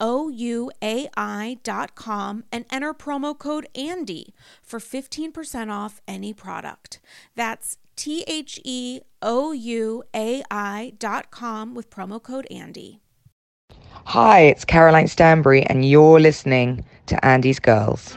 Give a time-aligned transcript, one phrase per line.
[0.00, 1.54] ouai.com
[2.52, 7.00] and enter promo code ANDY for 15% off any product.
[7.34, 13.00] That's T H E O U A I.com with promo code ANDY.
[14.04, 18.16] Hi, it's Caroline Stanbury, and you're listening to Andy's Girls.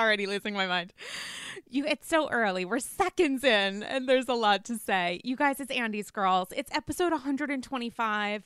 [0.00, 0.92] Already losing my mind.
[1.68, 2.64] You, it's so early.
[2.64, 5.20] We're seconds in, and there's a lot to say.
[5.22, 6.48] You guys, it's Andy's Girls.
[6.56, 8.44] It's episode 125,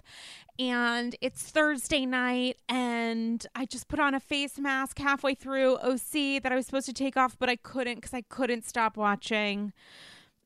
[0.59, 6.43] and it's Thursday night, and I just put on a face mask halfway through OC
[6.43, 9.73] that I was supposed to take off, but I couldn't because I couldn't stop watching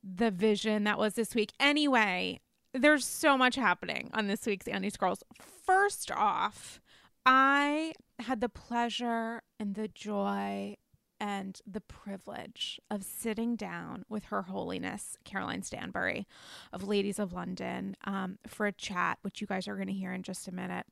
[0.04, 1.52] the vision that was this week.
[1.58, 2.40] Anyway,
[2.72, 5.24] there's so much happening on this week's Andy's Girls.
[5.40, 6.80] First off,
[7.26, 10.76] I had the pleasure and the joy
[11.20, 16.26] and the privilege of sitting down with Her Holiness Caroline Stanbury
[16.72, 20.12] of Ladies of London um, for a chat, which you guys are going to hear
[20.12, 20.86] in just a minute.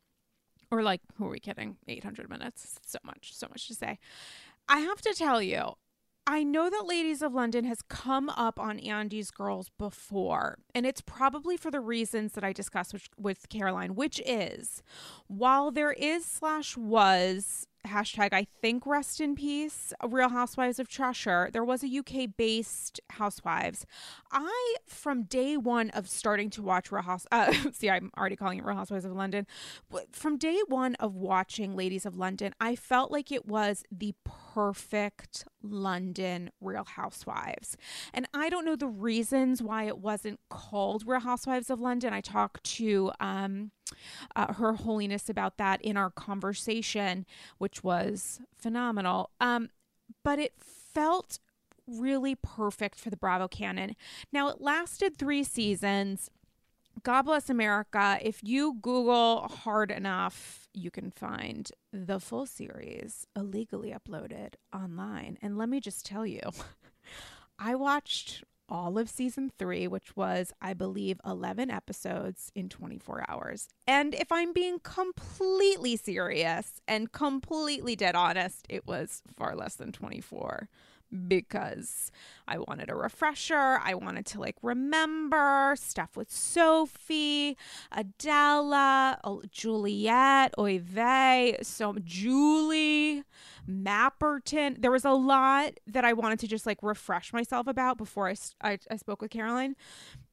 [0.71, 1.77] Or, like, who are we kidding?
[1.87, 2.81] 800 minutes.
[2.85, 3.99] So much, so much to say.
[4.69, 5.75] I have to tell you,
[6.29, 11.01] I know that Ladies of London has come up on Andy's Girls before, and it's
[11.01, 14.83] probably for the reasons that I discussed with, with Caroline, which is
[15.29, 21.51] while there is slash was hashtag I think rest in peace Real Housewives of Cheshire.
[21.53, 23.87] There was a UK based Housewives.
[24.31, 27.27] I from day one of starting to watch Real House.
[27.31, 29.47] Uh, see, I'm already calling it Real Housewives of London.
[30.13, 35.45] From day one of watching Ladies of London, I felt like it was the perfect
[35.71, 37.77] London Real Housewives.
[38.13, 42.13] And I don't know the reasons why it wasn't called Real Housewives of London.
[42.13, 43.71] I talked to um,
[44.35, 47.27] uh, Her Holiness about that in our conversation,
[47.59, 49.31] which was phenomenal.
[49.41, 49.71] Um,
[50.23, 51.39] but it felt
[51.87, 53.95] really perfect for the Bravo canon.
[54.33, 56.31] Now, it lasted three seasons.
[57.03, 58.19] God bless America.
[58.23, 61.71] If you Google hard enough, you can find
[62.05, 65.39] the full series illegally uploaded online.
[65.41, 66.41] And let me just tell you,
[67.59, 73.69] I watched all of season three, which was, I believe, 11 episodes in 24 hours.
[73.87, 79.93] And if I'm being completely serious and completely dead honest, it was far less than
[79.93, 80.69] 24
[81.29, 82.11] because
[82.49, 83.81] I wanted a refresher.
[83.83, 87.57] I wanted to like remember stuff with Sophie,
[87.93, 89.19] Adela,
[89.51, 93.25] Juliet, Oy vey, so Julie,
[93.69, 94.81] Mapperton.
[94.81, 98.35] There was a lot that I wanted to just like refresh myself about before I,
[98.63, 99.77] I, I spoke with Caroline.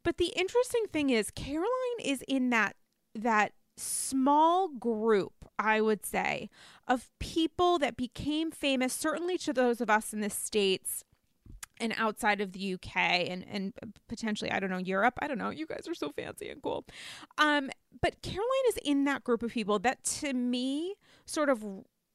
[0.04, 1.68] But the interesting thing is Caroline
[2.04, 2.76] is in that
[3.16, 6.50] that small group, I would say,
[6.88, 11.04] of people that became famous, certainly to those of us in the States
[11.80, 13.74] and outside of the UK and and
[14.08, 15.16] potentially I don't know Europe.
[15.20, 15.50] I don't know.
[15.50, 16.86] You guys are so fancy and cool.
[17.38, 17.70] Um
[18.02, 21.64] but Caroline is in that group of people that to me sort of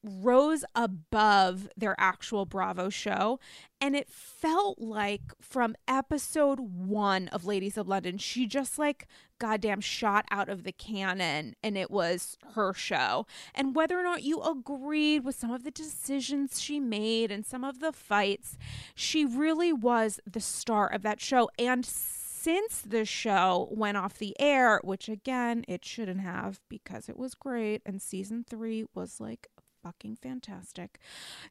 [0.03, 3.39] rose above their actual Bravo show.
[3.81, 9.07] And it felt like from episode one of Ladies of London, she just like
[9.39, 13.25] goddamn shot out of the cannon and it was her show.
[13.55, 17.63] And whether or not you agreed with some of the decisions she made and some
[17.63, 18.57] of the fights,
[18.95, 21.49] she really was the star of that show.
[21.57, 27.17] And since the show went off the air, which again, it shouldn't have because it
[27.17, 29.49] was great, and season three was like
[29.83, 30.99] fucking fantastic.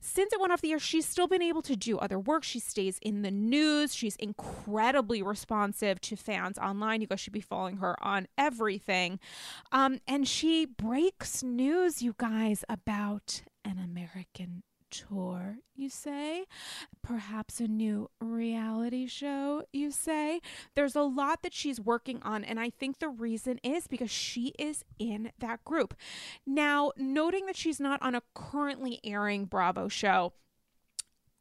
[0.00, 2.44] Since it went off the air, she's still been able to do other work.
[2.44, 3.94] She stays in the news.
[3.94, 7.00] She's incredibly responsive to fans online.
[7.00, 9.18] You guys should be following her on everything.
[9.72, 16.44] Um, and she breaks news, you guys, about an American tour, you say?
[17.02, 20.40] Perhaps a new reality show, you say?
[20.74, 24.52] There's a lot that she's working on, and I think the reason is because she
[24.58, 25.94] is in that group.
[26.46, 30.32] Now, noting that she's not on a currently airing Bravo show,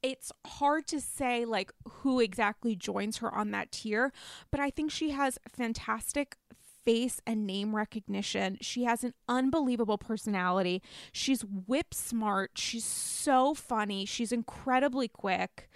[0.04, 4.12] it's hard to say like who exactly joins her on that tier,
[4.52, 6.38] but I think she has fantastic
[6.88, 8.58] face and name recognition.
[8.62, 10.82] She has an unbelievable personality.
[11.12, 12.52] She's whip smart.
[12.56, 14.06] She's so funny.
[14.06, 15.70] She's incredibly quick.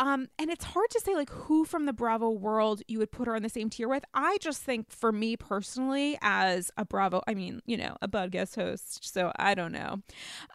[0.00, 3.26] Um, and it's hard to say like who from the Bravo world you would put
[3.26, 4.04] her on the same tier with.
[4.14, 8.56] I just think for me personally, as a Bravo, I mean, you know, a guest
[8.56, 10.00] host, so I don't know.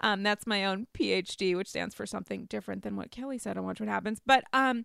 [0.01, 3.65] Um, that's my own PhD, which stands for something different than what Kelly said on
[3.65, 4.19] Watch What Happens.
[4.25, 4.83] But um,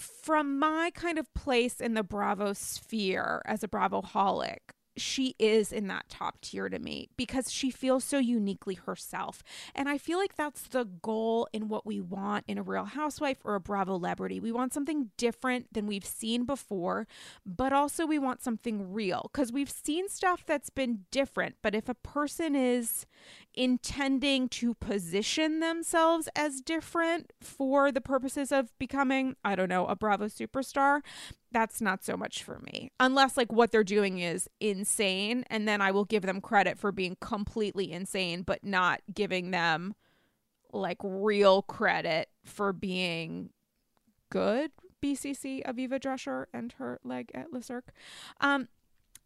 [0.00, 4.58] from my kind of place in the Bravo sphere as a Bravo holic,
[4.96, 9.42] she is in that top tier to me because she feels so uniquely herself.
[9.74, 13.38] And I feel like that's the goal in what we want in a real housewife
[13.44, 14.40] or a Bravo celebrity.
[14.40, 17.06] We want something different than we've seen before,
[17.44, 21.56] but also we want something real because we've seen stuff that's been different.
[21.62, 23.06] But if a person is
[23.60, 29.94] intending to position themselves as different for the purposes of becoming, I don't know, a
[29.94, 31.02] Bravo superstar,
[31.52, 32.90] that's not so much for me.
[32.98, 36.90] Unless like what they're doing is insane and then I will give them credit for
[36.90, 39.94] being completely insane but not giving them
[40.72, 43.50] like real credit for being
[44.30, 44.70] good.
[45.04, 47.92] BCC Aviva Drescher and her leg at Le Cirque.
[48.40, 48.68] Um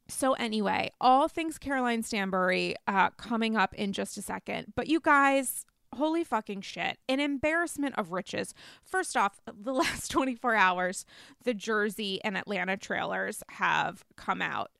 [0.09, 4.73] so anyway, all things Caroline Stanbury uh coming up in just a second.
[4.75, 5.65] But you guys,
[5.95, 6.99] holy fucking shit.
[7.09, 8.55] An embarrassment of riches.
[8.83, 11.07] First off, the last 24 hours,
[11.45, 14.71] the Jersey and Atlanta trailers have come out.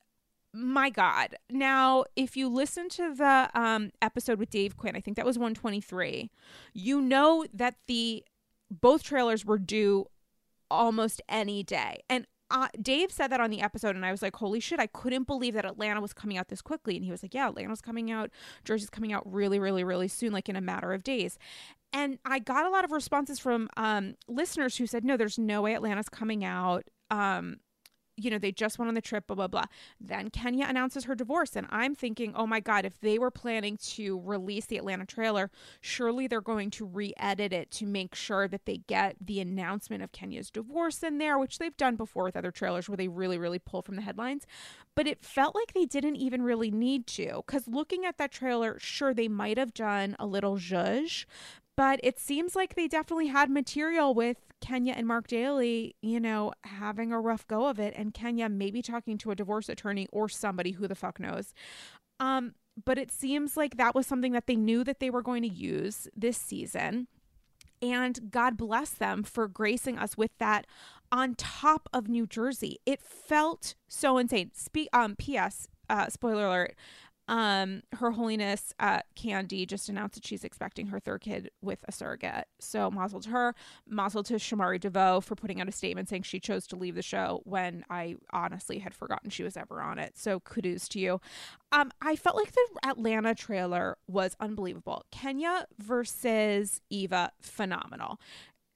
[0.53, 1.35] My God.
[1.51, 5.37] Now, if you listen to the um, episode with Dave Quinn, I think that was
[5.37, 6.31] 123,
[6.73, 8.25] you know that the
[8.71, 10.07] both trailers were due
[10.71, 12.03] almost any day.
[12.09, 14.87] And uh, Dave said that on the episode, and I was like, holy shit, I
[14.87, 16.97] couldn't believe that Atlanta was coming out this quickly.
[16.97, 18.31] And he was like, yeah, Atlanta's coming out,
[18.65, 21.39] Jersey's coming out really, really, really soon, like in a matter of days.
[21.93, 25.63] And I got a lot of responses from um, listeners who said, no, there's no
[25.63, 26.85] way Atlanta's coming out.
[27.11, 27.59] Um,
[28.17, 29.65] you know, they just went on the trip, blah, blah, blah.
[30.01, 31.57] Then Kenya announces her divorce.
[31.57, 35.51] And I'm thinking, oh my God, if they were planning to release the Atlanta trailer,
[35.81, 40.03] surely they're going to re edit it to make sure that they get the announcement
[40.03, 43.39] of Kenya's divorce in there, which they've done before with other trailers where they really,
[43.39, 44.47] really pull from the headlines.
[44.95, 47.43] But it felt like they didn't even really need to.
[47.47, 51.25] Because looking at that trailer, sure, they might have done a little zhuzh,
[51.77, 56.53] but it seems like they definitely had material with Kenya and Marc Daly, you know,
[56.65, 60.29] having a rough go of it, and Kenya maybe talking to a divorce attorney or
[60.29, 61.53] somebody who the fuck knows.
[62.21, 62.55] Um,
[62.85, 65.49] but it seems like that was something that they knew that they were going to
[65.49, 67.09] use this season.
[67.83, 70.67] And God bless them for gracing us with that
[71.13, 72.79] on top of New Jersey.
[72.87, 74.53] It felt so insane.
[74.55, 75.69] Spe- um, P.S.
[75.91, 76.75] Uh, spoiler alert
[77.27, 81.93] um her holiness uh Kandi just announced that she's expecting her third kid with a
[81.93, 82.47] surrogate.
[82.61, 83.55] So mazel to her.
[83.89, 87.03] Mazel to shamari devoe for putting out a statement saying she chose to leave the
[87.03, 90.19] show when i honestly had forgotten she was ever on it.
[90.19, 91.21] So kudos to you.
[91.73, 95.05] Um i felt like the atlanta trailer was unbelievable.
[95.11, 98.21] Kenya versus eva phenomenal.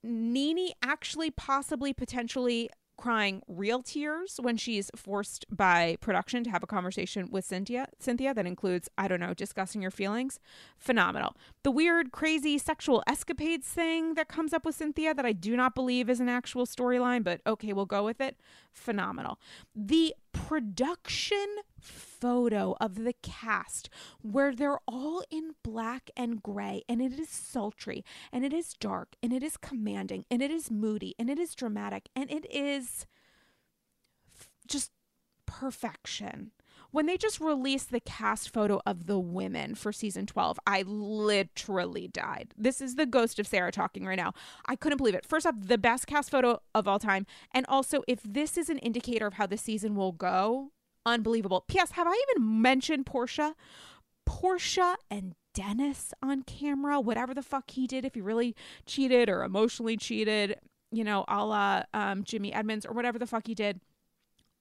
[0.03, 6.67] Nene actually possibly potentially crying real tears when she's forced by production to have a
[6.67, 7.89] conversation with Cynthia.
[7.99, 10.39] Cynthia that includes, I don't know, discussing your feelings.
[10.77, 11.37] Phenomenal.
[11.63, 15.75] The weird, crazy sexual escapades thing that comes up with Cynthia that I do not
[15.75, 18.37] believe is an actual storyline, but okay, we'll go with it.
[18.73, 19.39] Phenomenal.
[19.75, 21.47] The production
[21.81, 23.89] photo of the cast
[24.23, 29.15] where they're all in black and gray and it is sultry and it is dark
[29.23, 33.07] and it is commanding and it is moody and it is dramatic and it is
[34.39, 34.93] f- just
[35.49, 36.53] perfection.
[36.91, 42.09] When they just released the cast photo of the women for season 12, I literally
[42.09, 42.55] died.
[42.57, 44.33] This is the ghost of Sarah talking right now.
[44.67, 45.27] I couldn't believe it.
[45.27, 47.27] First off, the best cast photo of all time.
[47.53, 50.71] And also, if this is an indicator of how the season will go,
[51.09, 51.65] unbelievable.
[51.69, 51.93] P.S.
[51.93, 53.55] Have I even mentioned Porsha?
[54.29, 58.55] Porsha and Dennis on camera, whatever the fuck he did, if he really
[58.87, 60.57] cheated or emotionally cheated,
[60.93, 63.81] you know, a la um, Jimmy Edmonds or whatever the fuck he did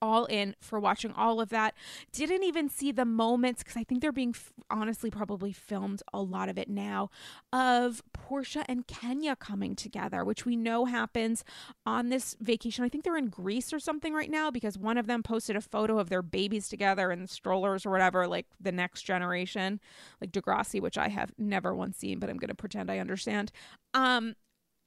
[0.00, 1.74] all in for watching all of that.
[2.12, 6.20] Didn't even see the moments because I think they're being f- honestly probably filmed a
[6.20, 7.10] lot of it now
[7.52, 11.44] of Porsha and Kenya coming together, which we know happens
[11.86, 12.84] on this vacation.
[12.84, 15.60] I think they're in Greece or something right now because one of them posted a
[15.60, 19.80] photo of their babies together in strollers or whatever, like the next generation,
[20.20, 23.50] like Degrassi, which I have never once seen, but I'm going to pretend I understand.
[23.94, 24.34] Um,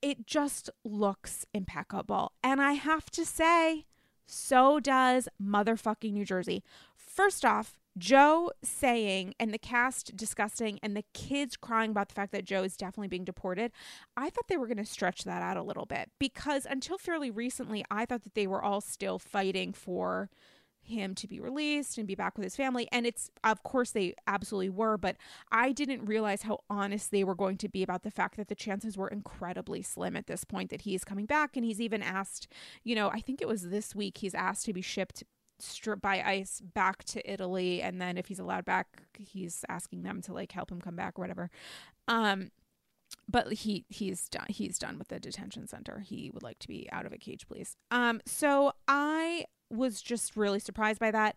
[0.01, 2.33] it just looks impeccable.
[2.43, 3.85] And I have to say,
[4.25, 6.63] so does motherfucking New Jersey.
[6.95, 12.31] First off, Joe saying and the cast discussing and the kids crying about the fact
[12.31, 13.71] that Joe is definitely being deported.
[14.15, 17.29] I thought they were going to stretch that out a little bit because until fairly
[17.29, 20.29] recently, I thought that they were all still fighting for
[20.91, 22.87] him to be released and be back with his family.
[22.91, 25.17] And it's, of course, they absolutely were, but
[25.51, 28.55] I didn't realize how honest they were going to be about the fact that the
[28.55, 31.55] chances were incredibly slim at this point that he is coming back.
[31.55, 32.47] And he's even asked,
[32.83, 35.23] you know, I think it was this week, he's asked to be shipped
[36.01, 40.33] by ice back to Italy and then if he's allowed back he's asking them to
[40.33, 41.51] like help him come back or whatever
[42.07, 42.49] um
[43.29, 46.87] but he he's done he's done with the detention center he would like to be
[46.91, 51.35] out of a cage please um so i was just really surprised by that.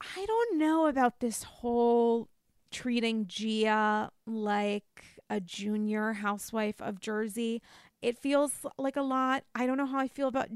[0.00, 2.28] I don't know about this whole
[2.70, 7.62] treating Gia like a junior housewife of Jersey.
[8.02, 9.44] It feels like a lot.
[9.54, 10.48] I don't know how I feel about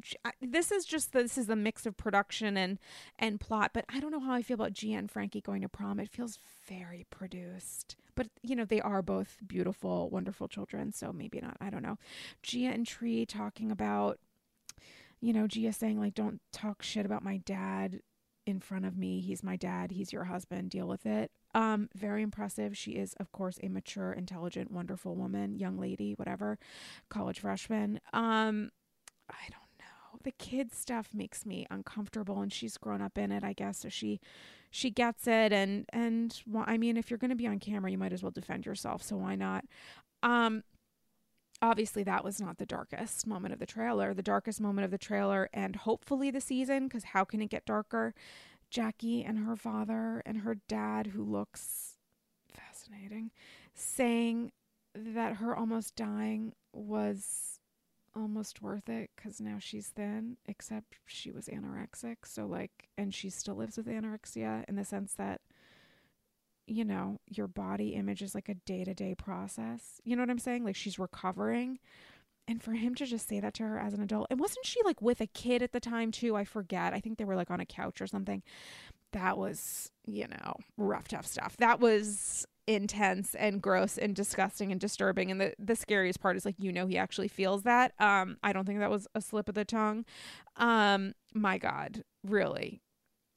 [0.42, 0.70] this.
[0.70, 2.78] Is just this is the mix of production and
[3.18, 5.68] and plot, but I don't know how I feel about Gia and Frankie going to
[5.68, 5.98] prom.
[5.98, 6.38] It feels
[6.68, 11.56] very produced, but you know they are both beautiful, wonderful children, so maybe not.
[11.58, 11.96] I don't know.
[12.42, 14.18] Gia and Tre talking about
[15.20, 18.00] you know, Gia saying, like, don't talk shit about my dad
[18.46, 19.20] in front of me.
[19.20, 19.90] He's my dad.
[19.90, 20.70] He's your husband.
[20.70, 21.30] Deal with it.
[21.54, 22.76] Um, very impressive.
[22.76, 26.58] She is, of course, a mature, intelligent, wonderful woman, young lady, whatever,
[27.10, 28.00] college freshman.
[28.12, 28.70] Um,
[29.30, 30.18] I don't know.
[30.22, 33.80] The kid stuff makes me uncomfortable, and she's grown up in it, I guess.
[33.80, 34.20] So she,
[34.70, 37.90] she gets it, and and well, I mean, if you're going to be on camera,
[37.90, 39.02] you might as well defend yourself.
[39.02, 39.64] So why not?
[40.22, 40.64] Um,
[41.60, 44.14] obviously that was not the darkest moment of the trailer.
[44.14, 47.66] The darkest moment of the trailer and hopefully the season because how can it get
[47.66, 48.14] darker?
[48.70, 51.96] Jackie and her father and her dad who looks
[52.52, 53.30] fascinating
[53.74, 54.52] saying
[54.94, 57.60] that her almost dying was
[58.14, 63.30] almost worth it because now she's thin except she was anorexic so like and she
[63.30, 65.40] still lives with anorexia in the sense that
[66.68, 70.00] you know, your body image is like a day to day process.
[70.04, 70.64] You know what I'm saying?
[70.64, 71.78] Like she's recovering.
[72.46, 74.80] And for him to just say that to her as an adult, and wasn't she
[74.82, 76.34] like with a kid at the time too?
[76.34, 76.94] I forget.
[76.94, 78.42] I think they were like on a couch or something.
[79.12, 81.56] That was, you know, rough, tough stuff.
[81.58, 85.30] That was intense and gross and disgusting and disturbing.
[85.30, 87.92] And the, the scariest part is like, you know, he actually feels that.
[87.98, 90.04] Um, I don't think that was a slip of the tongue.
[90.56, 92.80] Um, my God, really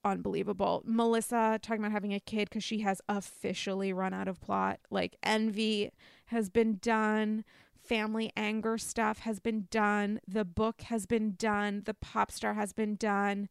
[0.04, 0.82] unbelievable.
[0.86, 4.80] Melissa talking about having a kid because she has officially run out of plot.
[4.90, 5.92] Like envy
[6.28, 7.44] has been done.
[7.84, 10.20] Family anger stuff has been done.
[10.28, 11.84] The book has been done.
[11.86, 13.50] The pop star has been done.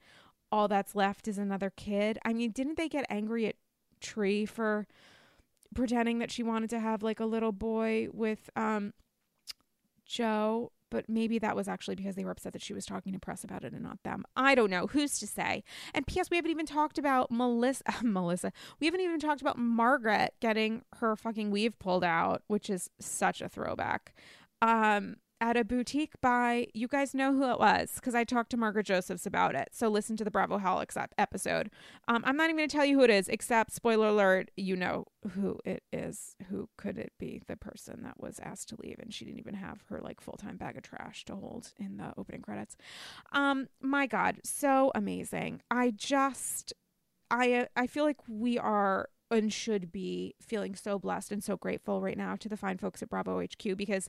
[0.52, 2.18] All that's left is another kid.
[2.24, 3.56] I mean, didn't they get angry at
[4.00, 4.86] Tre for
[5.74, 8.92] pretending that she wanted to have like a little boy with um
[10.04, 13.18] Joe but maybe that was actually because they were upset that she was talking to
[13.18, 14.24] press about it and not them.
[14.36, 14.86] I don't know.
[14.88, 15.64] Who's to say?
[15.94, 16.30] And P.S.
[16.30, 17.82] We haven't even talked about Melissa.
[18.02, 18.52] Melissa.
[18.80, 23.40] We haven't even talked about Margaret getting her fucking weave pulled out, which is such
[23.40, 24.14] a throwback.
[24.62, 28.56] Um, at a boutique by you guys know who it was because I talked to
[28.56, 29.70] Margaret Josephs about it.
[29.72, 31.70] So listen to the Bravo Holics episode.
[32.08, 34.76] Um, I'm not even going to tell you who it is, except spoiler alert, you
[34.76, 36.36] know who it is.
[36.48, 37.42] Who could it be?
[37.46, 40.36] The person that was asked to leave and she didn't even have her like full
[40.36, 42.76] time bag of trash to hold in the opening credits.
[43.32, 45.62] Um, my God, so amazing.
[45.70, 46.72] I just,
[47.30, 52.00] I I feel like we are and should be feeling so blessed and so grateful
[52.00, 54.08] right now to the fine folks at Bravo HQ because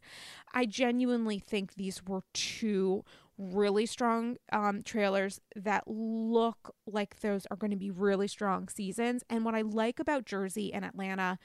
[0.54, 3.04] I genuinely think these were two
[3.38, 9.24] really strong um, trailers that look like those are going to be really strong seasons.
[9.30, 11.40] And what I like about Jersey and Atlanta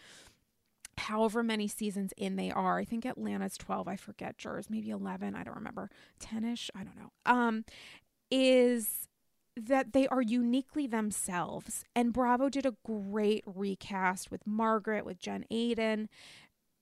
[0.98, 2.78] however many seasons in they are.
[2.78, 5.90] I think Atlanta's 12, I forget, Jers, maybe 11, I don't remember.
[6.20, 7.10] 10ish, I don't know.
[7.26, 7.64] Um
[8.30, 9.05] is
[9.56, 11.84] that they are uniquely themselves.
[11.94, 16.08] And Bravo did a great recast with Margaret, with Jen Aydin.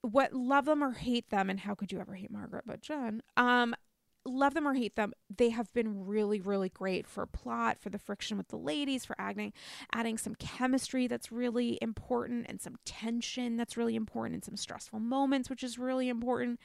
[0.03, 3.23] What love them or hate them, and how could you ever hate Margaret but Jen?
[3.37, 3.75] Um,
[4.27, 7.99] love them or hate them, they have been really, really great for plot, for the
[7.99, 9.53] friction with the ladies, for adding
[9.93, 15.01] adding some chemistry that's really important and some tension that's really important and some stressful
[15.01, 16.59] moments, which is really important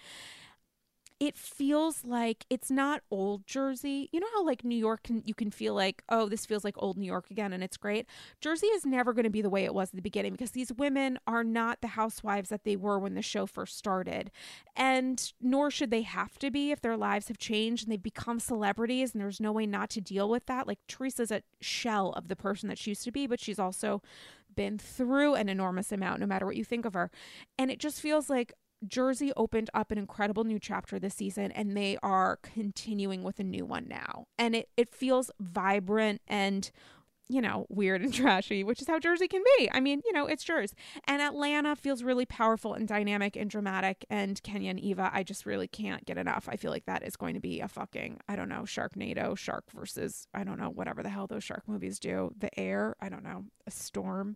[1.20, 4.10] it feels like it's not old Jersey.
[4.14, 6.76] You know how like New York can you can feel like, oh, this feels like
[6.78, 8.06] old New York again and it's great.
[8.40, 10.72] Jersey is never going to be the way it was at the beginning because these
[10.72, 14.32] women are not the housewives that they were when the show first started.
[14.78, 18.40] And nor should they have to be if their lives have changed and they've become
[18.40, 20.68] celebrities and there's no way not to deal with that.
[20.68, 24.02] Like Teresa's a shell of the person that she used to be, but she's also
[24.56, 27.12] been through an enormous amount no matter what you think of her.
[27.58, 28.54] And it just feels like
[28.88, 33.44] Jersey opened up an incredible new chapter this season and they are continuing with a
[33.44, 34.26] new one now.
[34.38, 36.72] And it, it feels vibrant and
[37.30, 39.70] you know, weird and trashy, which is how Jersey can be.
[39.72, 40.76] I mean, you know, it's Jersey.
[41.06, 44.04] And Atlanta feels really powerful and dynamic and dramatic.
[44.10, 46.50] And Kenya and Eva, I just really can't get enough.
[46.50, 49.66] I feel like that is going to be a fucking, I don't know, Sharknado, shark
[49.72, 52.32] versus, I don't know, whatever the hell those shark movies do.
[52.38, 54.36] The air, I don't know, a storm.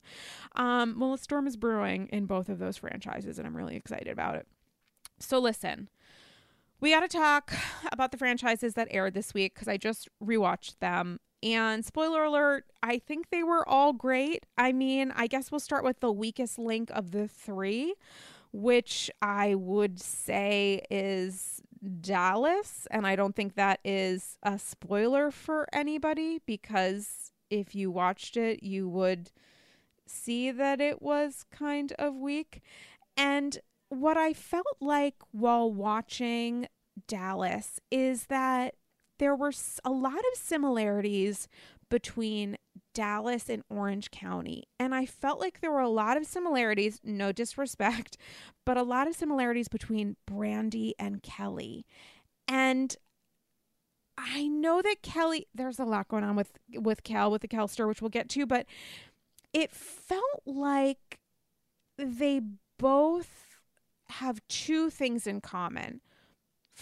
[0.56, 4.08] Um, well, a storm is brewing in both of those franchises, and I'm really excited
[4.10, 4.48] about it.
[5.20, 5.90] So listen.
[6.84, 7.54] We got to talk
[7.94, 12.66] about the franchises that aired this week because I just rewatched them and spoiler alert,
[12.84, 14.46] I think they were all great.
[14.58, 17.96] I mean, I guess we'll start with the weakest link of the three,
[18.52, 21.62] which I would say is
[22.02, 22.86] Dallas.
[22.92, 28.62] And I don't think that is a spoiler for anybody because if you watched it,
[28.62, 29.32] you would
[30.06, 32.62] see that it was kind of weak.
[33.16, 33.58] And
[33.94, 36.68] what I felt like while watching
[37.08, 38.76] Dallas is that
[39.20, 39.52] there were
[39.84, 41.48] a lot of similarities
[41.90, 42.58] between
[42.94, 44.64] Dallas and Orange County.
[44.80, 48.18] And I felt like there were a lot of similarities, no disrespect,
[48.66, 51.86] but a lot of similarities between Brandi and Kelly.
[52.48, 52.96] And
[54.18, 57.88] I know that Kelly, there's a lot going on with with Kel, with the Kelster,
[57.88, 58.66] which we'll get to, but
[59.54, 61.20] it felt like
[61.98, 62.42] they
[62.78, 63.60] both
[64.08, 66.02] have two things in common.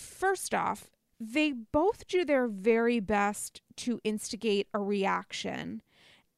[0.02, 5.82] First off, they both do their very best to instigate a reaction.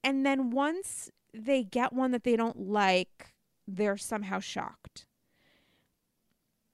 [0.04, 3.34] And then once they get one that they don't like,
[3.66, 5.06] they're somehow shocked.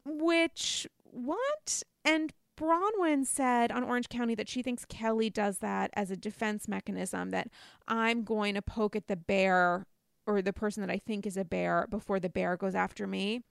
[0.03, 1.83] Which, what?
[2.03, 6.67] And Braunwyn said on Orange County that she thinks Kelly does that as a defense
[6.67, 7.49] mechanism that
[7.87, 9.85] I'm going to poke at the bear
[10.25, 13.43] or the person that I think is a bear before the bear goes after me.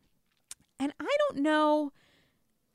[0.80, 1.92] And I don't know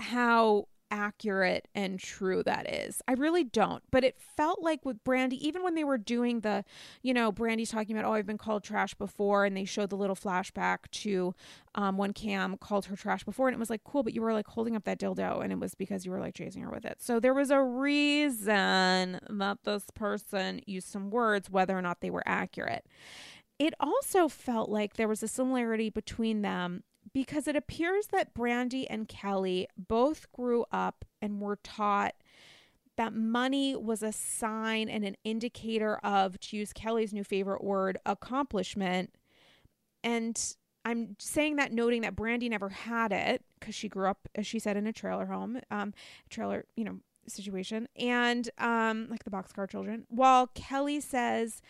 [0.04, 3.02] how accurate and true that is.
[3.08, 3.82] I really don't.
[3.92, 6.64] But it felt like with Brandi, even when they were doing the,
[7.02, 9.98] you know, Brandi's talking about, oh, I've been called trash before, and they showed the
[9.98, 11.34] little flashback to
[11.74, 14.34] um, when Cam called her trash before, and it was like, cool, but you were
[14.34, 16.86] like holding up that dildo, and it was because you were like chasing her with
[16.86, 17.02] it.
[17.02, 22.12] So there was a reason that this person used some words, whether or not they
[22.12, 22.86] were accurate.
[23.58, 28.86] It also felt like there was a similarity between them because it appears that Brandi
[28.90, 32.16] and Kelly both grew up and were taught
[32.96, 37.98] that money was a sign and an indicator of, to use Kelly's new favorite word,
[38.06, 39.16] accomplishment.
[40.04, 40.40] And
[40.86, 44.60] I'm saying that noting that Brandi never had it because she grew up, as she
[44.60, 45.94] said, in a trailer home, um,
[46.30, 50.06] trailer, you know, situation, and um, like the boxcar children.
[50.10, 51.62] While Kelly says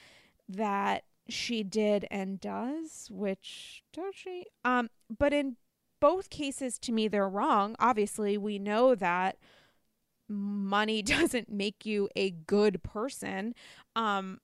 [0.49, 4.45] that she did and does, which does she?
[4.63, 5.57] Um, but in
[5.99, 7.75] both cases, to me, they're wrong.
[7.79, 9.37] Obviously, we know that
[10.27, 13.55] money doesn't make you a good person.
[13.95, 14.39] Um,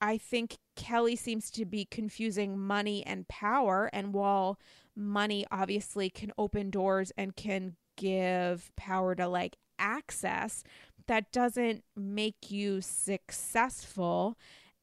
[0.00, 3.90] I think Kelly seems to be confusing money and power.
[3.92, 4.58] And while
[4.94, 10.62] money obviously can open doors and can give power to like access
[11.08, 14.38] that doesn't make you successful.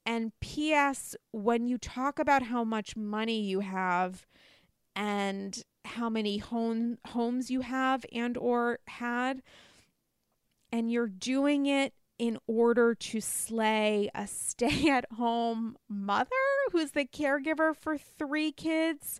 [0.06, 4.26] And P.S., when you talk about how much money you have
[4.96, 9.42] and how many home homes you have and or had
[10.72, 16.30] and you're doing it in order to slay a stay-at-home mother
[16.72, 19.20] who's the caregiver for three kids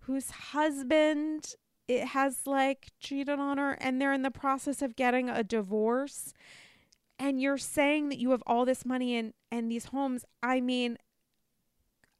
[0.00, 1.54] whose husband
[1.86, 6.32] it has like cheated on her and they're in the process of getting a divorce
[7.20, 10.96] and you're saying that you have all this money and and these homes i mean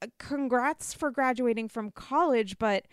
[0.02, 2.84] uh, congrats for graduating from college but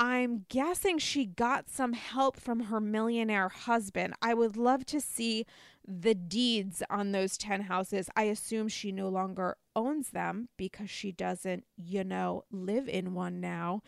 [0.00, 4.14] i'm guessing she got some help from her millionaire husband.
[4.22, 5.44] I would love to see
[5.86, 8.08] the deeds on those 10 houses.
[8.16, 13.40] I assume she no longer owns them because she doesn't you know live in one
[13.40, 13.82] now.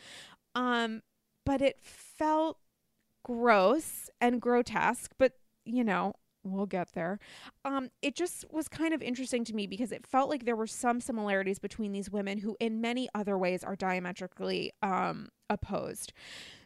[0.55, 1.01] Um
[1.47, 2.59] but it felt
[3.25, 5.33] gross and grotesque, but
[5.65, 7.19] you know, we'll get there.
[7.65, 10.67] Um, it just was kind of interesting to me because it felt like there were
[10.67, 16.13] some similarities between these women who, in many other ways, are diametrically um, opposed.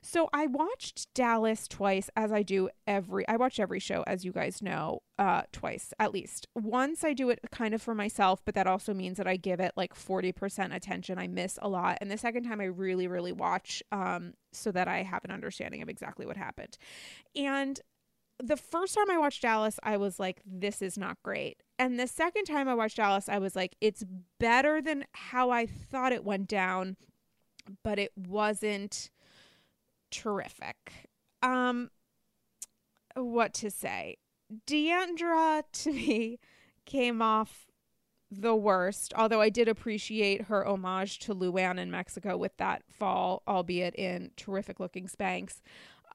[0.01, 3.27] So I watched Dallas twice, as I do every.
[3.29, 6.47] I watch every show, as you guys know, uh, twice at least.
[6.55, 9.59] Once I do it kind of for myself, but that also means that I give
[9.59, 11.19] it like forty percent attention.
[11.19, 14.87] I miss a lot, and the second time I really, really watch, um, so that
[14.87, 16.79] I have an understanding of exactly what happened.
[17.35, 17.81] And
[18.43, 21.63] the first time I watched Dallas, I was like, this is not great.
[21.79, 24.05] And the second time I watched Dallas, I was like, it's
[24.39, 26.97] better than how I thought it went down,
[27.83, 29.11] but it wasn't
[30.11, 31.11] terrific.
[31.43, 31.91] Um,
[33.15, 34.19] what to say?
[34.67, 36.39] D'Andra to me
[36.85, 37.67] came off
[38.31, 43.43] the worst, although I did appreciate her homage to Luann in Mexico with that fall,
[43.47, 45.61] albeit in terrific looking Spanx.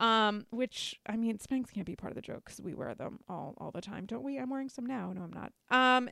[0.02, 3.20] Um, which I mean, Spanx can't be part of the joke because we wear them
[3.30, 4.40] all all the time, don't we?
[4.40, 5.14] I'm wearing some now.
[5.14, 5.54] No, I'm not.
[5.70, 6.10] Um,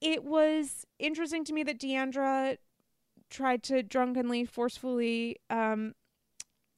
[0.00, 2.58] it was interesting to me that D'Andra
[3.30, 5.94] tried to drunkenly, forcefully um,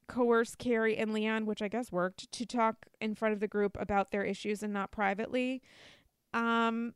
[0.09, 3.77] coerce Kary and Leon, which I guess worked, to talk in front of the group
[3.81, 5.62] about their issues and not privately.
[6.35, 6.94] Um,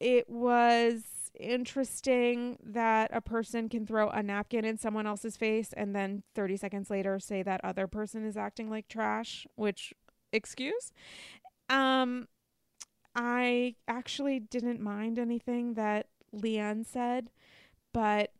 [0.00, 1.04] it was
[1.38, 6.56] interesting that a person can throw a napkin in someone else's face and then 30
[6.56, 9.92] seconds later say that other person is acting like trash, which
[10.32, 10.92] excuse.
[11.68, 12.28] Um
[13.14, 17.30] I actually didn't mind anything that LeeAnne said,
[17.92, 18.30] but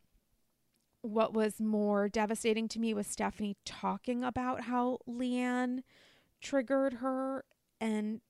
[1.02, 5.82] what was more devastating to me was Stephanie talking about how LeeAnne
[6.40, 7.44] triggered her
[7.80, 8.20] and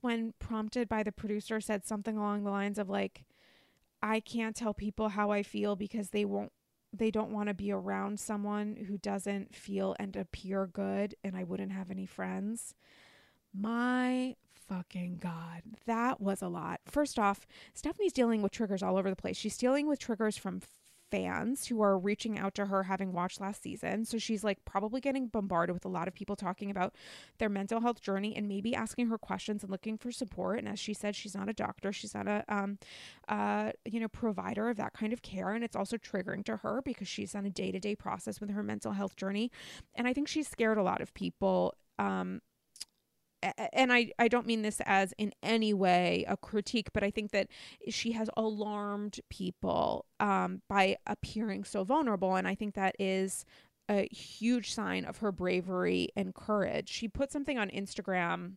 [0.00, 3.24] when prompted by the producer said something along the lines of like
[4.04, 6.52] I can't tell people how I feel because they won't
[6.92, 11.42] they don't want to be around someone who doesn't feel and appear good and I
[11.42, 12.74] wouldn't have any friends.
[13.52, 14.36] My
[14.68, 15.62] fucking God.
[15.86, 16.80] That was a lot.
[16.86, 19.38] First off, Stephanie's dealing with triggers all over the place.
[19.38, 20.60] She's dealing with triggers from
[21.14, 24.04] fans who are reaching out to her having watched last season.
[24.04, 26.92] So she's like probably getting bombarded with a lot of people talking about
[27.38, 30.58] their mental health journey and maybe asking her questions and looking for support.
[30.58, 32.78] And as she said, she's not a doctor, she's not a um
[33.28, 36.82] uh you know provider of that kind of care and it's also triggering to her
[36.84, 39.52] because she's on a day-to-day process with her mental health journey.
[39.94, 42.40] And I think she's scared a lot of people um
[43.72, 47.30] and I, I don't mean this as in any way a critique, but I think
[47.32, 47.48] that
[47.88, 52.36] she has alarmed people um, by appearing so vulnerable.
[52.36, 53.44] And I think that is
[53.88, 56.88] a huge sign of her bravery and courage.
[56.88, 58.54] She put something on Instagram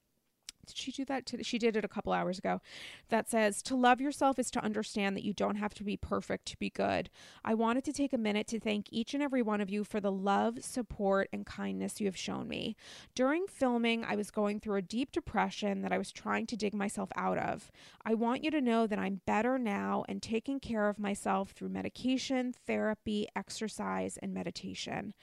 [0.68, 1.32] did she do that?
[1.42, 2.62] She did it a couple hours ago.
[3.10, 6.46] That says, To love yourself is to understand that you don't have to be perfect
[6.48, 7.10] to be good.
[7.44, 10.00] I wanted to take a minute to thank each and every one of you for
[10.00, 12.76] the love, support, and kindness you have shown me.
[13.16, 16.74] During filming, I was going through a deep depression that I was trying to dig
[16.74, 17.72] myself out of.
[18.06, 21.70] I want you to know that I'm better now and taking care of myself through
[21.70, 25.14] medication, therapy, exercise, and meditation.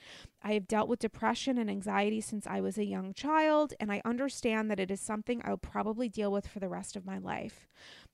[0.45, 3.99] I have dealt with depression and anxiety since I was a young child, and I
[4.05, 7.67] understand that it is something I'll probably deal with for the rest of my life.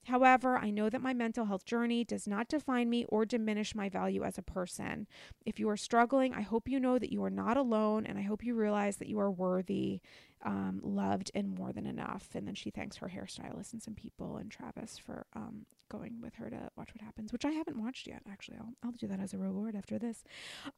[0.06, 3.90] However, I know that my mental health journey does not define me or diminish my
[3.90, 5.08] value as a person.
[5.46, 8.22] If you are struggling, I hope you know that you are not alone, and I
[8.22, 10.00] hope you realize that you are worthy,
[10.46, 12.30] um, loved, and more than enough.
[12.34, 16.36] And then she thanks her hairstylist and some people and Travis for um, going with
[16.36, 18.22] her to watch what happens, which I haven't watched yet.
[18.32, 20.24] Actually, I'll I'll do that as a reward after this.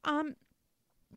[0.02, 0.34] Um,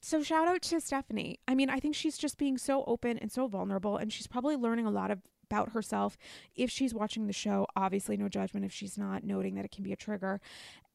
[0.02, 1.40] so shout out to Stephanie.
[1.48, 4.56] I mean, I think she's just being so open and so vulnerable and she's probably
[4.56, 6.18] learning a lot of, about herself
[6.56, 7.68] if she's watching the show.
[7.76, 10.42] Obviously no judgment if she's not noting that it can be a trigger.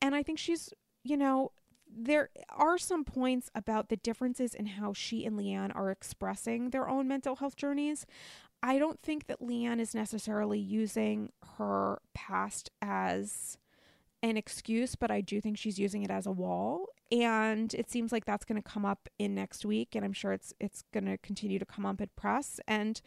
[0.00, 1.52] And I think she's, you know,
[1.94, 6.88] there are some points about the differences in how she and LeeAnne are expressing their
[6.88, 8.06] own mental health journeys.
[8.62, 13.58] I don't think that LeeAnne is necessarily using her past as
[14.22, 16.86] an excuse, but I do think she's using it as a wall.
[17.12, 20.32] And it seems like that's going to come up in next week, and I'm sure
[20.32, 22.58] it's it's going to continue to come up at press.
[22.66, 23.00] And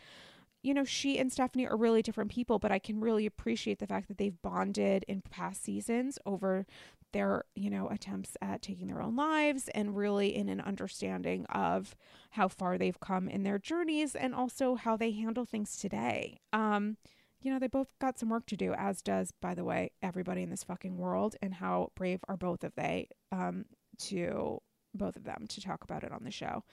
[0.61, 3.85] you know, she and Stephanie are really different people, but I can really appreciate the
[3.85, 6.65] fact that they've bonded in past seasons over
[7.13, 11.95] their, you know, attempts at taking their own lives and really in an understanding of
[12.31, 16.39] how far they've come in their journeys and also how they handle things today.
[16.51, 16.97] Um,
[17.41, 20.41] you know, they both got some work to do, as does, by the way, everybody
[20.41, 21.35] in this fucking world.
[21.43, 23.65] And how brave are both of they um,
[23.99, 24.59] to
[24.93, 26.63] both of them to talk about it on the show.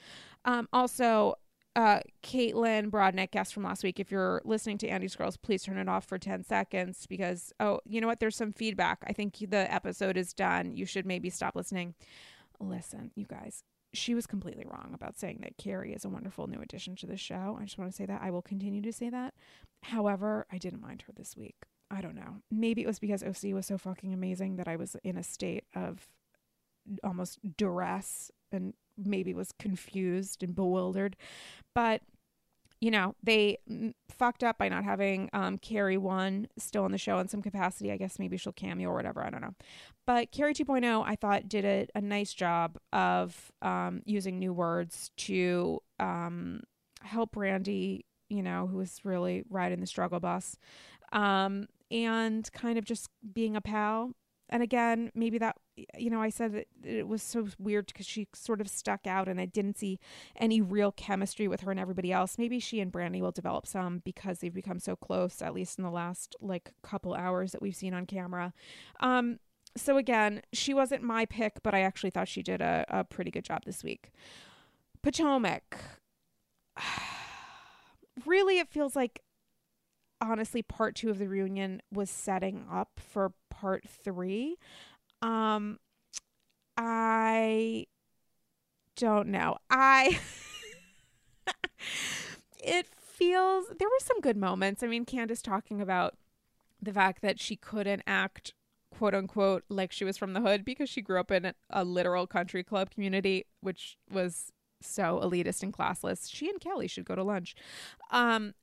[0.45, 1.35] Um, also,
[1.75, 3.99] uh, Caitlin Brodnick, guest from last week.
[3.99, 7.81] If you're listening to Andy's Girls, please turn it off for 10 seconds because, oh,
[7.85, 8.21] you know what?
[8.21, 8.99] There's some feedback.
[9.07, 10.77] I think the episode is done.
[10.77, 11.95] You should maybe stop listening.
[12.61, 16.61] Listen, you guys, she was completely wrong about saying that Kary is a wonderful new
[16.61, 17.59] addition to the show.
[17.61, 18.21] I just want to say that.
[18.23, 19.35] I will continue to say that.
[19.83, 21.57] However, I didn't mind her this week.
[21.91, 22.37] I don't know.
[22.51, 25.65] Maybe it was because OC was so fucking amazing that I was in a state
[25.75, 26.09] of
[27.03, 31.17] almost duress and maybe was confused and bewildered.
[31.75, 32.03] But
[32.83, 33.59] you know, they
[34.11, 37.93] fucked up by not having um, Cary 1 still on the show in some capacity.
[37.93, 39.23] I guess maybe she'll cameo or whatever.
[39.25, 39.55] I don't know.
[40.05, 45.13] But Kary 2.0, I thought, did a, a nice job of um, using new words
[45.19, 46.63] to um,
[47.03, 50.57] help Randy, you know, who was really riding the struggle bus,
[51.13, 54.11] um, and kind of just being a pal
[54.53, 55.57] and again, maybe that
[55.97, 59.29] you know, I said that it was so weird because she sort of stuck out
[59.29, 59.99] and I didn't see
[60.37, 62.37] any real chemistry with her and everybody else.
[62.39, 65.85] Maybe she and Brandi will develop some because they've become so close, at least in
[65.85, 68.53] the last like couple hours that we've seen on camera.
[69.01, 69.39] Um,
[69.77, 73.31] so again, she wasn't my pick, but I actually thought she did a, a pretty
[73.31, 74.11] good job this week.
[75.03, 75.77] Potomac.
[78.27, 79.23] really, it feels like
[80.21, 84.57] honestly part two of the reunion was setting up for part three.
[85.23, 85.79] Um,
[86.77, 87.87] I
[88.97, 89.57] don't know.
[89.71, 90.19] I
[92.63, 94.83] it feels there were some good moments.
[94.83, 96.17] I mean, Candiace talking about
[96.81, 98.53] the fact that she couldn't act
[98.97, 102.27] quote unquote like she was from the hood because she grew up in a literal
[102.27, 106.29] country club community, which was so elitist and classless.
[106.33, 107.55] She and Kelly should go to lunch.
[108.11, 108.55] Um,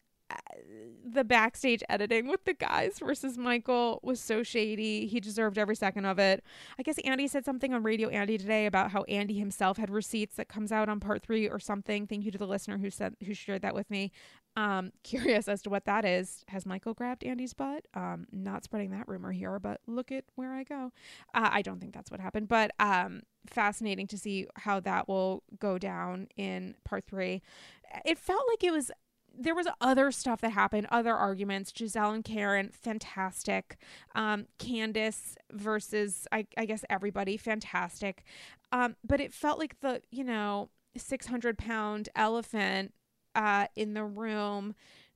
[1.06, 5.08] the backstage editing with the guys versus Michael was so shady.
[5.08, 6.44] He deserved every second of it.
[6.78, 10.36] I guess Andy said something on Radio Andy today about how Andy himself had receipts
[10.36, 12.06] that comes out on part three or something.
[12.06, 14.12] Thank you to the listener who said who shared that with me.
[14.56, 16.44] Um, curious as to what that is.
[16.50, 17.88] Has Michael grabbed Andy's butt?
[17.94, 20.92] Um, not spreading that rumor here, but look at where I go.
[21.34, 25.44] Uh, I don't think that's what happened, but um, fascinating to see how that will
[25.60, 27.42] go down in part three.
[28.06, 28.92] It felt like it was
[29.38, 31.72] there was other stuff that happened, other arguments.
[31.72, 33.78] Gizelle and Karen, fantastic.
[34.15, 38.24] Um, Candiace versus I, I guess everybody, fantastic.
[38.72, 42.94] Um, but it felt like the you know six hundred pound elephant
[43.36, 44.76] uh, in the room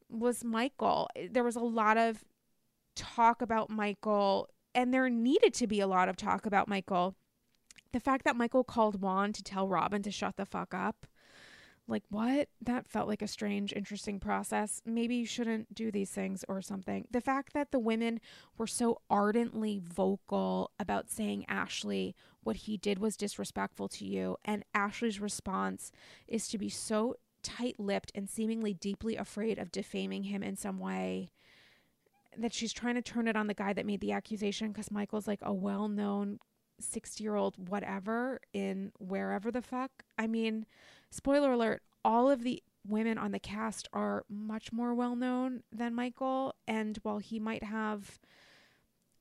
[0.10, 1.10] was Michael.
[1.30, 2.24] There was a lot of
[2.96, 7.16] talk about Michael, and there needed to be a lot of talk about Michael.
[7.92, 11.06] The fact that Michael called Juan to tell Robyn to shut the fuck up
[11.88, 12.48] like what?
[12.62, 14.82] That felt like a strange interesting process.
[14.86, 17.08] Maybe you shouldn't do these things or something.
[17.12, 18.22] The fact that the women
[18.58, 24.66] were so ardently vocal about saying ashley what he did was disrespectful to you and
[24.74, 25.92] ashley's response
[26.28, 31.32] is to be so tight-lipped and seemingly deeply afraid of defaming him in some way
[32.38, 35.28] that she's trying to turn it on the guy that made the accusation because michael's
[35.28, 36.40] like a well-known
[36.80, 40.66] 60 year old whatever in wherever the fuck i mean
[41.14, 45.94] spoiler alert, all of the women on the cast are much more well known than
[45.94, 46.56] Michael.
[46.68, 48.20] And while he might have,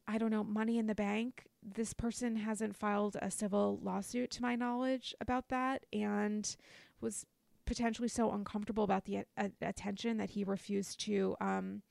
[0.09, 4.43] I don't know, money in the bank, this person hasn't filed a civil lawsuit to
[4.43, 6.57] my knowledge about that and
[7.01, 7.27] was
[7.67, 11.83] potentially so uncomfortable about the uh, attention that he refused to um,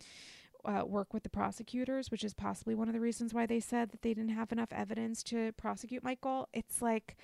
[0.66, 3.90] uh, work with the prosecutors, which is possibly one of the reasons why they said
[3.92, 6.48] that they didn't have enough evidence to prosecute Michael.
[6.54, 7.18] It's like,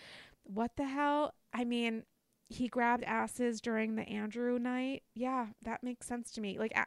[0.43, 1.33] what the hell?
[1.53, 2.03] I mean,
[2.49, 5.03] he grabbed asses during the Andrew night.
[5.13, 6.57] Yeah, that makes sense to me.
[6.57, 6.85] Like a-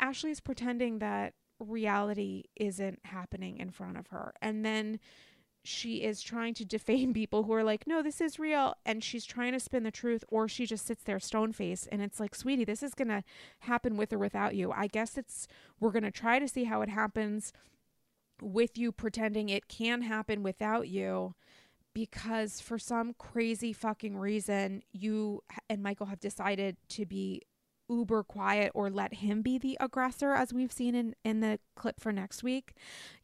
[0.00, 4.34] Ashley's pretending that reality isn't happening in front of her.
[4.40, 4.98] And then
[5.64, 8.74] she is trying to defame people who are like, no, this is real.
[8.84, 11.88] And she's trying to spin the truth, or she just sits there stone faced.
[11.90, 13.22] And it's like, sweetie, this is going to
[13.60, 14.72] happen with or without you.
[14.72, 15.46] I guess it's,
[15.80, 17.52] we're going to try to see how it happens
[18.40, 21.34] with you pretending it can happen without you
[21.94, 27.42] because for some crazy fucking reason, you and Michael have decided to be
[27.88, 32.00] uber quiet or let him be the aggressor as we've seen in in the clip
[32.00, 32.74] for next week.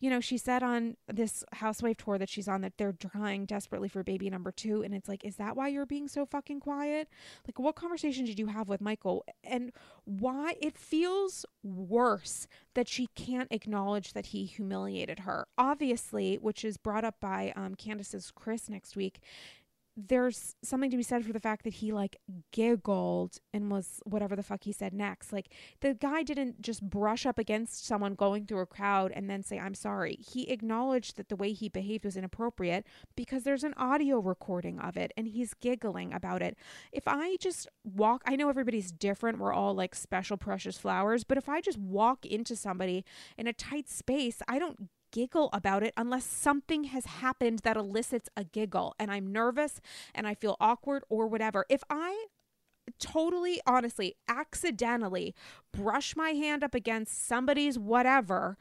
[0.01, 3.88] You know she said on this housewife tour that she's on that they're trying desperately
[3.88, 7.09] for baby number 2 and it's like is that why you're being so fucking quiet?
[7.47, 9.25] Like what conversation did you have with Michael?
[9.44, 9.73] And
[10.05, 15.47] why it feels worse that she can't acknowledge that he humiliated her.
[15.57, 19.21] Obviously which is brought up by um Candiace's Chris next week
[20.07, 22.17] there's something to be said for the fact that he like
[22.53, 25.33] giggled and was whatever the fuck he said next.
[25.33, 29.43] Like the guy didn't just brush up against someone going through a crowd and then
[29.43, 30.15] say, I'm sorry.
[30.15, 34.97] He acknowledged that the way he behaved was inappropriate because there's an audio recording of
[34.97, 36.57] it and he's giggling about it.
[36.93, 39.39] If I just walk, I know everybody's different.
[39.39, 41.25] We're all like special, precious flowers.
[41.25, 43.05] But if I just walk into somebody
[43.37, 48.29] in a tight space, I don't giggle about it unless something has happened that elicits
[48.37, 49.81] a giggle and I'm nervous
[50.14, 51.64] and I feel awkward or whatever.
[51.68, 52.27] If I
[52.99, 55.35] totally honestly accidentally
[55.73, 58.57] brush my hand up against somebody's whatever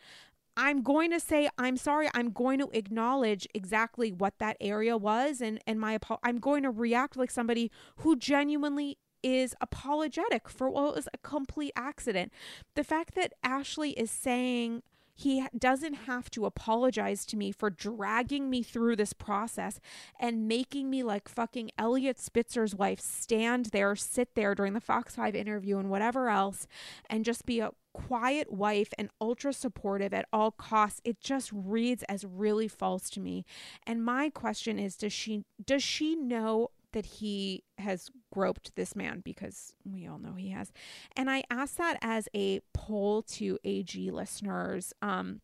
[0.60, 2.10] I'm going to say I'm sorry.
[2.16, 6.72] I'm going to acknowledge exactly what that area was and and my I'm going to
[6.72, 12.32] react like somebody who genuinely is apologetic for what was a complete accident.
[12.76, 14.82] The fact that Ashley is saying
[15.18, 19.80] he doesn't have to apologize to me for dragging me through this process
[20.20, 25.16] and making me like fucking Eliot Spitzer's wife stand there, sit there during the Fox
[25.16, 26.68] 5 interview and whatever else
[27.10, 31.02] and just be a quiet wife and ultra supportive at all costs.
[31.04, 33.44] It just reads as really false to me.
[33.88, 39.22] And my question is does she does she know that he has groped this man
[39.24, 40.72] because we all know he has.
[41.16, 44.94] And I asked that as a poll to AG listeners.
[45.02, 45.42] Um,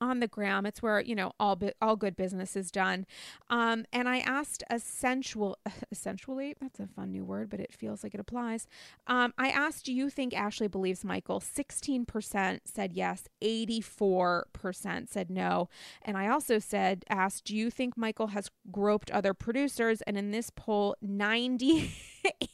[0.00, 0.66] on the gram.
[0.66, 3.06] It's where you know all bi- all good business is done.
[3.48, 5.58] Um, and I asked essential,
[5.92, 8.66] essentially that's a fun new word, but it feels like it applies.
[9.06, 11.40] Um, I asked, do you think Ashley believes Michael?
[11.40, 13.24] Sixteen percent said yes.
[13.42, 15.68] Eighty four percent said no.
[16.02, 20.02] And I also said, asked, do you think Michael has groped other producers?
[20.02, 21.92] And in this poll, ninety.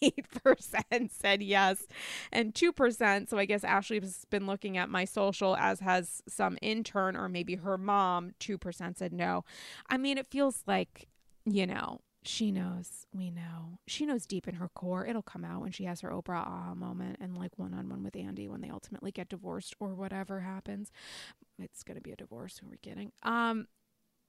[0.02, 1.86] 8% said yes
[2.32, 3.28] and 2%.
[3.28, 7.56] So I guess Ashley's been looking at my social, as has some intern or maybe
[7.56, 8.30] her mom.
[8.40, 9.44] 2% said no.
[9.90, 11.06] I mean, it feels like,
[11.44, 13.78] you know, she knows, we know.
[13.86, 15.06] She knows deep in her core.
[15.06, 18.02] It'll come out when she has her Oprah aha moment and like one on one
[18.02, 20.90] with Andy when they ultimately get divorced or whatever happens.
[21.58, 22.56] It's going to be a divorce.
[22.56, 23.12] Who are we kidding?
[23.22, 23.68] Um,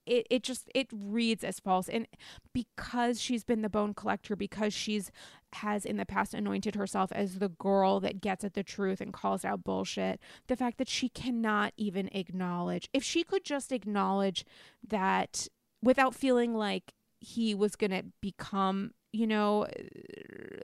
[0.08, 2.06] it, it just it reads as false and
[2.52, 5.10] because she's been the bone collector because she's
[5.54, 9.12] has in the past anointed herself as the girl that gets at the truth and
[9.12, 14.44] calls out bullshit the fact that she cannot even acknowledge if she could just acknowledge
[14.86, 15.48] that
[15.82, 19.66] without feeling like he was going to become you know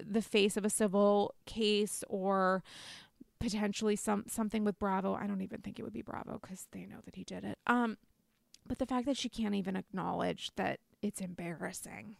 [0.05, 2.63] the face of a civil case or
[3.41, 5.15] potentially some something with Bravo.
[5.15, 7.59] I don't even think it would be Bravo cuz they know that he did it.
[7.67, 7.99] Um
[8.67, 12.17] but the fact that she can't even acknowledge that it's embarrassing.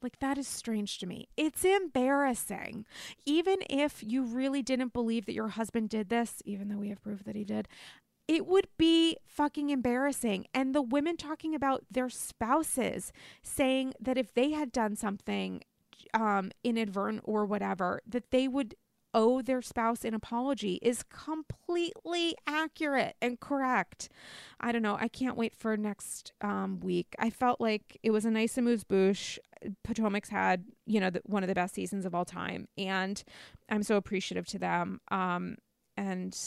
[0.00, 1.28] Like, that is strange to me.
[1.36, 2.86] It's embarrassing.
[3.26, 7.02] Even if you really didn't believe that your husband did this, even though we have
[7.02, 7.66] proof that he did,
[8.28, 10.46] it would be fucking embarrassing.
[10.54, 15.62] And the women talking about their spouses saying that if they had done something
[16.14, 18.76] um, inadvertent or whatever, that they would
[19.14, 24.08] owe their spouse an apology is completely accurate and correct.
[24.60, 24.96] I don't know.
[25.00, 27.14] I can't wait for next um, week.
[27.18, 29.38] I felt like it was a nice amuse bouche.
[29.82, 32.68] Potomac's had, you know, the, one of the best seasons of all time.
[32.76, 33.22] And
[33.68, 35.00] I'm so appreciative to them.
[35.10, 35.56] Um,
[35.96, 36.38] and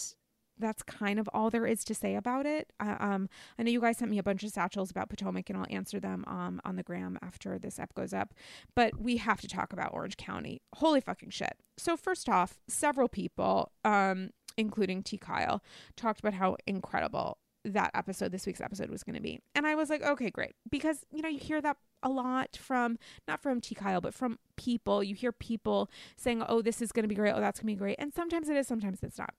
[0.57, 2.71] that's kind of all there is to say about it.
[2.79, 5.57] Uh, um, I know you guys sent me a bunch of satchels about Potomac, and
[5.57, 8.33] I'll answer them um, on the gram after this ep goes up.
[8.75, 10.61] But we have to talk about Orange County.
[10.75, 11.53] Holy fucking shit.
[11.77, 15.17] So, first off, several people, um, including T.
[15.17, 15.63] Kyle,
[15.95, 19.39] talked about how incredible that episode, this week's episode, was going to be.
[19.55, 20.53] And I was like, okay, great.
[20.69, 23.75] Because, you know, you hear that a lot from, not from T.
[23.75, 25.03] Kyle, but from people.
[25.03, 27.31] You hear people saying, oh, this is going to be great.
[27.31, 27.97] Oh, that's going to be great.
[27.99, 29.33] And sometimes it is, sometimes it's not.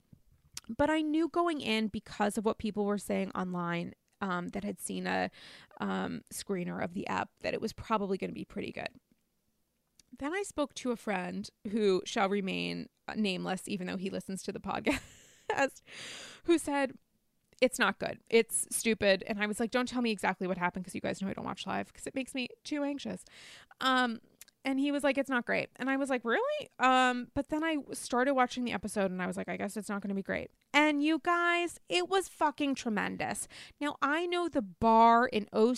[0.69, 4.79] But I knew going in because of what people were saying online um, that had
[4.79, 5.29] seen a
[5.81, 8.89] um, screener of the app that it was probably going to be pretty good.
[10.17, 14.51] Then I spoke to a friend who shall remain nameless, even though he listens to
[14.51, 15.01] the podcast,
[16.45, 16.93] who said,
[17.61, 18.19] it's not good.
[18.29, 19.23] It's stupid.
[19.25, 21.33] And I was like, don't tell me exactly what happened because you guys know I
[21.33, 23.23] don't watch live because it makes me too anxious.
[23.81, 24.19] Um,
[24.65, 25.69] and he was like it's not great.
[25.77, 26.69] And i was like really?
[26.79, 29.89] Um but then i started watching the episode and i was like i guess it's
[29.89, 30.51] not going to be great.
[30.73, 33.47] And you guys it was fucking tremendous.
[33.79, 35.77] Now i know the bar in oc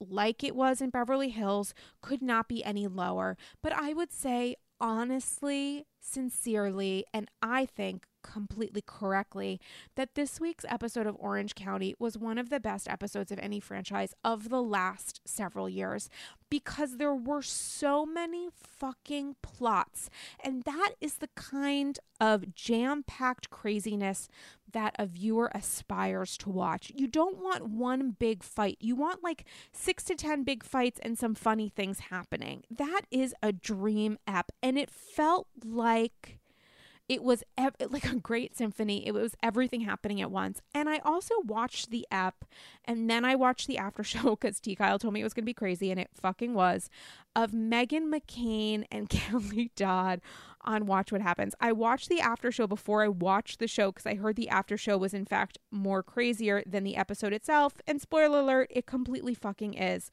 [0.00, 3.36] like it was in beverly hills could not be any lower.
[3.62, 9.60] But i would say honestly sincerely and i think completely correctly
[9.96, 13.60] that this week's episode of Orange County was one of the best episodes of any
[13.60, 16.08] franchise of the last several years
[16.50, 20.10] because there were so many fucking plots.
[20.42, 24.28] And that is the kind of jam packed craziness
[24.72, 26.92] that a viewer aspires to watch.
[26.94, 31.18] You don't want one big fight, you want like six to 10 big fights and
[31.18, 32.64] some funny things happening.
[32.70, 34.52] That is a dream ep.
[34.62, 36.39] And it felt like
[37.10, 39.04] it was ev- like a great symphony.
[39.04, 40.62] It was everything happening at once.
[40.72, 42.44] And I also watched the ep
[42.84, 44.76] and then I watched the after show because T.
[44.76, 46.88] Kyle told me it was going to be crazy and it fucking was
[47.34, 50.20] of Meghan McCain and Kelly Dodd
[50.60, 51.52] on Watch What Happens.
[51.60, 54.76] I watched the after show before I watched the show because I heard the after
[54.76, 57.74] show was in fact more crazier than the episode itself.
[57.88, 60.12] And spoiler alert, it completely fucking is.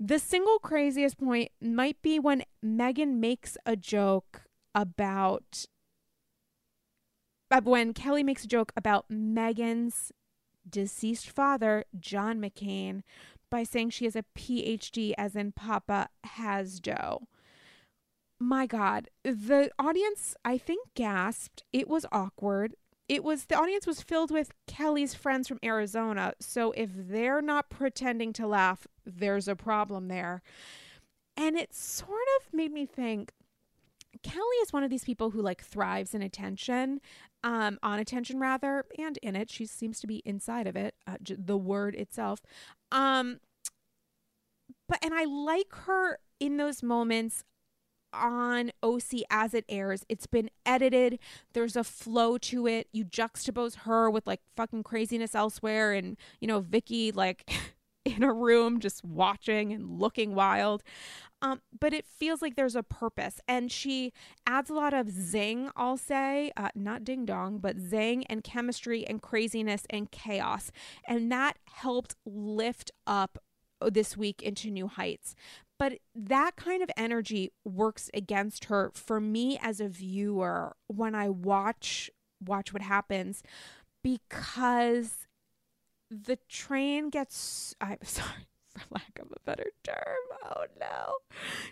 [0.00, 4.44] The single craziest point might be when Meghan makes a joke
[4.74, 5.66] about
[7.64, 10.12] when Kelly makes a joke about Meghan's
[10.68, 13.02] deceased father, John McCain,
[13.50, 17.26] by saying she has a PhD, as in Papa Hasdo.
[18.38, 21.64] My God, the audience, I think, gasped.
[21.72, 22.74] It was awkward.
[23.08, 26.34] It was the audience was filled with Kelly's friends from Arizona.
[26.40, 30.42] So if they're not pretending to laugh, there's a problem there.
[31.36, 33.32] And it sort of made me think
[34.22, 37.00] Kelly is one of these people who like thrives in attention,
[37.46, 39.50] um, on attention rather, and in it.
[39.50, 42.40] She seems to be inside of it, uh, j- the word itself.
[42.90, 43.38] Um,
[44.88, 47.44] but and I like her in those moments
[48.12, 50.04] on OC as it airs.
[50.08, 51.20] It's been edited.
[51.52, 52.88] There's a flow to it.
[52.92, 57.48] You juxtapose her with like fucking craziness elsewhere, and you know Vicki like.
[58.16, 60.82] in a room just watching and looking wild.
[61.42, 63.40] Um, but it feels like there's a purpose.
[63.46, 64.12] And she
[64.46, 69.06] adds a lot of zing, I'll say, uh, not ding dong, but zing and chemistry
[69.06, 70.72] and craziness and chaos.
[71.06, 73.38] And that helped lift up
[73.80, 75.34] this week into new heights.
[75.78, 81.28] But that kind of energy works against her for me as a viewer when I
[81.28, 82.10] watch
[82.44, 83.42] watch what happens
[84.02, 85.25] because
[86.10, 90.38] the train gets I'm sorry for lack of a better term.
[90.44, 91.16] Oh no.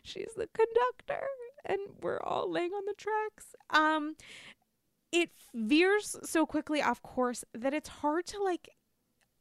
[0.03, 1.27] She's the conductor
[1.65, 3.55] and we're all laying on the tracks.
[3.71, 4.17] Um
[5.13, 8.69] it veers so quickly off course that it's hard to like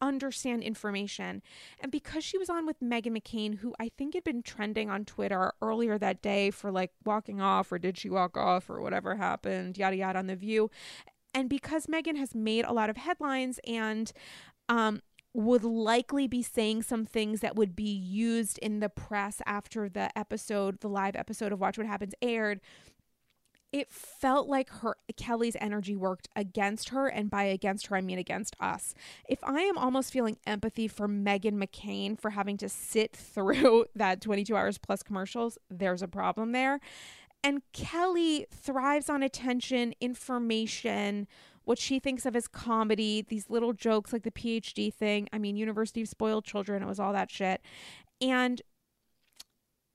[0.04, 1.42] understand information.
[1.80, 5.06] And because she was on with Meghan McCain, who I think had been trending on
[5.06, 9.16] Twitter earlier that day for like walking off or did she walk off or whatever
[9.16, 10.70] happened, yada yada on The View.
[11.34, 14.12] And because Meghan has made a lot of headlines and
[14.70, 15.02] um,
[15.34, 20.16] would likely be saying some things that would be used in the press after the
[20.18, 22.62] episode, the live episode of Watch What Happens aired.
[23.72, 28.20] It felt like her Kelly's energy worked against her, and by against her, I mean
[28.20, 28.94] against us.
[29.28, 34.22] If I am almost feeling empathy for Meghan McCain for having to sit through that
[34.22, 36.80] 22 hours plus commercials, there's a problem there.
[37.44, 41.28] And Kelly thrives on attention, information,
[41.66, 45.28] what she thinks of as comedy, these little jokes like the PhD thing.
[45.32, 47.62] I mean, University of Spoiled Children, it was all that shit.
[48.22, 48.62] And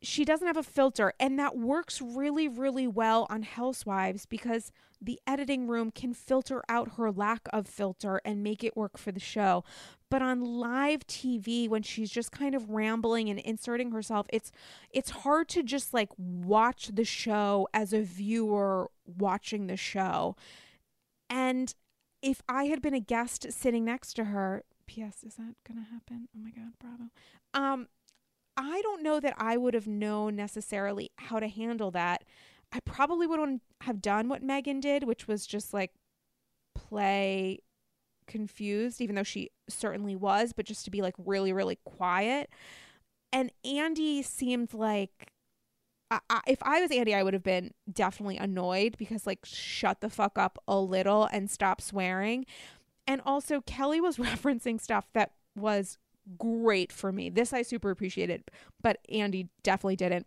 [0.01, 1.13] she doesn't have a filter.
[1.19, 6.97] And that works really, really well on Housewives because the editing room can filter out
[6.97, 9.65] her lack of filter and make it work for the show.
[10.11, 14.51] But on live TV when she's just kind of rambling and inserting herself, it's
[14.91, 20.35] it's hard to just like watch the show as a viewer watching the show.
[21.31, 21.75] And
[22.23, 25.23] if I had been a guest sitting next to her, P.S.
[25.25, 26.29] Is that gonna happen?
[26.35, 27.11] Oh my God, bravo.
[27.55, 27.89] Um,
[28.57, 32.25] I don't know that I would have known necessarily how to handle that.
[32.73, 35.93] I probably wouldn't have done what Meghan did, which was just like
[36.75, 37.61] play
[38.27, 42.51] confused, even though she certainly was, but just to be like really, really quiet.
[43.33, 45.33] And Andy seemed like
[46.11, 50.11] I, if I was Andy, I would have been definitely annoyed because, like, shut the
[50.11, 52.47] fuck up a little and stop swearing.
[53.07, 55.99] And also, Kelly was referencing stuff that was
[56.39, 57.31] great for me.
[57.31, 58.51] This I super appreciated,
[58.83, 60.27] but Andy definitely didn't.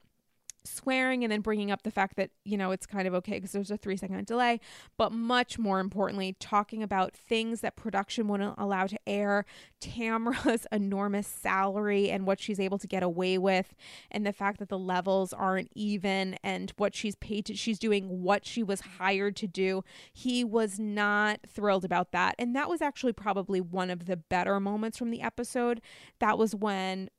[0.64, 3.52] Swearing and then bringing up the fact that you know it's kind of okay because
[3.52, 4.60] there's a three second delay
[4.98, 9.46] but much more importantly talking about things that production wouldn't allow to air
[9.80, 13.74] tamra's enormous salary and what she's able to get away with
[14.12, 18.22] and the fact that the levels aren't even and what she's paid to she's doing
[18.22, 19.84] what she was hired to do.
[20.14, 22.36] He was not thrilled about that.
[22.38, 25.82] And that was actually probably one of the better moments from the episode.
[26.20, 27.10] That was when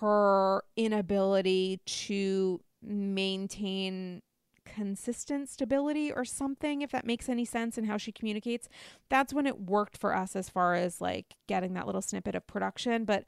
[0.00, 4.22] her inability to maintain
[4.64, 8.68] consistent stability or something if that makes any sense in how she communicates
[9.08, 12.46] that's when it worked for us as far as like getting that little snippet of
[12.46, 13.04] production.
[13.04, 13.24] But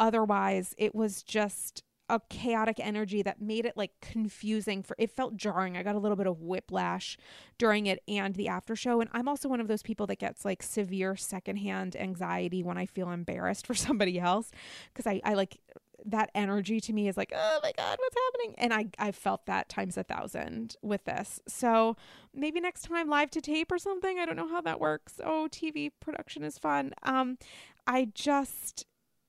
[0.00, 5.36] otherwise it was just a chaotic energy that made it like confusing for it felt
[5.36, 5.76] jarring.
[5.76, 7.18] I got a little bit of whiplash
[7.58, 9.00] during it and the after show.
[9.00, 12.86] And i'm also one of those people that gets like severe secondhand anxiety when i
[12.86, 14.50] feel embarrassed for somebody else
[14.92, 15.58] because I, I like
[16.04, 18.54] that energy to me is like, oh my God, what's happening?
[18.58, 21.40] And I, I felt that times a thousand with this.
[21.48, 21.96] So
[22.34, 24.18] maybe next time live to tape or something.
[24.18, 25.20] I don't know how that works.
[25.24, 26.92] Oh, TV production is fun.
[27.02, 27.38] Um,
[27.86, 28.86] I just,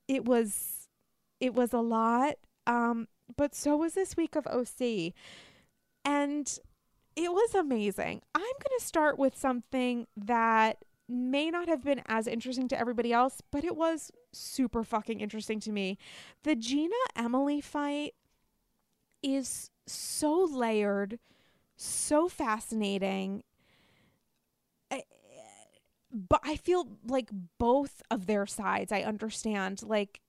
[0.08, 0.90] it was,
[1.40, 2.36] it was a lot.
[2.68, 5.14] Um, but so was this week of OC.
[6.06, 6.60] And
[7.16, 8.22] it was amazing.
[8.34, 13.12] I'm going to start with something that may not have been as interesting to everybody
[13.12, 15.98] else, but it was super fucking interesting to me.
[16.44, 18.14] The Gina Emily fight
[19.24, 21.20] is so layered,
[21.76, 23.44] so fascinating.
[24.92, 25.04] I,
[26.12, 29.84] but I feel like both of their sides I understand.
[29.84, 30.22] Like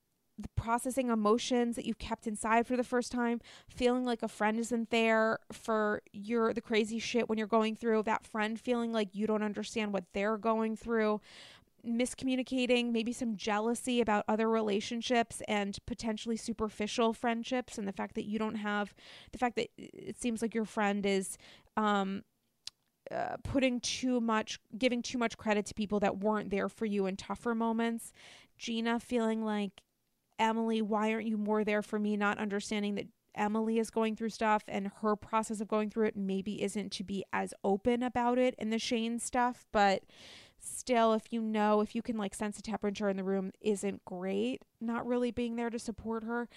[0.57, 4.91] processing emotions that you've kept inside for the first time, feeling like a friend isn't
[4.91, 9.27] there for your the crazy shit when you're going through, that friend feeling like you
[9.27, 11.21] don't understand what they're going through,
[11.87, 18.25] miscommunicating, maybe some jealousy about other relationships and potentially superficial friendships and the fact that
[18.25, 18.95] you don't have
[19.33, 21.39] the fact that it seems like your friend is
[21.77, 22.23] um
[23.11, 27.07] uh, putting too much, giving too much credit to people that weren't there for you
[27.07, 28.13] in tougher moments.
[28.57, 29.83] Gina feeling like
[30.41, 32.17] Emily, why aren't you more there for me?
[32.17, 36.17] Not understanding that Emily is going through stuff and her process of going through it
[36.17, 40.03] maybe isn't to be as open about it in the Shane stuff, but
[40.59, 44.05] still, if you know, if you can like sense a temperature in the room isn't
[44.05, 46.49] great, not really being there to support her.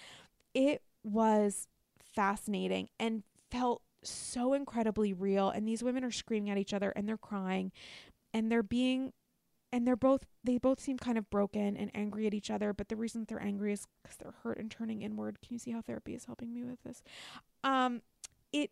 [0.54, 1.68] It was
[2.14, 5.50] fascinating and felt so incredibly real.
[5.50, 7.70] And these women are screaming at each other and they're crying
[8.32, 9.12] and they're being
[9.74, 12.88] and they're both they both seem kind of broken and angry at each other but
[12.88, 15.38] the reason they're angry is because they're hurt and turning inward.
[15.42, 17.02] Can you see how therapy is helping me with this?
[17.64, 18.02] Um
[18.52, 18.70] it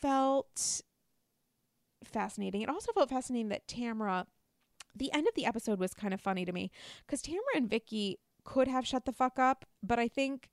[0.00, 0.82] felt
[2.04, 2.62] fascinating.
[2.62, 4.26] It also felt fascinating that tamra
[4.94, 6.70] the end of the episode was kind of funny to me
[7.04, 10.50] because tamra and vicki could have shut the fuck up but i think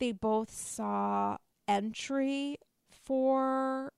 [0.00, 1.36] they both saw
[1.68, 2.56] entry
[2.90, 3.92] for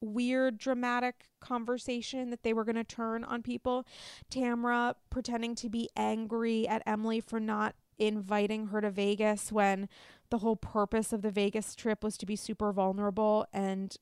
[0.00, 3.86] weird dramatic conversation that they were going to turn on people.
[4.30, 9.88] Tamra pretending to be angry at Emily for not inviting her to Vegas when
[10.30, 13.96] the whole purpose of the Vegas trip was to be super vulnerable and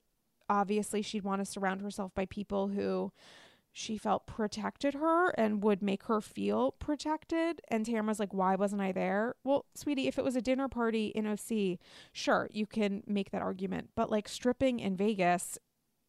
[0.49, 3.13] obviously she'd want to surround herself by people who
[3.73, 7.61] she felt protected her and would make her feel protected.
[7.69, 9.35] And Tamra's like, Why wasn't I there?
[9.45, 11.79] Well, sweetie, if it was a dinner party in OC,
[12.11, 13.91] sure, you can make that argument.
[13.95, 15.59] But like stripping in Vegas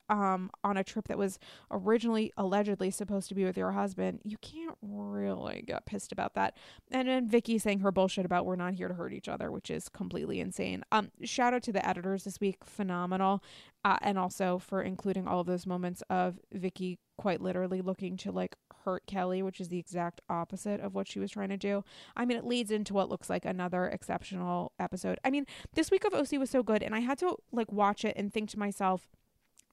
[0.09, 1.39] um, on a trip that was
[1.71, 6.55] originally allegedly supposed to be with your husband, you can't really get pissed about that.
[6.91, 9.69] And then Vicki saying her bullshit about we're not here to hurt each other, which
[9.69, 10.83] is completely insane.
[10.91, 13.43] Um, shout out to the editors this week, phenomenal,
[13.83, 18.31] uh, and also for including all of those moments of Vicki quite literally looking to
[18.31, 18.55] like
[18.85, 21.83] hurt Kelly, which is the exact opposite of what she was trying to do.
[22.15, 25.19] I mean, it leads into what looks like another exceptional episode.
[25.25, 28.05] I mean, this week of OC was so good, and I had to like watch
[28.05, 29.09] it and think to myself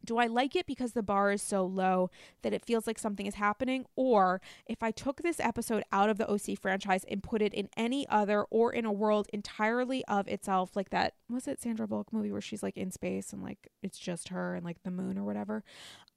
[0.04, 2.10] do I like it because the bar is so low
[2.42, 3.86] that it feels like something is happening?
[3.96, 7.68] Or if I took this episode out of the OC franchise and put it in
[7.76, 12.12] any other or in a world entirely of itself, like that, was it Sandra Bullock
[12.12, 15.18] movie where she's like in space and like it's just her and like the moon
[15.18, 15.64] or whatever?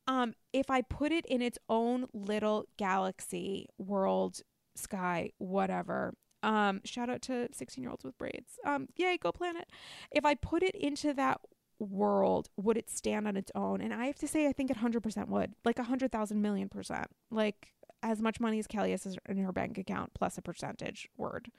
[0.08, 4.42] Um, if I put it in its own little galaxy, world,
[4.76, 6.14] sky, whatever,
[6.44, 8.60] um, shout out to 16 year olds with braids.
[8.66, 9.68] Um, yay, go planet.
[10.12, 11.42] If I put it into that
[11.80, 13.82] world would it stand on its own?
[13.82, 15.54] And I have to say, I think it 100% would.
[15.64, 17.08] Like a 100,000 million percent.
[17.32, 17.74] Like
[18.04, 21.52] as much money as Kelly has in her bank account plus a percentage word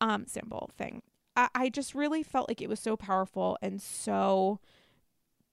[0.00, 1.02] um, symbol thing.
[1.36, 4.60] I, I just really felt like it was so powerful and so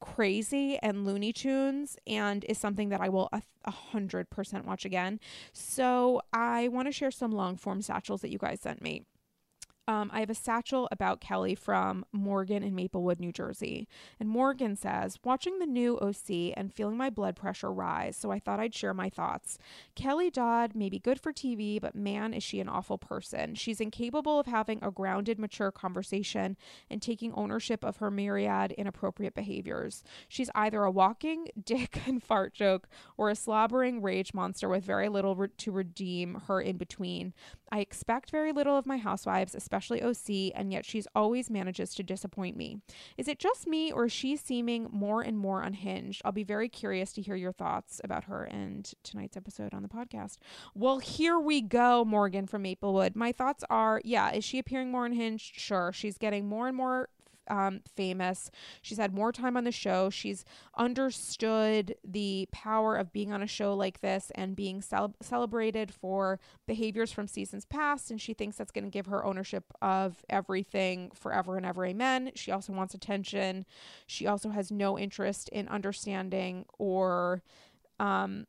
[0.02, 5.20] crazy and Looney Tunes and is something that I will a hundred percent watch again.
[5.54, 9.04] So I want to share some long form satchels that you guys sent me.
[9.88, 13.88] Um, I have a satchel about Kelly from Morgan in Maplewood, New Jersey.
[14.20, 18.40] And Morgan says, watching the new OC and feeling my blood pressure rise, so I
[18.40, 19.60] thought I'd share my thoughts.
[19.94, 23.54] Kelly Dodd may be good for TV, but man, is she an awful person.
[23.54, 26.58] She's incapable of having a grounded, mature conversation
[26.90, 30.04] and taking ownership of her myriad inappropriate behaviors.
[30.28, 35.10] She's either a walking dick and fart joke or a slobbering rage monster with very
[35.10, 37.34] little re- to redeem her in between.
[37.72, 42.04] I expect very little of my housewives, especially OC, and yet she's always manages to
[42.04, 42.80] disappoint me.
[43.18, 46.22] Is it just me, or is she seeming more and more unhinged?
[46.24, 49.90] I'll be very curious to hear your thoughts about her and tonight's episode on the
[49.90, 50.38] podcast.
[50.74, 53.16] Well, here we go, Morgan from Maplewood.
[53.16, 55.60] My thoughts are yeah, is she appearing more unhinged?
[55.60, 55.92] Sure.
[55.92, 57.10] She's getting more and more
[57.50, 58.52] um, famous.
[58.82, 60.10] She's had more time on the show.
[60.10, 60.46] She's
[60.78, 66.40] understood the power of being on a show like this and being cel- celebrated for
[66.68, 68.12] behaviors from seasons past.
[68.12, 71.86] And she thinks that's going to give her ownership of everything forever and ever.
[71.86, 72.32] Amen.
[72.36, 73.66] She also wants attention.
[74.08, 77.42] She also has no interest in understanding or
[78.00, 78.46] um,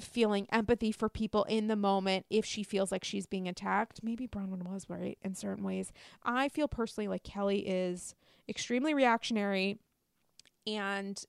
[0.00, 4.02] feeling empathy for people in the moment if she feels like she's being attacked.
[4.02, 5.92] Maybe Braunwyn was right in certain ways.
[6.22, 8.14] I feel personally like Kelly is
[8.48, 9.78] extremely reactionary
[10.66, 11.22] and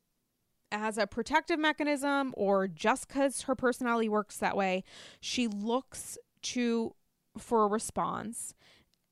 [0.72, 4.84] as a protective mechanism or just because her personality works that way,
[5.20, 6.94] she looks to
[7.38, 8.54] for a response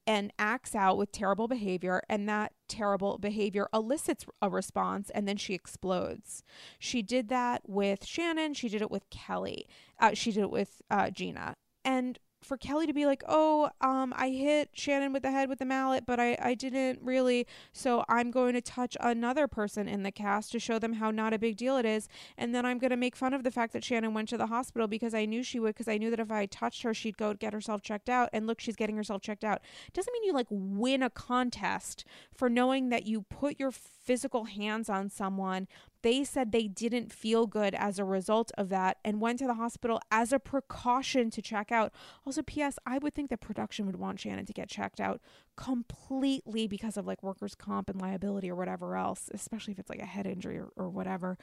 [0.08, 5.36] and acts out with terrible behavior and that terrible behavior elicits a response and then
[5.36, 6.44] she explodes.
[6.80, 8.54] She did that with shannon.
[8.54, 9.68] She did it with kelly.
[10.00, 11.58] Uh, she did it with uh, gina.
[11.84, 12.18] And
[12.48, 15.66] for Kelly to be like, "Oh, um, I hit Shannon with the head with the
[15.66, 17.46] mallet, but I I didn't really.
[17.74, 21.34] So I'm going to touch another person in the cast to show them how not
[21.34, 23.74] a big deal it is, and then I'm going to make fun of the fact
[23.74, 26.20] that Shannon went to the hospital because I knew she would, because I knew that
[26.20, 28.30] if I touched her, she'd go get herself checked out.
[28.34, 29.62] And look, she's getting herself checked out.
[29.94, 34.90] Doesn't mean you like win a contest for knowing that you put your physical hands
[34.90, 35.68] on someone
[36.02, 39.56] they said they didn't feel good as a result of that and went to the
[39.56, 41.92] hospital as a precaution to check out.
[42.26, 45.22] Also, P.S., I would think that production would want Shannon to get checked out
[45.56, 50.02] completely because of like workers' comp and liability or whatever else, especially if it's like
[50.02, 51.38] a head injury or, or whatever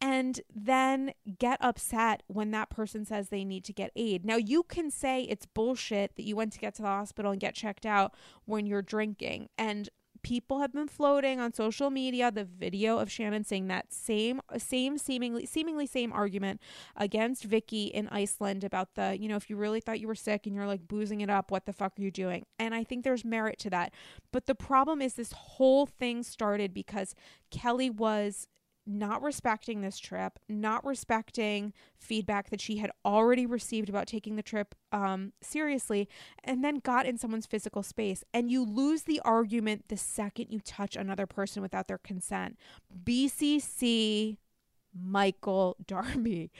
[0.00, 4.24] and then get upset when that person says they need to get aid.
[4.24, 7.40] Now, you can say it's bullshit that you went to get to the hospital and
[7.40, 8.14] get checked out
[8.46, 9.50] when you're drinking.
[9.58, 9.90] And
[10.22, 14.98] people have been floating on social media the video of Shannon saying that same same
[14.98, 16.60] seemingly seemingly same argument
[16.96, 20.46] against Vicki in Iceland about the, you know, if you really thought you were sick
[20.46, 22.44] and you're like boozing it up, what the fuck are you doing?
[22.58, 23.92] And I think there's merit to that.
[24.32, 27.14] But the problem is this whole thing started because
[27.50, 28.46] Kelly was
[28.90, 34.42] not respecting this trip, not respecting feedback that she had already received about taking the
[34.42, 36.08] trip um, seriously,
[36.42, 38.24] and then got in someone's physical space.
[38.34, 42.58] And you lose the argument the second you touch another person without their consent.
[43.04, 44.38] BCC
[44.94, 46.50] Michael Darby.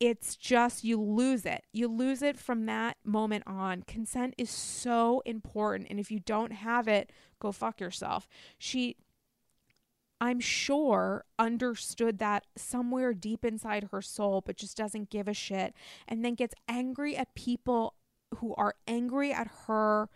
[0.00, 1.64] It's just you lose it.
[1.72, 3.82] You lose it from that moment on.
[3.82, 5.88] Consent is so important.
[5.90, 7.10] And if you don't have it,
[7.40, 8.28] go fuck yourself.
[8.58, 8.96] She
[10.20, 15.74] I'm sure, understood that somewhere deep inside her soul, but just doesn't give a shit,
[16.08, 17.94] and then gets angry at people
[18.36, 20.08] who are angry at her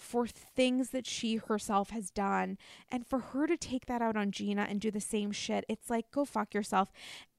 [0.00, 2.58] for things that she herself has done.
[2.90, 5.90] And for her to take that out on Gina and do the same shit, it's
[5.90, 6.90] like, go fuck yourself.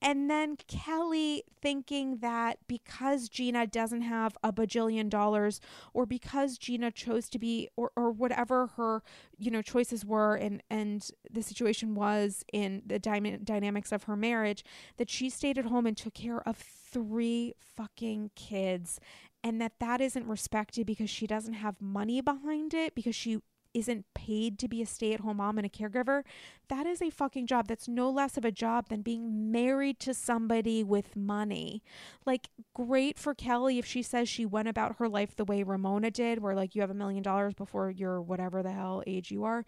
[0.01, 5.59] And then Kelly thinking that because Gina doesn't have a bajillion dollars
[5.93, 9.03] or because Gina chose to be or, or whatever her,
[9.37, 14.15] you know, choices were and, and the situation was in the dy- dynamics of her
[14.15, 14.63] marriage,
[14.97, 18.99] that she stayed at home and took care of three fucking kids
[19.43, 23.39] and that that isn't respected because she doesn't have money behind it because she
[23.73, 26.23] isn't paid to be a stay-at-home mom and a caregiver
[26.67, 30.13] that is a fucking job that's no less of a job than being married to
[30.13, 31.81] somebody with money.
[32.25, 36.11] Like great for kelly if she says she went about her life the way ramona
[36.11, 39.43] did where like you have a million dollars before you're whatever the hell age you
[39.43, 39.65] are.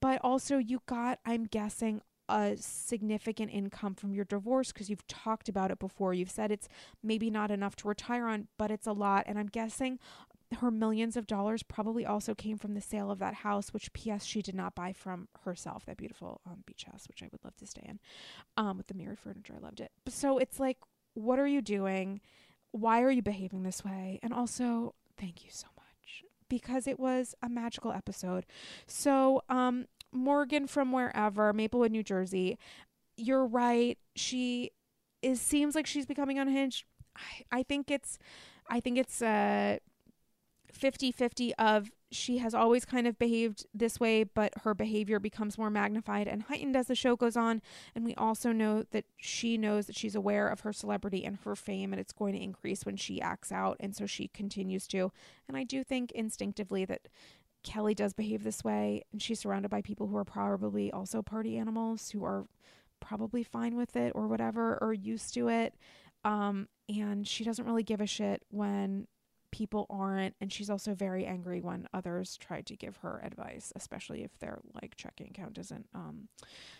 [0.00, 5.48] But also you got i'm guessing a significant income from your divorce because you've talked
[5.48, 6.14] about it before.
[6.14, 6.68] You've said it's
[7.02, 9.24] maybe not enough to retire on, but it's a lot.
[9.26, 9.98] And I'm guessing
[10.60, 14.24] her millions of dollars probably also came from the sale of that house, which P.S.
[14.24, 17.56] she did not buy from herself, that beautiful um, beach house, which I would love
[17.56, 17.98] to stay in
[18.56, 19.54] um, with the mirrored furniture.
[19.56, 19.90] I loved it.
[20.08, 20.78] So it's like,
[21.14, 22.20] what are you doing?
[22.70, 24.20] Why are you behaving this way?
[24.22, 28.46] And also, thank you so much because it was a magical episode.
[28.86, 29.86] So, um,
[30.16, 32.58] Morgan from wherever, Maplewood, New Jersey.
[33.16, 33.98] You're right.
[34.14, 34.70] She
[35.22, 36.84] is seems like she's becoming unhinged.
[37.16, 38.18] I, I think it's
[38.68, 39.78] I think it's uh
[40.72, 45.58] 50 50 of she has always kind of behaved this way, but her behavior becomes
[45.58, 47.60] more magnified and heightened as the show goes on.
[47.94, 51.56] And we also know that she knows that she's aware of her celebrity and her
[51.56, 53.76] fame, and it's going to increase when she acts out.
[53.80, 55.10] And so she continues to.
[55.48, 57.08] And I do think instinctively that
[57.66, 61.58] Kelly does behave this way, and she's surrounded by people who are probably also party
[61.58, 62.46] animals who are
[63.00, 65.74] probably fine with it or whatever, or used to it.
[66.24, 69.08] Um, and she doesn't really give a shit when
[69.50, 74.22] people aren't and she's also very angry when others try to give her advice especially
[74.22, 76.28] if their like checking account doesn't um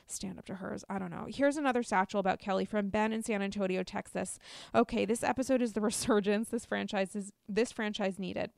[0.07, 0.85] stand up to hers.
[0.91, 1.27] I don't know.
[1.29, 4.39] Here's another satchel about kelly from ben in san antonio texas.
[4.75, 8.51] Okay this episode is the resurgence this franchise is this franchise needed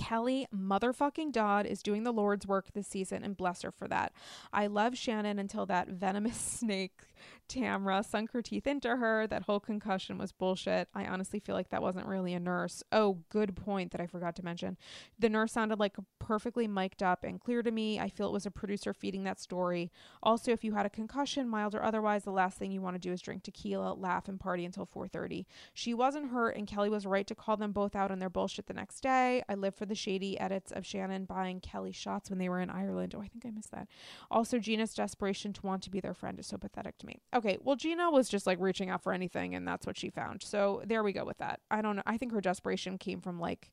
[0.00, 4.12] Kelly motherfucking Dodd is doing the Lord's work this season, and bless her for that.
[4.52, 7.02] I love Shannon until that venomous snake
[7.48, 9.26] Tamra sunk her teeth into her.
[9.26, 10.88] That whole concussion was bullshit.
[10.94, 12.82] I honestly feel like that wasn't really a nurse.
[12.92, 14.76] Oh, good point that I forgot to mention.
[15.18, 17.98] The nurse sounded like perfectly mic'd up and clear to me.
[17.98, 19.90] I feel it was a producer feeding that story.
[20.22, 23.00] Also, if you had a concussion, mild or otherwise, the last thing you want to
[23.00, 25.44] do is drink tequila, laugh, and party until 4:30.
[25.74, 28.66] She wasn't hurt, and Kelly was right to call them both out on their bullshit
[28.66, 29.42] the next day.
[29.48, 32.70] I live for the shady edits of Shannon buying Kelly shots when they were in
[32.70, 33.14] Ireland.
[33.14, 33.88] Oh, I think I missed that.
[34.30, 37.20] Also, Gina's desperation to want to be their friend is so pathetic to me.
[37.34, 40.42] Okay, well, Gina was just like reaching out for anything, and that's what she found.
[40.42, 41.60] So there we go with that.
[41.70, 42.02] I don't know.
[42.06, 43.70] I think her desperation came from like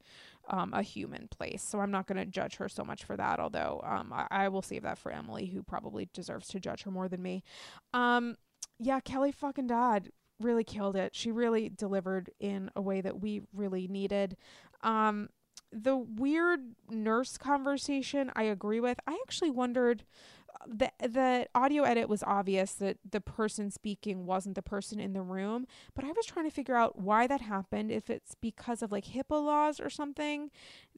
[0.49, 1.63] um, a human place.
[1.63, 4.49] So I'm not going to judge her so much for that, although um, I, I
[4.49, 7.43] will save that for Emily, who probably deserves to judge her more than me.
[7.93, 8.37] Um,
[8.79, 10.09] yeah, Kelly fucking Dodd
[10.39, 11.15] really killed it.
[11.15, 14.37] She really delivered in a way that we really needed.
[14.83, 15.29] Um,
[15.71, 18.99] the weird nurse conversation, I agree with.
[19.07, 20.03] I actually wondered
[20.65, 25.21] the the audio edit was obvious that the person speaking wasn't the person in the
[25.21, 27.91] room, but I was trying to figure out why that happened.
[27.91, 30.49] If it's because of like HIPAA laws or something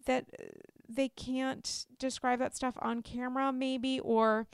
[0.05, 0.45] that uh,
[0.88, 4.47] they can't describe that stuff on camera, maybe, or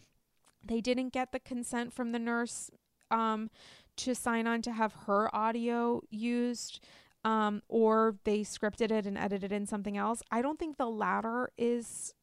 [0.64, 2.72] they didn't get the consent from the nurse
[3.12, 3.50] um,
[3.98, 6.80] to sign on to have her audio used.
[7.26, 10.22] Um, or they scripted it and edited in something else.
[10.32, 12.14] I don't think the latter is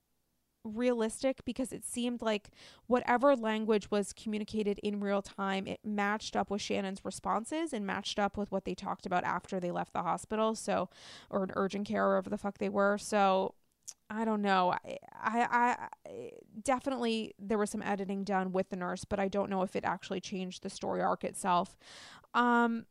[0.65, 2.51] realistic because it seemed like
[2.87, 8.19] whatever language was communicated in real time, it matched up with Shannon's responses and matched
[8.19, 10.55] up with what they talked about after they left the hospital.
[10.55, 10.89] So,
[11.31, 12.97] or an urgent care, wherever the fuck they were.
[12.97, 13.55] So,
[14.09, 14.73] I don't know.
[14.73, 15.77] I, I,
[16.07, 16.31] I
[16.63, 19.85] definitely there was some editing done with the nurse, but I don't know if it
[19.85, 21.77] actually changed the story arc itself.
[22.35, 22.87] Um,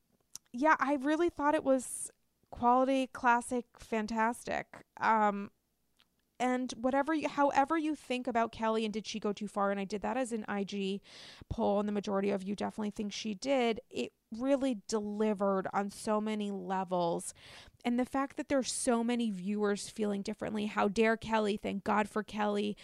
[0.54, 2.12] yeah, I really thought it was
[2.50, 4.68] quality, classic, fantastic.
[5.00, 5.52] Um,
[6.40, 9.70] and whatever you, however you think about Kelly and did she go too far?
[9.70, 11.02] And I did that as an IG
[11.50, 13.80] poll and the majority of you definitely think she did.
[13.92, 17.36] It really delivered on so many levels.
[17.86, 22.10] And the fact that there's so many viewers feeling differently how dare Kelly thank God
[22.10, 22.76] for Kelly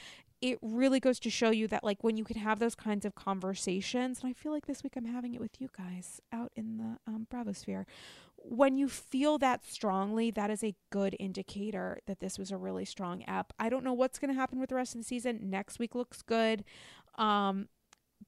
[0.41, 3.15] it really goes to show you that like when you can have those kinds of
[3.15, 6.77] conversations and i feel like this week i'm having it with you guys out in
[6.77, 7.85] the um, bravosphere
[8.49, 12.85] when you feel that strongly, that is a good indicator that this was a really
[12.85, 13.53] strong app.
[13.59, 15.49] I don't know what's going to happen with the rest of the season.
[15.49, 16.63] Next week looks good.
[17.17, 17.67] Um,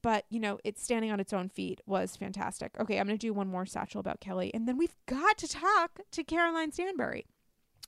[0.02, 2.72] but you know, it's standing on its own feet was fantastic.
[2.80, 5.48] Okay, I'm going to do one more satchel about Kelly and then we've got to
[5.48, 7.26] talk to Caroline Stanbury.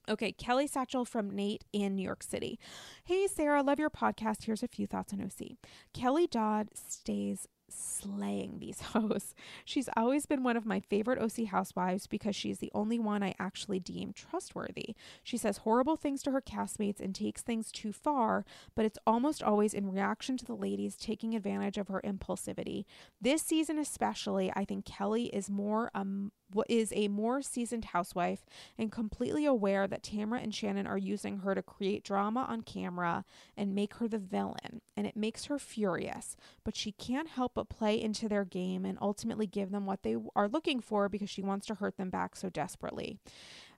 [0.09, 2.59] Okay, Kelly Satchel from Nate in New York City.
[3.03, 4.45] Hey, Sarah, love your podcast.
[4.45, 5.57] Here's a few thoughts on OC.
[5.93, 9.33] Kelly Dodd stays slaying these hoes.
[9.63, 13.35] She's always been one of my favorite OC housewives because she's the only one I
[13.39, 14.95] actually deem trustworthy.
[15.23, 18.45] She says horrible things to her castmates and takes things too far,
[18.75, 22.85] but it's almost always in reaction to the ladies taking advantage of her impulsivity.
[23.21, 26.31] This season, especially, I think Kelly is more um,
[26.69, 28.45] is a more seasoned housewife
[28.77, 33.25] and completely aware that Tamra and Shannon are using her to create drama on camera
[33.57, 34.81] and make her the villain.
[34.95, 38.97] And it makes her furious, but she can't help but play into their game and
[39.01, 42.35] ultimately give them what they are looking for because she wants to hurt them back
[42.35, 43.17] so desperately.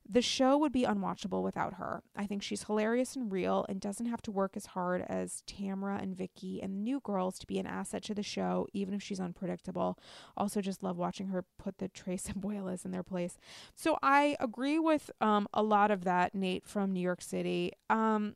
[0.07, 2.03] The show would be unwatchable without her.
[2.15, 6.01] I think she's hilarious and real and doesn't have to work as hard as Tamra
[6.01, 9.01] and Vicki and the new girls to be an asset to the show, even if
[9.01, 9.97] she's unpredictable.
[10.35, 13.37] Also, just love watching her put the Tres Abuelas in their place.
[13.75, 17.71] So I agree with um, a lot of that, Nate from New York City.
[17.89, 18.35] Um,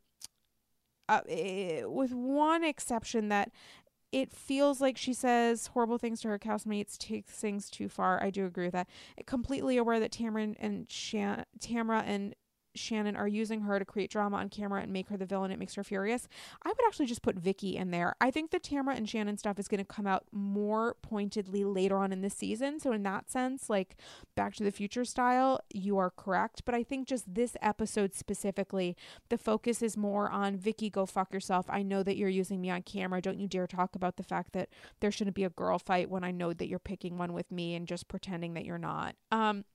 [1.09, 3.51] uh, eh, with one exception that
[4.12, 8.22] it feels like she says horrible things to her housemates, takes things too far.
[8.24, 8.88] I do agree with that.
[9.26, 12.36] Completely aware that Tamara and Shan- Tamra and
[12.78, 15.52] Shannon are using her to create drama on camera and make her the villain.
[15.52, 16.28] It makes her furious.
[16.64, 18.16] I would actually just put Vicki in there.
[18.22, 21.98] I think the Tamara and Shannon stuff is going to come out more pointedly later
[21.98, 22.80] on in the season.
[22.80, 23.98] So, in that sense, like
[24.36, 26.64] Back to the Future style, you are correct.
[26.66, 28.96] But I think just this episode specifically,
[29.30, 31.66] the focus is more on Vicki, go fuck yourself.
[31.70, 33.22] I know that you're using me on camera.
[33.22, 34.70] Don't you dare talk about the fact that
[35.00, 37.76] there shouldn't be a girl fight when I know that you're picking one with me
[37.76, 39.16] and just pretending that you're not.
[39.32, 39.66] Um,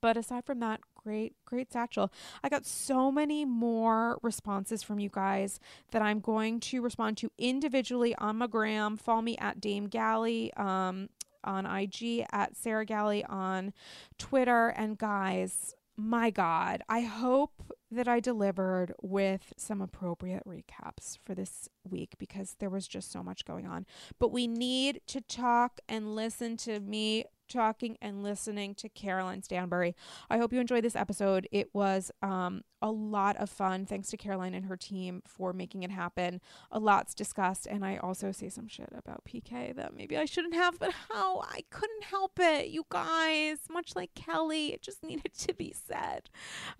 [0.00, 2.10] but aside from that, great, great satchel.
[2.42, 5.60] I got so many more responses from you guys
[5.92, 8.96] that I'm going to respond to individually on my gram.
[8.96, 11.08] Follow me at Dame Galley um,
[11.44, 13.72] on IG, at Sarah Galley on
[14.18, 14.70] Twitter.
[14.70, 21.68] And guys, my God, I hope that I delivered with some appropriate recaps for this
[21.88, 23.86] week because there was just so much going on.
[24.18, 29.94] But we need to talk and listen to me talking and listening to Caroline Stanbury.
[30.28, 31.48] I hope you enjoyed this episode.
[31.50, 33.86] It was um, a lot of fun.
[33.86, 36.40] Thanks to Caroline and her team for making it happen.
[36.70, 40.54] A lot's discussed, and I also say some shit about PK that maybe I shouldn't
[40.54, 43.58] have, but how I couldn't help it, you guys.
[43.70, 46.30] Much like Kelly, it just needed to be said.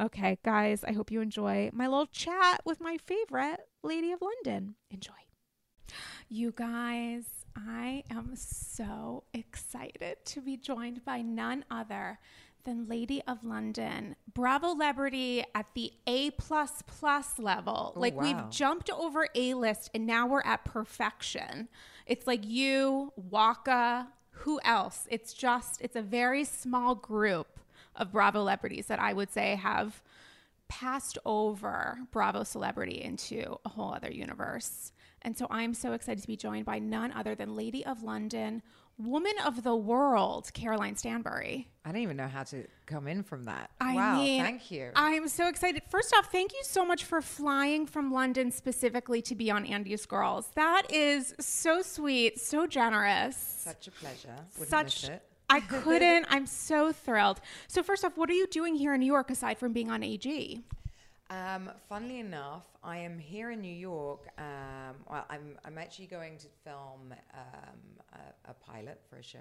[0.01, 4.75] Okay, guys, I hope you enjoy my little chat with my favorite Lady of London.
[4.91, 5.12] Enjoy.
[6.29, 12.19] You guys, I am so excited to be joined by none other
[12.65, 17.95] than Lady of London, Bravo celebrity at the A plus plus level.
[17.97, 18.23] Oh, like wow.
[18.23, 21.69] we've jumped over A list and now we're at perfection.
[22.05, 25.07] It's like you, Waka, who else?
[25.11, 27.61] It's just it's a very small group
[27.95, 30.03] of Bravo celebrities that I would say have
[30.69, 34.93] passed over Bravo celebrity into a whole other universe.
[35.27, 38.62] And so I'm so excited to be joined by none other than Lady of London,
[38.97, 41.66] Woman of the World, Caroline Stanbury.
[41.85, 43.70] I don't even know how to come in from that.
[43.81, 44.93] I wow, mean, thank you.
[44.95, 45.83] I'm so excited.
[45.91, 50.07] First off, thank you so much for flying from London specifically to be on Andy's
[50.07, 50.49] Girls.
[50.55, 53.37] That is so sweet, so generous.
[53.37, 54.37] Such a pleasure.
[54.55, 55.22] Wouldn't Such miss it.
[55.51, 56.27] I couldn't.
[56.31, 57.41] I'm so thrilled.
[57.66, 60.05] So first off, what are you doing here in New York aside from being on
[60.05, 60.62] AG?
[61.29, 64.29] Um, funnily enough, I am here in New York.
[64.39, 67.81] Um, well, I'm I'm actually going to film um,
[68.12, 69.39] a, a pilot for a show.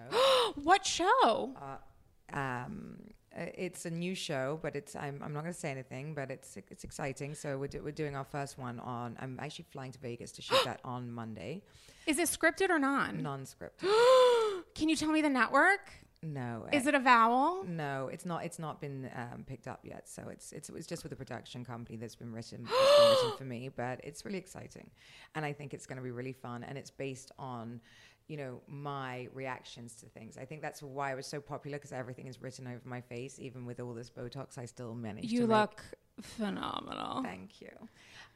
[0.63, 1.53] what show?
[1.61, 2.97] uh, um,
[3.37, 6.31] uh, it's a new show, but it's I'm, I'm not going to say anything, but
[6.31, 7.35] it's it's exciting.
[7.35, 9.15] So we're do, we're doing our first one on.
[9.19, 11.61] I'm actually flying to Vegas to shoot that on Monday,
[12.07, 13.21] Is it scripted or non?
[13.21, 13.83] non-scripted.
[14.75, 15.91] Can you tell me the network?
[16.25, 17.63] No, Is uh, it a vowel?
[17.67, 18.43] No, it's not.
[18.43, 20.09] It's not been um, picked up yet.
[20.09, 23.31] So it's it's it's just with a production company that's been written, that's been written
[23.37, 23.69] for me.
[23.69, 24.89] But it's really exciting,
[25.35, 26.63] and I think it's going to be really fun.
[26.63, 27.79] And it's based on,
[28.27, 30.37] you know, my reactions to things.
[30.37, 33.39] I think that's why I was so popular because everything is written over my face.
[33.39, 35.25] Even with all this Botox, I still manage.
[35.25, 35.83] You look
[36.21, 37.23] phenomenal.
[37.23, 37.69] Thank you.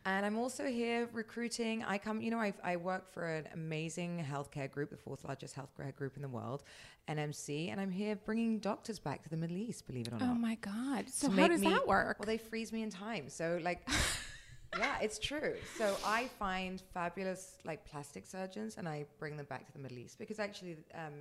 [0.05, 1.83] And I'm also here recruiting.
[1.83, 5.55] I come, you know, I, I work for an amazing healthcare group, the fourth largest
[5.55, 6.63] healthcare group in the world,
[7.09, 10.25] NMC, and I'm here bringing doctors back to the Middle East, believe it or oh
[10.25, 10.29] not.
[10.29, 11.09] Oh my god.
[11.09, 12.19] So how does me- that work?
[12.19, 13.29] Well, they freeze me in time.
[13.29, 13.87] So, like,
[14.77, 15.55] yeah, it's true.
[15.77, 19.97] So I find fabulous, like, plastic surgeons, and I bring them back to the Middle
[19.97, 21.13] East because actually, um,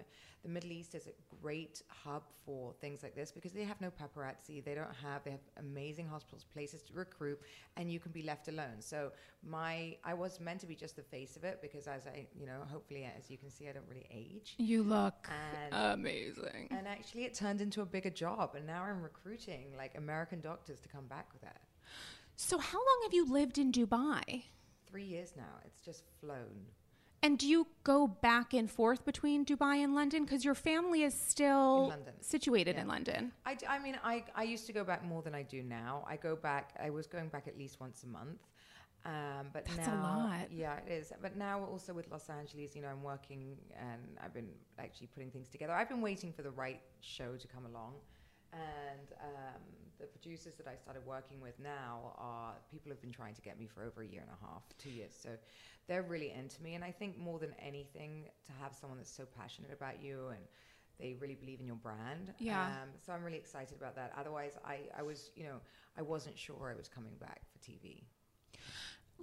[0.42, 1.10] the Middle East is a
[1.42, 4.62] great hub for things like this because they have no paparazzi.
[4.64, 5.24] They don't have.
[5.24, 7.40] They have amazing hospitals, places to recruit,
[7.76, 8.80] and you can be left alone.
[8.80, 12.26] So my, I was meant to be just the face of it because as I,
[12.38, 14.54] you know, hopefully, as you can see, I don't really age.
[14.58, 15.28] you look
[15.64, 16.68] And amazing.
[16.70, 18.54] and actually, it turned into a bigger job.
[18.54, 21.60] And now I'm recruiting like American doctors to come back with that.
[22.40, 24.44] So how long have you lived in Dubai?
[24.88, 25.54] Three years now.
[25.66, 26.66] It's just flown.
[27.20, 31.14] And do you go back and forth between Dubai and London because your family is
[31.14, 32.14] still In London.
[32.20, 32.82] situated Yeah.
[32.82, 33.32] in London?
[33.44, 36.04] I, d- I mean, I, I used to go back more than I do now.
[36.06, 38.38] I go back, I was going back at least once a month.
[39.04, 40.52] Um, but That's a now, lot.
[40.52, 41.12] yeah, it is.
[41.20, 45.30] But now also with Los Angeles, you know, I'm working and I've been actually putting
[45.32, 45.72] things together.
[45.72, 47.94] I've been waiting for the right show to come along.
[48.52, 49.62] And um,
[49.98, 53.58] the producers that I started working with now are people who've been trying to get
[53.58, 55.12] me for over a year and a half, two years.
[55.20, 55.30] So
[55.86, 56.74] they're really into me.
[56.74, 60.40] And I think more than anything, to have someone that's so passionate about you and
[61.00, 62.32] they really believe in your brand.
[62.38, 62.66] Yeah.
[62.66, 64.12] Um, so I'm really excited about that.
[64.18, 65.60] Otherwise, I, I was, you know,
[65.96, 68.02] I wasn't sure I was coming back for TV.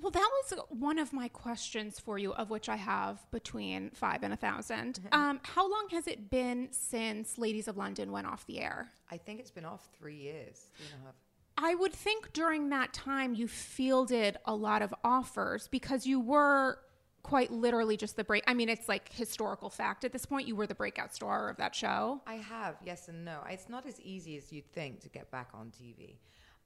[0.01, 4.23] Well, that was one of my questions for you, of which I have between five
[4.23, 8.45] and a 1000 Um, how long has it been since Ladies of London went off
[8.45, 8.91] the air?
[9.09, 11.15] I think it's been off three years, three and a half.
[11.57, 16.79] I would think during that time you fielded a lot of offers because you were
[17.23, 18.43] quite literally just the break.
[18.45, 20.47] I mean, it's like historical fact at this point.
[20.47, 22.21] You were the breakout star of that show.
[22.27, 23.39] I have, yes and no.
[23.49, 26.17] It's not as easy as you'd think to get back on TV.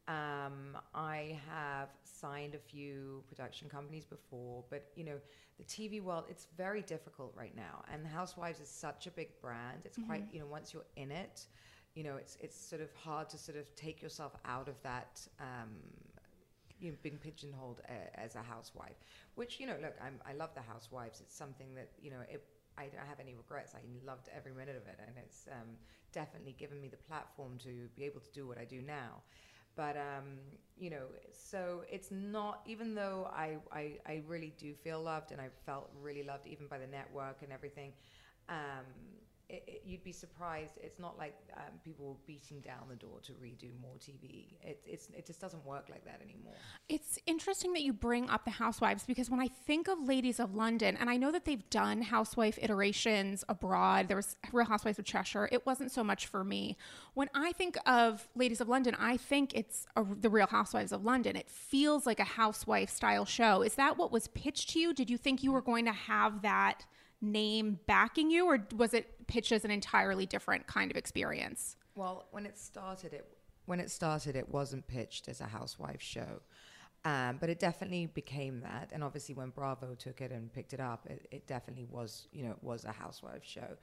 [0.09, 5.17] Um, I have signed a few production companies before, but you know,
[5.59, 7.83] the TV world, it's very difficult right now.
[7.93, 9.81] And Housewives is such a big brand.
[9.85, 11.45] It's quite, you know, once you're in it,
[11.93, 15.21] you know, it's it's sort of hard to sort of take yourself out of that.
[15.39, 15.69] Um,
[16.79, 18.95] you know, being pigeonholed a, as a housewife,
[19.35, 21.19] which you know, look, I'm, I love the Housewives.
[21.19, 22.41] It's something that you know, it,
[22.77, 23.75] I don't have any regrets.
[23.75, 25.75] I loved every minute of it, and it's um,
[26.13, 29.21] definitely given me the platform to be able to do what I do now.
[29.75, 30.39] But um,
[30.77, 32.61] you know, so it's not.
[32.65, 36.67] Even though I, I I really do feel loved, and I felt really loved even
[36.67, 37.93] by the network and everything.
[38.49, 38.85] Um,
[39.49, 40.77] it, it, you'd be surprised.
[40.81, 44.57] It's not like um, people beating down the door to redo more TV.
[44.61, 46.53] It, it's, it just doesn't work like that anymore.
[46.87, 50.53] It's interesting that you bring up the Housewives because when I think of Ladies of
[50.53, 55.05] London, and I know that they've done housewife iterations abroad, there was Real Housewives of
[55.05, 55.49] Cheshire.
[55.51, 56.77] It wasn't so much for me.
[57.15, 61.03] When I think of Ladies of London, I think it's a, the Real Housewives of
[61.03, 61.35] London.
[61.35, 63.63] It feels like a housewife style show.
[63.63, 64.93] Is that what was pitched to you?
[64.93, 66.85] Did you think you were going to have that?
[67.21, 71.75] Name backing you, or was it pitched as an entirely different kind of experience?
[71.95, 73.25] Well, when it started, it
[73.65, 76.41] when it started, it wasn't pitched as a housewife show.
[77.05, 80.81] Um, but it definitely became that, and obviously when Bravo took it and picked it
[80.81, 83.77] up, it, it definitely was, you know, it was a housewife show.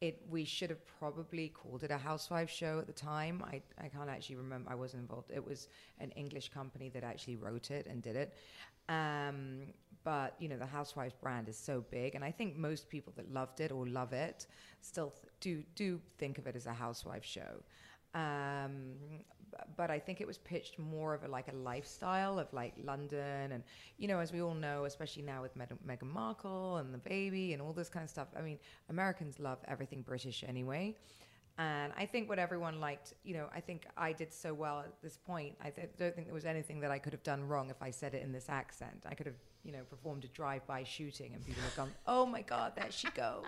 [0.00, 3.42] It we should have probably called it a housewife show at the time.
[3.44, 4.70] I I can't actually remember.
[4.70, 5.30] I wasn't involved.
[5.34, 5.68] It was
[5.98, 8.34] an English company that actually wrote it and did it.
[8.88, 9.72] Um,
[10.04, 13.32] but you know the housewives brand is so big and i think most people that
[13.32, 14.46] loved it or love it
[14.80, 17.62] still th- do do think of it as a housewife show
[18.12, 18.94] um,
[19.76, 23.52] but I think it was pitched more of a like a lifestyle of like London
[23.52, 23.62] and
[23.98, 27.52] you know as we all know especially now with Meg- Meghan Markle and the baby
[27.52, 30.96] and all this kind of stuff I mean Americans love everything British anyway
[31.58, 34.94] and I think what everyone liked, you know, I think I did so well at
[35.02, 35.56] this point.
[35.62, 37.90] I th- don't think there was anything that I could have done wrong if I
[37.90, 39.04] said it in this accent.
[39.06, 39.34] I could have,
[39.64, 43.10] you know, performed a drive-by shooting and people have gone, "Oh my God, there she
[43.10, 43.44] goes."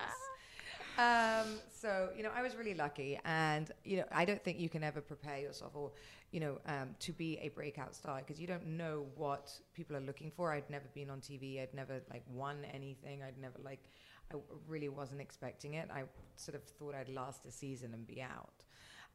[0.99, 4.69] um, so you know, I was really lucky, and you know, I don't think you
[4.69, 5.93] can ever prepare yourself or,
[6.31, 10.01] you know, um, to be a breakout star because you don't know what people are
[10.01, 10.53] looking for.
[10.53, 11.63] I'd never been on TV.
[11.63, 13.23] I'd never like won anything.
[13.23, 13.89] I'd never like
[14.33, 14.37] I
[14.67, 15.89] really wasn't expecting it.
[15.93, 16.05] I
[16.37, 18.65] sort of thought I'd last a season and be out.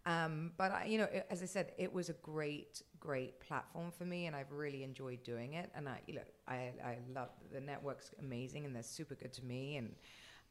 [0.07, 3.91] Um, but I, you know, it, as I said, it was a great, great platform
[3.91, 5.69] for me, and I've really enjoyed doing it.
[5.75, 9.43] And I, you know, I, I love the network's amazing, and they're super good to
[9.43, 9.75] me.
[9.75, 9.95] And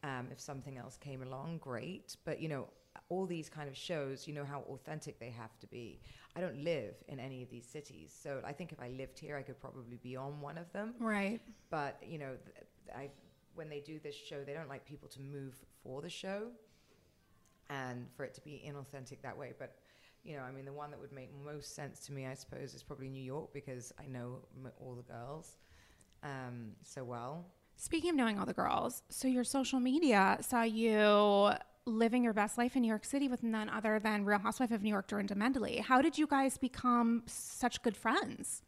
[0.05, 2.17] um, if something else came along, great.
[2.27, 2.69] But you know,
[3.09, 6.01] all these kind of shows, you know how authentic they have to be.
[6.37, 9.39] I don't live in any of these cities, so I think if I lived here,
[9.39, 10.95] I could probably be on one of them.
[11.01, 11.41] Right.
[11.71, 12.33] But you know,
[12.95, 13.09] I
[13.55, 16.49] when they do this show, they don't like people to move for the show
[17.71, 19.53] and for it to be inauthentic that way.
[19.59, 19.77] But,
[20.25, 22.75] you know, I mean, the one that would make most sense to me, I suppose,
[22.75, 25.57] is probably New York because I know m- all the girls
[26.23, 27.47] um, so well.
[27.77, 31.51] Speaking of knowing all the girls, so your social media saw you
[31.85, 34.83] living your best life in New York City with none other than Real Housewife of
[34.83, 35.79] New York, Dorinda Medley.
[35.79, 38.63] How did you guys become such good friends?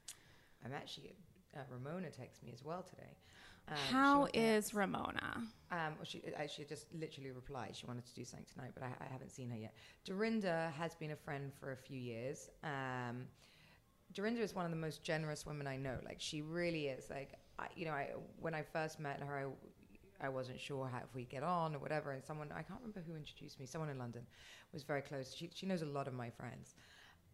[0.64, 1.16] I'm actually,
[1.56, 3.16] uh, Ramona texted me as well today.
[3.70, 5.42] Um, How is Ramona?
[5.70, 7.76] Um, well, she actually just literally replied.
[7.76, 9.74] She wanted to do something tonight, but I, I, haven't seen her yet.
[10.04, 12.48] Dorinda has been a friend for a few years.
[12.64, 13.26] Um,
[14.14, 15.98] Dorinda is one of the most generous women I know.
[16.04, 17.10] Like she really is.
[17.10, 18.10] Like I, you know, I
[18.40, 19.52] when I first met her,
[20.22, 22.12] I, I wasn't sure how if we get on or whatever.
[22.12, 23.66] And someone I can't remember who introduced me.
[23.66, 24.22] Someone in London
[24.72, 25.34] was very close.
[25.34, 26.74] She she knows a lot of my friends.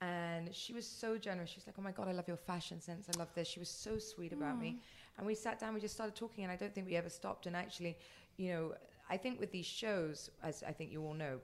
[0.00, 1.50] And she was so generous.
[1.50, 3.08] She's like, "Oh my god, I love your fashion sense.
[3.14, 4.80] I love this." She was so sweet about me.
[5.16, 7.46] And we sat down, we just started talking, and I don't think we ever stopped.
[7.46, 7.96] And actually,
[8.36, 8.74] you know,
[9.08, 11.38] I think with these shows, as I think you all know,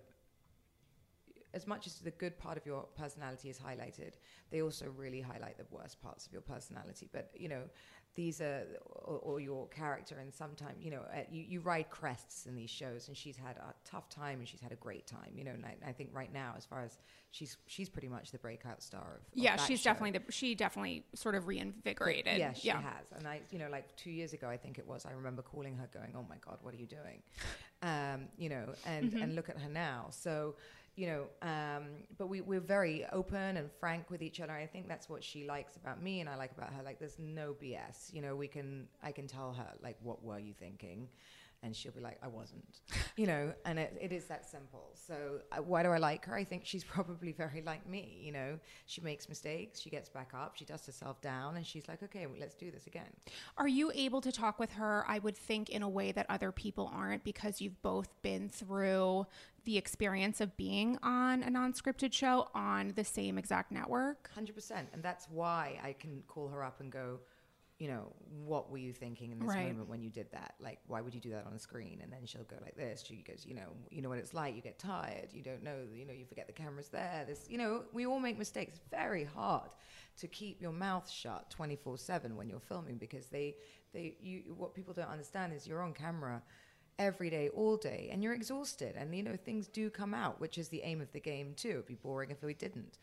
[1.52, 4.14] as much as the good part of your personality is highlighted,
[4.50, 7.08] they also really highlight the worst parts of your personality.
[7.12, 7.62] But you know,
[8.14, 8.64] these are
[9.04, 12.70] or, or your character, and sometimes you know uh, you, you ride crests in these
[12.70, 15.30] shows, and she's had a tough time and she's had a great time.
[15.34, 16.98] You know, and I, I think right now, as far as
[17.30, 19.90] she's she's pretty much the breakout star of, of yeah, she's show.
[19.90, 22.38] definitely the she definitely sort of reinvigorated.
[22.38, 22.80] Yeah, she yeah.
[22.80, 25.06] has, and I you know like two years ago, I think it was.
[25.06, 27.22] I remember calling her, going, "Oh my God, what are you doing?"
[27.82, 29.22] Um, you know, and mm-hmm.
[29.22, 30.08] and look at her now.
[30.10, 30.56] So
[30.96, 31.84] you know, um,
[32.18, 34.52] but we, we're very open and frank with each other.
[34.52, 36.82] I think that's what she likes about me and I like about her.
[36.82, 38.12] Like, there's no BS.
[38.12, 41.08] You know, we can, I can tell her, like, what were you thinking?
[41.62, 42.64] And she'll be like, I wasn't,
[43.16, 44.90] you know, and it, it is that simple.
[44.94, 46.34] So uh, why do I like her?
[46.34, 50.32] I think she's probably very like me, you know, she makes mistakes, she gets back
[50.34, 53.10] up, she dusts herself down, and she's like, okay, well, let's do this again.
[53.58, 56.52] Are you able to talk with her, I would think, in a way that other
[56.52, 59.26] people aren't because you've both been through
[59.64, 64.30] the experience of being on a non-scripted show on the same exact network.
[64.34, 67.20] Hundred percent, and that's why I can call her up and go,
[67.80, 68.12] you know,
[68.44, 69.66] what were you thinking in this Right.
[69.68, 70.54] moment when you did that?
[70.60, 72.00] Like, why would you do that on a screen?
[72.02, 73.02] And then she'll go like this.
[73.02, 74.54] She goes, you know, you know what it's like.
[74.54, 75.28] You get tired.
[75.32, 75.78] You don't know.
[75.92, 77.24] You know, you forget the camera's there.
[77.26, 78.74] This, you know, we all make mistakes.
[78.76, 79.70] It's very hard
[80.18, 83.56] to keep your mouth shut twenty four seven when you're filming because they,
[83.94, 84.54] they, you.
[84.58, 86.42] What people don't understand is you're on camera
[86.98, 88.94] every day, all day, and you're exhausted.
[88.94, 91.70] And you know things do come out, which is the aim of the game too.
[91.70, 92.98] It'd be boring if we didn't.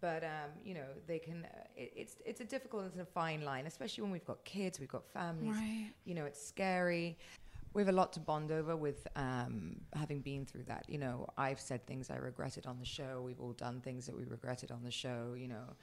[0.00, 1.44] But um, you know they can.
[1.44, 4.78] Uh, it, it's it's a difficult and a fine line, especially when we've got kids,
[4.78, 5.56] we've got families.
[5.56, 5.90] Right.
[6.04, 7.18] You know, it's scary.
[7.74, 10.86] We have a lot to bond over with um, having been through that.
[10.88, 13.22] You know, I've said things I regretted on the show.
[13.24, 15.34] We've all done things that we regretted on the show.
[15.36, 15.76] You know,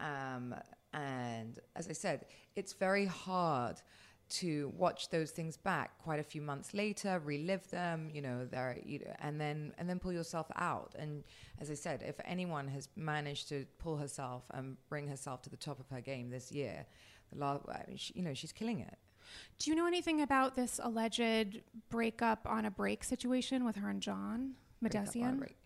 [0.00, 0.54] um,
[0.92, 3.82] and as I said, it's very hard
[4.28, 8.78] to watch those things back quite a few months later, relive them, you know, there,
[8.84, 10.94] you know, and then and then pull yourself out.
[10.98, 11.22] And
[11.60, 15.56] as I said, if anyone has managed to pull herself and bring herself to the
[15.56, 16.86] top of her game this year,
[17.32, 18.98] the last, I mean, she, you know, she's killing it.
[19.58, 24.00] Do you know anything about this alleged breakup on a break situation with her and
[24.00, 25.56] John Break up on a Mahdessian?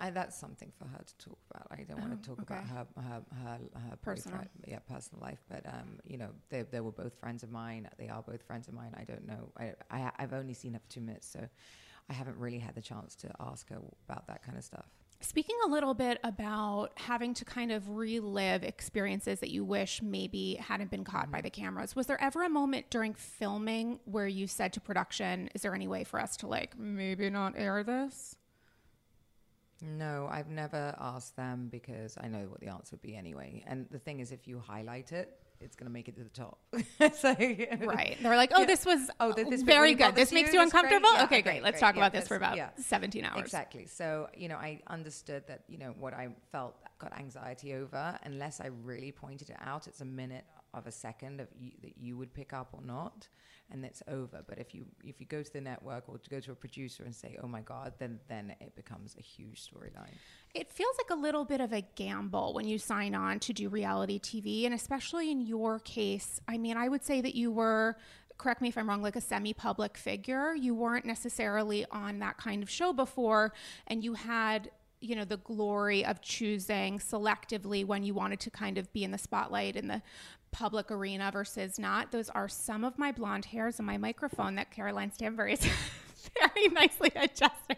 [0.00, 1.66] I, that's something for her to talk about.
[1.70, 2.54] I don't want Oh, to talk okay.
[2.54, 3.58] about her her her,
[3.90, 4.38] her Personal.
[4.38, 5.42] boyfriend- yeah, personal life.
[5.48, 7.88] But um, you know, they they were both friends of mine.
[7.98, 8.94] They are both friends of mine.
[8.98, 9.52] I don't know.
[9.58, 11.46] I, I I've only seen her for two minutes, so
[12.08, 13.78] I haven't really had the chance to ask her
[14.08, 14.86] about that kind of stuff.
[15.20, 20.56] Speaking a little bit about having to kind of relive experiences that you wish maybe
[20.56, 24.46] hadn't been caught by the cameras, was there ever a moment during filming where you
[24.46, 28.36] said to production, "Is there any way for us to like maybe not air this?"
[29.84, 33.62] No, I've never asked them because I know what the answer would be anyway.
[33.66, 36.30] And the thing is, if you highlight it, it's going to make it to the
[36.30, 36.58] top.
[37.14, 38.16] so, Right?
[38.22, 38.66] They're like, "Oh, Yeah.
[38.66, 40.14] this was Oh, this- this very good.
[40.14, 40.58] This makes you?
[40.58, 41.62] you uncomfortable." Yeah, okay, okay, great.
[41.62, 41.80] Let's great.
[41.80, 42.70] talk Yeah, about this for about yeah.
[42.76, 43.40] 17 hours.
[43.40, 43.86] Exactly.
[43.86, 48.60] So, you know, I understood that, you know, what I felt got anxiety over, unless
[48.60, 52.16] I really pointed it out, it's a minute of a second of you, that you
[52.16, 53.28] would pick up or not,
[53.70, 54.44] and it's over.
[54.46, 57.04] But if you if you go to the network or to go to a producer
[57.04, 60.14] and say, "Oh my God," then then it becomes a huge storyline.
[60.54, 63.68] It feels like a little bit of a gamble when you sign on to do
[63.68, 64.64] reality TV.
[64.64, 67.96] And especially in your case, I mean, I would say that you were,
[68.38, 70.54] correct me if I'm wrong, like a semi public figure.
[70.54, 73.52] You weren't necessarily on that kind of show before,
[73.86, 74.70] and you had.
[75.00, 79.10] You know, the glory of choosing selectively when you wanted to kind of be in
[79.10, 80.00] the spotlight and the
[80.54, 82.12] public arena versus not.
[82.12, 85.66] Those are some of my blonde hairs and my microphone that Caroline Stanbury is
[86.38, 87.76] very nicely adjusting.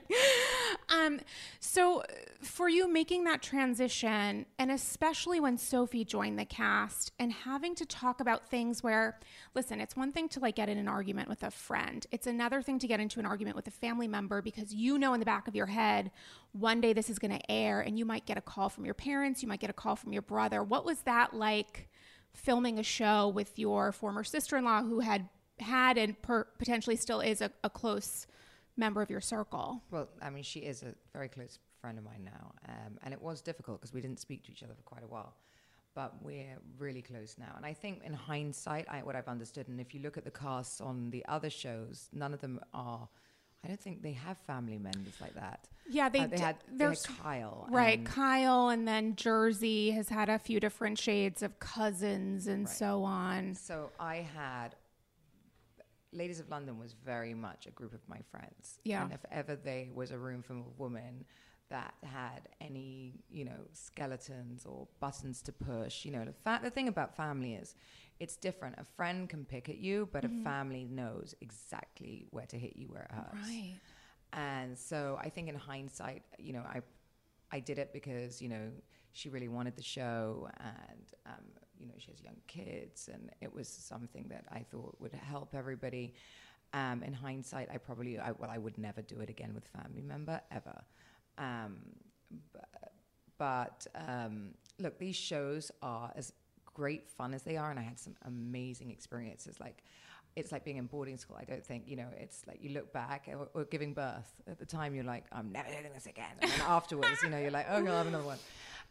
[0.90, 1.20] Um,
[1.58, 2.02] so
[2.42, 7.86] for you making that transition, and especially when Sophie joined the cast and having to
[7.86, 9.18] talk about things where,
[9.54, 12.06] listen, it's one thing to like get in an argument with a friend.
[12.12, 15.14] It's another thing to get into an argument with a family member because you know
[15.14, 16.10] in the back of your head,
[16.52, 18.94] one day this is going to air and you might get a call from your
[18.94, 20.62] parents, you might get a call from your brother.
[20.62, 21.88] What was that like
[22.36, 25.28] filming a show with your former sister-in-law who had
[25.58, 28.26] had and per- potentially still is a, a close
[28.76, 29.82] member of your circle?
[29.90, 33.20] Well, I mean, she is a very close friend of mine now, um, and it
[33.20, 35.34] was difficult because we didn't speak to each other for quite a while.
[35.94, 39.80] But we're really close now, and I think in hindsight, I, what I've understood, and
[39.80, 43.08] if you look at the casts on the other shows, none of them are.
[43.66, 45.66] I don't think they have family members like that.
[45.88, 49.90] Yeah, they, Uh, they d- had they had Kyle, Right, and- Kyle, and then Jersey
[49.90, 52.74] has had a few different shades of cousins and Right.
[52.76, 53.54] so on.
[53.54, 54.76] So I had
[56.12, 58.78] Ladies of London was very much a group of my friends.
[58.84, 59.02] Yeah.
[59.02, 61.24] And if ever there was a room full of women
[61.68, 66.70] that had any, you know, skeletons or buttons to push, you know, the, fa- the
[66.70, 67.74] thing about family is
[68.20, 68.76] it's different.
[68.78, 70.26] A friend can pick at you, but Mm-hmm.
[70.26, 73.32] a family knows exactly where to hit you where it hurts.
[73.32, 73.80] Right.
[74.32, 76.80] And so I think in hindsight, you know, I
[77.52, 78.70] I did it because, you know,
[79.12, 81.44] she really wanted the show and um,
[81.78, 85.54] you know, she has young kids and it was something that I thought would help
[85.54, 86.14] everybody.
[86.72, 90.02] Um, in hindsight, I probably I, well, I would never do it again with family
[90.02, 90.82] member ever.
[91.38, 91.76] Um,
[92.52, 92.92] but
[93.38, 96.32] but um, look, these shows are as
[96.76, 99.58] great fun as they are, and I had some amazing experiences.
[99.58, 99.82] Like
[100.36, 101.38] it's like being in boarding school.
[101.40, 102.08] I don't think you know.
[102.18, 104.30] It's like you look back or, or giving birth.
[104.46, 106.36] At the time, you're like, I'm never doing this again.
[106.40, 108.38] And afterwards, you know, you're like, oh, I'll have another one.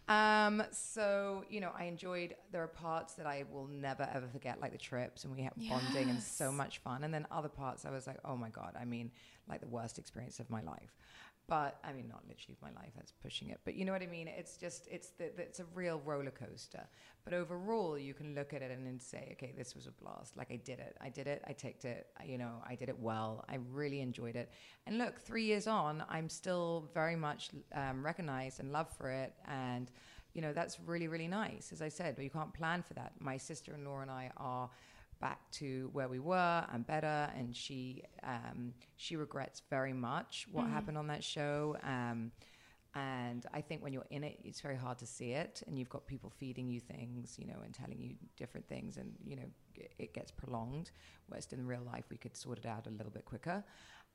[0.07, 2.35] Um, so you know, I enjoyed.
[2.51, 5.53] There are parts that I will never ever forget, like the trips, and we had
[5.69, 7.03] bonding and so much fun.
[7.03, 8.73] And then other parts, I was like, oh my god.
[8.79, 9.11] I mean,
[9.47, 10.95] like the worst experience of my life.
[11.47, 12.91] But I mean, not literally my life.
[12.95, 14.27] That's pushing it, but you know what I mean.
[14.27, 16.87] It's just it's the, the, it's a real roller coaster.
[17.23, 20.37] But overall, you can look at it and then say, okay, this was a blast.
[20.37, 20.95] Like I did it.
[21.01, 21.43] I did it.
[21.47, 22.07] I taked it.
[22.25, 23.45] You know, I did it well.
[23.49, 24.51] I really enjoyed it.
[24.87, 29.33] And look, three years on, I'm still very much um, recognized and loved for it.
[29.47, 29.91] And
[30.33, 31.71] you know, that's really really nice.
[31.71, 33.13] As I said, but you can't plan for that.
[33.19, 34.69] My sister-in-law and I are
[35.19, 37.29] back to where we were and better.
[37.37, 40.71] And she um, she regrets very much what Mhm.
[40.71, 41.77] happened on that show.
[41.83, 42.31] Um,
[42.97, 45.61] and I think when you're in it, it's very hard to see it.
[45.67, 49.13] And you've got people feeding you things, you know, and telling you different things, and
[49.25, 50.91] you know, it- it gets prolonged.
[51.27, 53.63] Whereas in real life, we could sort it out a little bit quicker.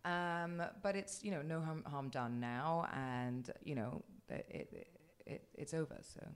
[0.07, 4.89] Um, but it's you know no harm, harm done now, and you know it, it,
[5.27, 5.99] it it's over.
[6.03, 6.27] So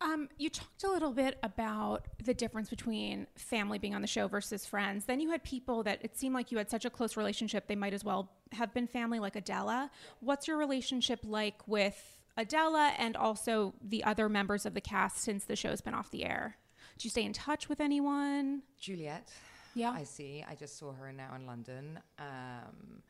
[0.00, 4.28] Um, you talked a little bit about the difference between family being on the show
[4.28, 5.06] versus friends.
[5.06, 7.74] Then you had people that it seemed like you had such a close relationship, they
[7.76, 9.90] might as well have been family, like Adela.
[10.20, 15.44] What's your relationship like with Adela and also the other members of the cast since
[15.44, 16.56] the show's been off the air?
[16.96, 18.62] Do you stay in touch with anyone?
[18.80, 19.30] Juliet,
[19.74, 19.90] Yeah.
[19.90, 20.44] I see.
[20.48, 21.98] I just saw her now in London.
[22.18, 23.02] Um,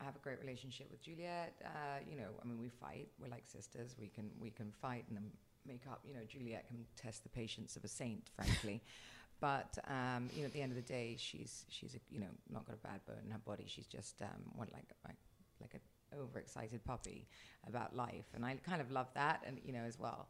[0.00, 1.54] I have a great relationship with Juliet.
[1.64, 3.08] Uh, you know, I mean, we fight.
[3.20, 3.94] We're like sisters.
[4.00, 5.30] We can we can fight and
[5.66, 6.00] make up.
[6.06, 8.82] You know, Juliet can test the patience of a saint, frankly.
[9.40, 12.30] but um, you know, at the end of the day, she's she's a, you know
[12.50, 13.64] not got a bad bone in her body.
[13.66, 15.16] She's just um, what like like
[15.60, 15.80] like an
[16.18, 17.26] overexcited puppy
[17.66, 20.28] about life, and I kind of love that, and you know as well.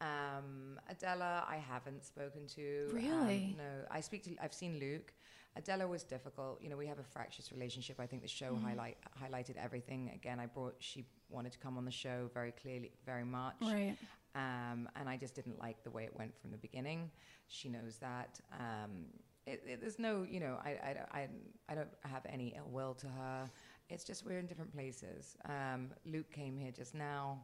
[0.00, 2.86] Um, Adela, I haven't spoken to.
[2.90, 3.54] Um, Really?
[3.58, 4.30] no, I speak to.
[4.42, 5.12] I've seen Luke.
[5.56, 6.62] Adela was difficult.
[6.62, 7.98] You know, we have a fractious relationship.
[8.00, 8.62] I think the show Mhm.
[8.62, 10.10] highlight highlighted everything.
[10.14, 10.76] Again, I brought.
[10.78, 13.56] She wanted to come on the show very clearly, very much.
[13.60, 13.96] Right.
[14.34, 17.10] Um, and I just didn't like the way it went from the beginning.
[17.48, 18.40] She knows that.
[18.52, 19.06] Um,
[19.46, 21.28] it, it, there's no, you know, I, I, I,
[21.68, 23.50] I don't have any ill will to her.
[23.88, 25.36] It's just we're in different places.
[25.46, 27.40] Um, Luke came here just now.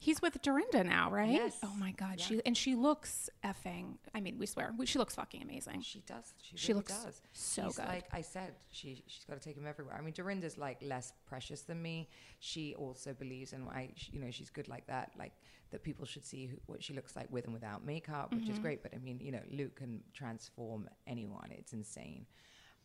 [0.00, 1.30] He's with Dorinda now, right?
[1.30, 1.56] Yes.
[1.62, 2.16] Oh my God.
[2.18, 2.24] Yeah.
[2.26, 3.94] She and she looks effing.
[4.14, 5.80] I mean, we swear, we, she looks fucking amazing.
[5.82, 6.34] She does.
[6.42, 7.22] She, She really looks does.
[7.32, 7.86] So she's good.
[7.86, 9.96] like I said, she she's got to take him everywhere.
[9.96, 12.08] I mean, Dorinda's like less precious than me.
[12.40, 15.32] She also believes in I, you know, she's good like that, like
[15.74, 18.58] that people should see who, what she looks like with and without makeup, which is
[18.58, 18.62] Mhm.
[18.62, 18.82] great.
[18.82, 21.50] But I mean, you know, Luke can transform anyone.
[21.52, 22.26] It's insane.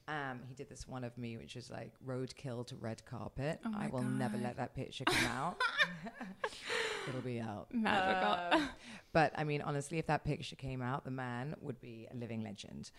[0.08, 3.60] Um, he did this one of me, which is like roadkill to red carpet.
[3.64, 5.62] Oh I will never let that picture come out.
[7.08, 7.68] It'll be out.
[7.74, 8.38] Magical.
[8.60, 8.70] Um,
[9.14, 12.42] but I mean, honestly, if that picture came out, the man would be a living
[12.42, 12.92] legend.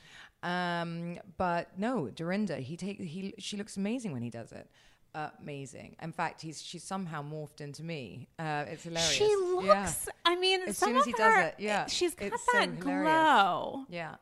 [0.43, 4.71] Um, but no, Dorinda, he take he she looks amazing when he does it.
[5.15, 5.97] Amazing.
[6.03, 8.29] In fact, he's she's somehow morphed into me.
[8.39, 9.11] Uh, it's hilarious.
[9.11, 9.81] She Yeah.
[9.83, 10.09] looks.
[10.25, 13.03] I mean, As soon as he does it, yeah, she's got it's so that hilarious.
[13.05, 13.85] glow.
[13.89, 14.17] Yeah.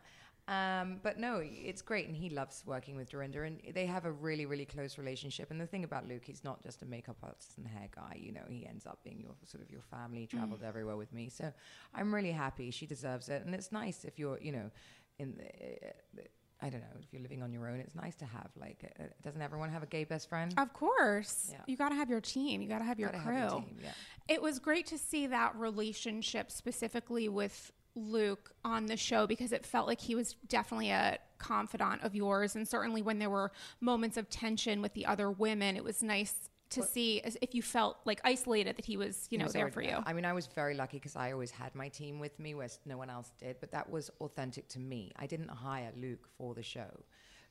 [0.50, 4.10] Um, but no, it's great, and he loves working with Dorinda, and they have a
[4.10, 5.50] really, really close relationship.
[5.50, 8.16] And the thing about Luke, he's not just a makeup artist and hair guy.
[8.18, 10.20] You know, he ends up being your sort of your family.
[10.20, 11.52] He traveled everywhere with me, so
[11.94, 12.70] I'm really happy.
[12.70, 14.70] She deserves it, and it's nice if you're, you know,
[15.18, 16.22] in the.
[16.60, 17.78] I don't know if you're living on your own.
[17.78, 18.92] It's nice to have like.
[18.98, 20.52] Uh, doesn't everyone have a gay best friend?
[20.58, 21.60] Of course, Yeah.
[21.66, 22.60] you got to have your team.
[22.60, 23.34] You got to have your Gotta crew.
[23.36, 23.90] have your team, yeah.
[24.28, 29.64] It was great to see that relationship specifically with Luke on the show because it
[29.64, 32.56] felt like he was definitely a confidant of yours.
[32.56, 36.48] And certainly when there were moments of tension with the other women, it was nice
[36.70, 39.62] to Well- see if you felt like isolated that he was, you know, was there
[39.62, 40.02] already for you.
[40.04, 42.78] I mean, I was very lucky because I always had my team with me, whereas
[42.84, 43.58] no one else did.
[43.60, 45.12] But that was authentic to me.
[45.16, 47.04] I didn't hire Luke for the show.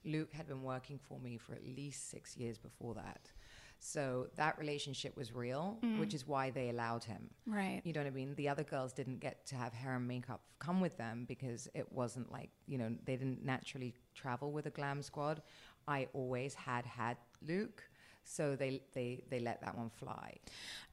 [0.05, 3.31] Luke had been working for me for at least six years before that.
[3.79, 5.99] So that relationship was real, Mm.
[5.99, 7.29] which is why they allowed him.
[7.45, 7.81] Right.
[7.83, 8.33] You know what I mean?
[8.35, 11.91] The other girls didn't get to have hair and makeup come with them because it
[11.91, 15.43] wasn't like, you know, they didn't naturally travel with a glam squad.
[15.87, 17.83] I always had had Luke.
[18.29, 20.35] So they, they, they let that one fly.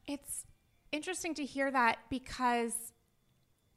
[0.06, 0.46] It's
[0.92, 2.92] interesting to hear that because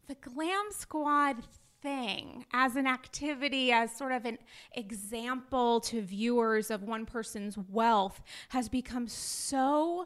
[0.08, 1.38] the Glam Squad
[1.82, 4.38] thing as an activity, as sort of an
[4.74, 10.06] example to viewers of one person's wealth, has become so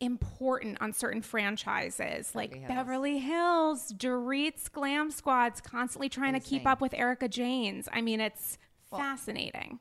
[0.00, 2.68] important on certain franchises like Hills.
[2.68, 7.88] Beverly Hills, Dorit's Glam Squad's constantly trying to keep up with Erika Jayne's.
[7.92, 8.58] I mean, it's
[8.90, 9.80] Well, fascinating.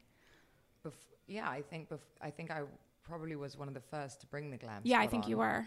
[0.86, 0.94] Bef-
[1.28, 2.64] yeah, I think bef- I think I
[3.08, 4.82] probably was one of the first to bring the glam.
[4.84, 5.66] Yeah, I think you were.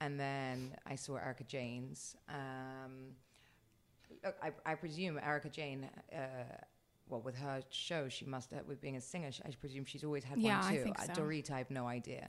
[0.00, 2.16] And then I saw Erika Jayne's.
[2.28, 3.14] Um,
[4.24, 5.88] look, I, I presume Erika Jayne.
[6.12, 6.18] Uh,
[7.08, 10.04] well, with her show, she must have, with being a singer, she, I presume she's
[10.04, 10.82] always had Yeah, one I too.
[10.84, 11.12] think Uh, so.
[11.22, 12.28] Dorit, I have no idea.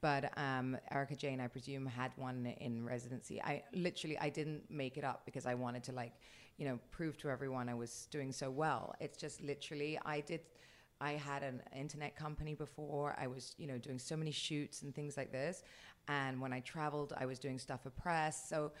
[0.00, 3.40] But um, Erika Jayne, I presume, had one in residency.
[3.42, 6.12] I literally, I didn't make it up because I wanted to, like,
[6.58, 8.94] you know, prove to everyone I was doing so well.
[9.00, 10.40] It's just literally, I did
[11.00, 13.14] I had an internet company before.
[13.18, 15.62] I was, you know, doing so many shoots and things like this.
[16.08, 18.48] And when I traveled, I was doing stuff for press.
[18.48, 18.72] So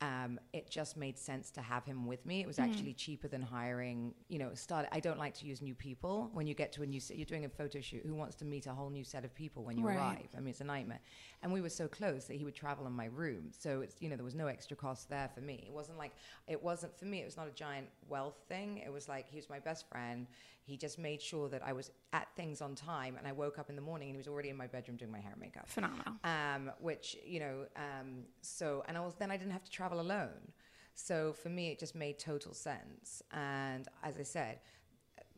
[0.00, 2.40] um, it just made sense to have him with me.
[2.40, 4.88] It was actually cheaper than hiring, you know, start.
[4.90, 6.28] I don't like to use new people.
[6.32, 8.02] When you get to a new set, you're doing a photo shoot.
[8.04, 9.96] Who wants to meet a whole new set of people when you Right.
[9.96, 10.28] arrive?
[10.36, 10.98] I mean, it's a nightmare.
[11.42, 13.52] And we were so close that he would travel in my room.
[13.56, 15.62] So it's, you know, there was no extra cost there for me.
[15.68, 16.12] It wasn't like,
[16.48, 18.78] it wasn't for me, it was not a giant wealth thing.
[18.78, 20.26] It was like, he was my best friend.
[20.64, 23.16] He just made sure that I was at things on time.
[23.18, 25.10] And I woke up in the morning and he was already in my bedroom doing
[25.10, 26.14] my hair and makeup Phenomenal.
[26.24, 30.00] um, which you know, um, so and I was then I didn't have to travel
[30.00, 30.52] alone.
[30.94, 33.22] So for me, it just made total sense.
[33.32, 34.60] And as I said,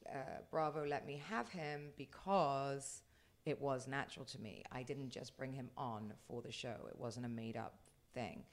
[0.08, 3.02] uh, Bravo let me have him because
[3.46, 4.64] it was natural to me.
[4.72, 6.76] I didn't just bring him on for the show.
[6.88, 7.76] It wasn't a made up
[8.14, 8.44] thing,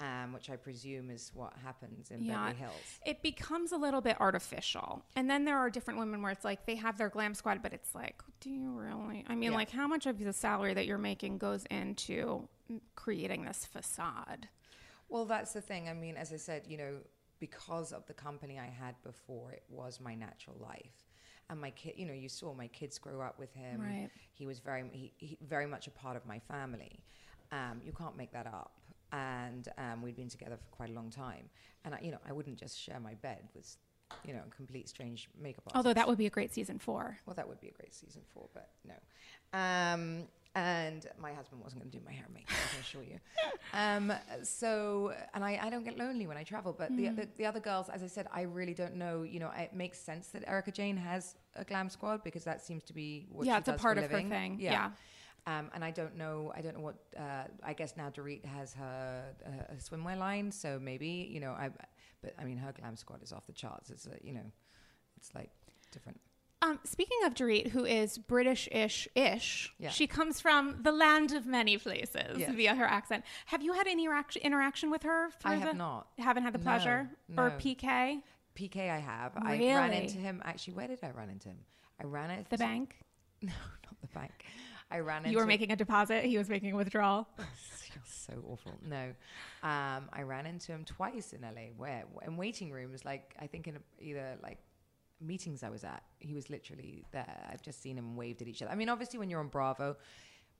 [0.00, 2.34] um, which I presume is what happens in Yeah.
[2.48, 2.98] Beverly Hills.
[3.06, 5.02] It becomes a little bit artificial.
[5.14, 7.72] And then there are different women where it's like they have their glam squad, but
[7.72, 9.24] it's like, do you really?
[9.28, 9.56] I mean, Yeah.
[9.56, 12.48] like, how much of the salary that you're making goes into
[12.94, 14.48] creating this facade?
[15.08, 15.88] Well, that's the thing.
[15.88, 16.96] I mean, as I said, you know,
[17.38, 21.04] because of the company I had before, it was my natural life.
[21.48, 23.80] And my kid, you know, you saw my kids grow up with him.
[23.80, 24.10] Right.
[24.32, 26.98] He was very, he, he, very much a part of my family.
[27.52, 28.72] Um, you can't make that up.
[29.12, 31.48] And um, we'd been together for quite a long time.
[31.84, 33.76] And I, you know, I wouldn't just share my bed with,
[34.24, 35.76] you know, a complete strange makeup artist.
[35.76, 37.18] Although that would be a great season four.
[37.26, 38.94] Well, that would be a great season four, but no.
[39.58, 40.24] Um,
[40.56, 43.18] and my husband wasn't going to do my hair and makeup, I can assure you.
[43.74, 44.12] Um,
[44.42, 47.60] so, and I, I don't get lonely when I travel, but the, the, the other
[47.60, 49.22] girls, as I said, I really don't know.
[49.22, 52.84] You know, it makes sense that Erika Jayne has a glam squad because that seems
[52.84, 54.30] to be what yeah, she it's a part for of her living.
[54.30, 54.56] thing.
[54.60, 54.90] Yeah.
[55.46, 56.52] Um, and I don't know.
[56.56, 56.96] I don't know what.
[57.16, 61.52] Uh, I guess now Dorit has her uh, a swimwear line, so maybe you know.
[61.52, 61.70] I,
[62.22, 63.90] but I mean, her glam squad is off the charts.
[63.90, 64.50] It's a, you know,
[65.16, 65.50] it's like
[65.92, 66.20] different.
[66.62, 69.90] Um, speaking of Dorit, who is British-ish ish, Yeah.
[69.90, 72.50] she comes from the land of many places Yes.
[72.54, 73.24] via her accent.
[73.44, 75.28] Have you had any interaction interaction with her?
[75.44, 76.08] I have the- not.
[76.18, 77.50] Haven't had the No, pleasure or.
[77.50, 78.22] PK
[78.56, 79.34] PK I have.
[79.36, 79.70] Really?
[79.70, 80.40] I ran into him.
[80.44, 81.58] Actually, where did I run into him?
[82.00, 82.96] I ran into the bank.
[83.42, 83.52] No,
[83.84, 84.32] not the bank.
[84.90, 86.24] I ran into You were making a deposit.
[86.24, 87.28] He was making a withdrawal.
[88.04, 88.72] So awful.
[88.86, 89.12] No,
[89.62, 91.70] um, I ran into him twice in LA.
[91.76, 94.58] Where in waiting rooms, like I think in a, either like
[95.20, 97.48] meetings I was at, he was literally there.
[97.52, 98.70] I've just seen him waved at each other.
[98.70, 99.96] I mean, obviously, when you're on Bravo,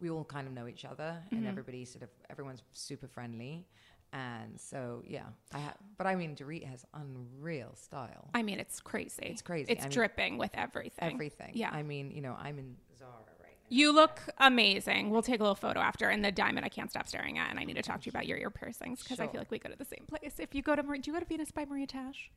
[0.01, 1.37] we all kind of know each other, Mm-hmm.
[1.37, 3.67] and everybody sort of everyone's super friendly.
[4.13, 8.31] And so, yeah, I ha- but I mean, Dorit has unreal style.
[8.33, 9.23] I mean, it's crazy.
[9.25, 9.73] It's crazy.
[9.73, 11.13] It's I mean, dripping with everything.
[11.15, 11.51] Everything.
[11.55, 11.71] Yeah.
[11.73, 13.11] I mean, you know, I'm in Zara.
[13.69, 15.11] You look amazing.
[15.11, 16.09] We'll take a little photo after.
[16.09, 17.51] And the diamond I can't stop staring at.
[17.51, 19.51] And I need to talk to you about your ear piercings because I feel like
[19.51, 20.35] we go to the same place.
[20.39, 22.31] If you go to, Mar- do you go to Venus by Maria Tash?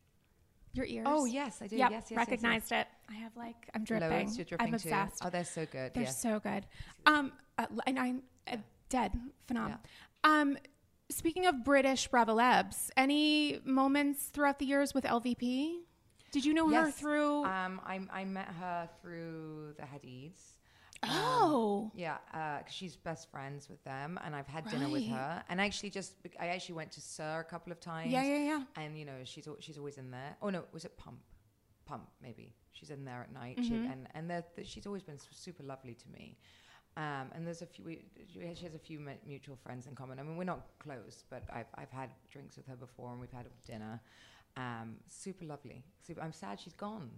[0.73, 1.05] Your ears?
[1.09, 1.77] Oh yes, I do.
[1.77, 2.87] Yep, yes, yes, recognized it.
[3.09, 4.11] I have like, I'm dripping.
[4.27, 4.37] yes.
[4.37, 4.87] You're dripping I'm too.
[4.89, 5.21] obsessed.
[5.25, 5.93] Oh, they're so good.
[5.95, 6.21] They're yes.
[6.21, 6.65] so good.
[7.07, 8.57] Um, uh, and I'm uh,
[8.89, 9.13] dead.
[9.49, 9.69] Phenom.
[9.69, 9.77] Yeah.
[10.23, 10.57] Um,
[11.09, 15.77] speaking of British Bravolebs, any moments throughout the years with LVP?
[16.31, 16.95] Did you know her Yes.
[16.99, 17.43] through?
[17.45, 20.53] Um, I, I met her through the Hadids.
[21.03, 25.43] Oh, Yeah, uh she's best friends with them, and I've had dinner with her.
[25.49, 28.11] And actually, just I actually went to SUR a couple of times.
[28.11, 28.63] yeah, yeah, yeah.
[28.75, 30.35] And you know, she's she's always in there.
[30.41, 31.19] Oh no, was it Pump?
[31.85, 32.53] Pump maybe.
[32.71, 33.57] She's in there at night.
[33.57, 33.91] Mm-hmm.
[33.91, 36.37] and and th- she's always been super lovely to me.
[36.97, 37.85] Um, and there's a few.
[37.85, 38.01] We,
[38.33, 40.19] she has a few mu- mutual friends in common.
[40.19, 43.31] I mean, we're not close, but I've I've had drinks with her before, and we've
[43.31, 44.01] had dinner.
[44.59, 45.83] Um, super lovely.
[46.05, 47.09] Super, I'm sad she's gone.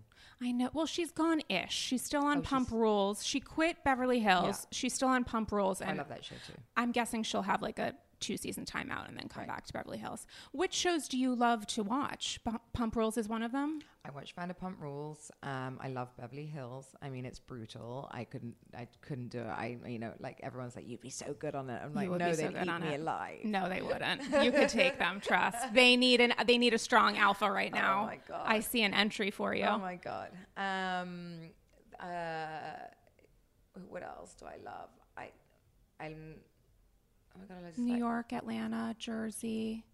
[0.41, 0.69] I know.
[0.73, 1.73] Well, she's gone ish.
[1.73, 3.25] She's still on Oh, Pump Rules.
[3.25, 4.59] She quit Beverly Hills.
[4.61, 4.67] Yeah.
[4.77, 5.81] She's still on Pump Rules.
[5.81, 6.53] And I love that show too.
[6.77, 9.47] I'm guessing she'll have like a two season timeout and then come Right.
[9.49, 10.25] back to Beverly Hills.
[10.53, 12.39] Which shows do you love to watch?
[12.73, 13.81] Pump Rules is one of them.
[14.05, 15.29] I watch Vanderpump Rules.
[15.43, 16.95] Um, I love Beverly Hills.
[17.03, 18.07] I mean, it's brutal.
[18.11, 19.45] I couldn't, I couldn't do it.
[19.47, 21.79] I, you know, like everyone's like, you'd be so good on it.
[21.83, 22.99] I'm like, no, so they'd eat me it.
[23.01, 23.39] alive.
[23.43, 24.23] No, they wouldn't.
[24.43, 25.19] You could take them.
[25.19, 25.57] Trust.
[25.73, 26.33] They need an.
[26.47, 28.01] They need a strong alpha right now.
[28.03, 28.41] Oh my God.
[28.45, 29.65] I see an entry for you.
[29.65, 30.29] Oh my god.
[30.57, 31.49] Um,
[31.99, 32.87] uh,
[33.87, 34.89] what else do I love?
[35.17, 35.29] I,
[35.99, 36.35] I'm.
[37.35, 39.85] Oh my god, I New York, Atlanta, Jersey.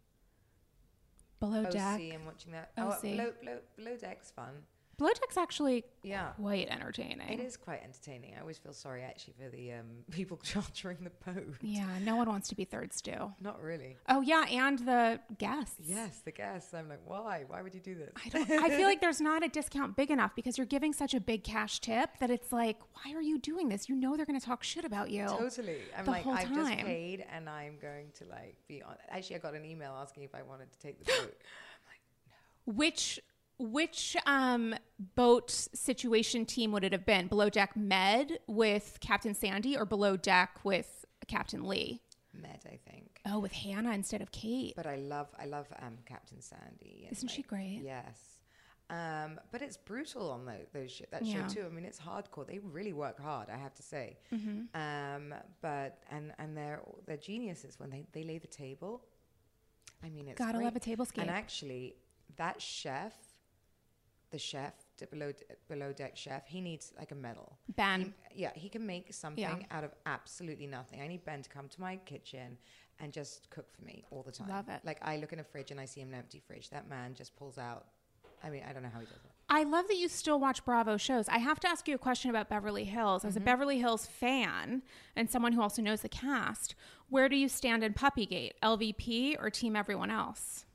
[1.40, 1.72] Below OC.
[1.72, 2.02] Deck.
[2.14, 2.72] I'm watching that.
[2.78, 2.84] OC.
[2.98, 4.64] Oh, below, below, below Deck's fun.
[4.98, 6.30] Below Deck's actually Yeah.
[6.42, 7.30] quite entertaining.
[7.30, 8.34] It is quite entertaining.
[8.36, 11.56] I always feel sorry actually for the um, people chartering the boat.
[11.62, 13.32] Yeah, no one wants to be third stew.
[13.40, 13.96] Not really.
[14.10, 15.76] Oh yeah, and the guests.
[15.84, 16.74] Yes, the guests.
[16.74, 17.44] I'm like, why?
[17.48, 18.10] Why would you do this?
[18.26, 18.50] I don't.
[18.50, 21.44] I feel like there's not a discount big enough because you're giving such a big
[21.44, 23.88] cash tip that it's like, why are you doing this?
[23.88, 25.28] You know they're going to talk shit about you.
[25.28, 25.78] Totally.
[25.96, 28.96] I'm the like, whole I've just paid and I'm going to like be on.
[29.10, 31.16] Actually, I got an email asking if I wanted to take the boat.
[31.22, 32.02] I'm like,
[32.66, 32.74] no.
[32.74, 33.20] Which
[33.60, 34.76] Which um,
[35.16, 37.28] boat situation team would it have been?
[37.28, 42.02] Below Deck Med with Captain Sandy or Below Deck with Captain Lee?
[42.34, 43.20] Med, I think.
[43.26, 44.74] Oh, with Hannah instead of Kate.
[44.76, 47.08] But I love, I love um, Captain Sandy.
[47.12, 47.82] Isn't she great?
[47.84, 48.20] Yes.
[48.90, 51.46] Um, but it's brutal on those, those sh- that Yeah.
[51.48, 51.66] show too.
[51.66, 52.48] I mean, it's hardcore.
[52.48, 54.18] They really work hard, I have to say.
[54.34, 54.80] Mm-hmm.
[54.80, 59.04] Um, but and and they're they're geniuses when they, they lay the table.
[60.02, 60.64] I mean, it's Gotta great.
[60.66, 61.18] love a tablescape.
[61.22, 61.96] And actually,
[62.38, 63.14] that chef,
[64.32, 65.32] the chef, the below
[65.70, 67.58] below deck chef, he needs like a medal.
[67.76, 68.14] Ben.
[68.32, 69.60] He- yeah, he can make something Yeah.
[69.72, 71.02] out of absolutely nothing.
[71.02, 72.58] I need Ben to come to my kitchen
[73.00, 74.50] and just cook for me all the time.
[74.50, 74.82] Love it.
[74.84, 76.70] Like I look in a fridge and I see an empty fridge.
[76.72, 77.88] That man just pulls out.
[78.44, 79.32] I mean, I don't know how he does it.
[79.50, 81.28] I love that you still watch Bravo shows.
[81.30, 83.22] I have to ask you a question about Beverly Hills.
[83.22, 83.30] Mm-hmm.
[83.30, 84.84] As a Beverly Hills fan
[85.16, 86.76] and someone who also knows the cast,
[87.10, 88.52] where do you stand in Puppygate?
[88.62, 90.66] LVP or Team Everyone Else?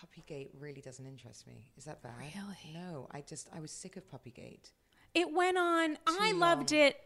[0.00, 1.70] Puppygate really doesn't interest me.
[1.76, 2.12] Is that bad?
[2.18, 2.74] Really?
[2.74, 4.70] No, I just I was sick of Puppygate.
[5.14, 5.98] It went on.
[6.06, 6.80] I loved long.
[6.80, 6.96] it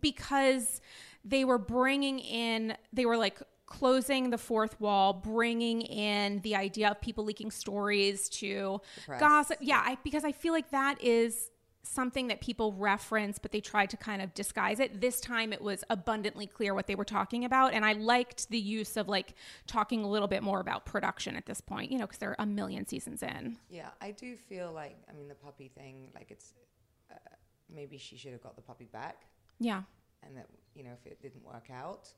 [0.00, 0.80] because
[1.24, 6.90] they were bringing in, they were like closing the fourth wall, bringing in the idea
[6.90, 8.80] of people leaking stories to
[9.18, 9.58] gossip.
[9.60, 11.50] Yeah, I, because I feel like that is
[11.84, 15.00] something that people reference, but they tried to kind of disguise it.
[15.00, 17.74] This time it was abundantly clear what they were talking about.
[17.74, 19.34] And I liked the use of like
[19.66, 22.46] talking a little bit more about production at this point, you know, because they're a
[22.46, 23.58] million seasons in.
[23.70, 26.08] Yeah, I do feel like I mean the puppy thing.
[26.14, 26.54] Like it's
[27.12, 27.14] uh,
[27.72, 29.26] maybe she should have got the puppy back.
[29.60, 29.82] Yeah.
[30.24, 32.08] and that you know if it didn't work out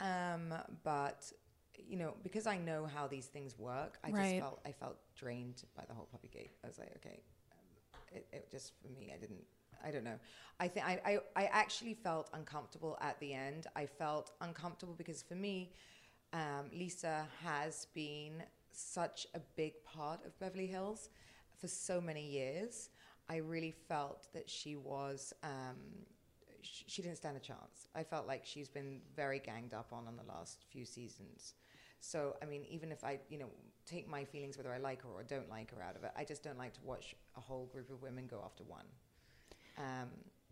[0.00, 0.52] um
[0.82, 1.30] but
[1.88, 4.22] you know because i know how these things work i Right.
[4.30, 7.20] just felt i felt drained by the whole puppy gate i was like okay
[8.12, 9.42] it, it just for me i didn't
[9.84, 10.18] i don't know
[10.58, 15.34] i think I, I actually felt uncomfortable at the end i felt uncomfortable because for
[15.34, 15.72] me
[16.32, 18.42] um, lisa has been
[18.72, 21.10] such a big part of beverly hills
[21.58, 22.90] for so many years
[23.28, 25.76] i really felt that she was um,
[26.62, 27.88] sh- she didn't stand a chance.
[27.94, 31.54] I felt like she's been very ganged up on in the last few seasons.
[32.00, 33.50] So, I mean, even if I, you know,
[33.90, 36.24] take my feelings whether I like her or don't like her out of it, I
[36.24, 38.84] just don't like to watch a whole group of women go after one.
[39.78, 40.08] Um,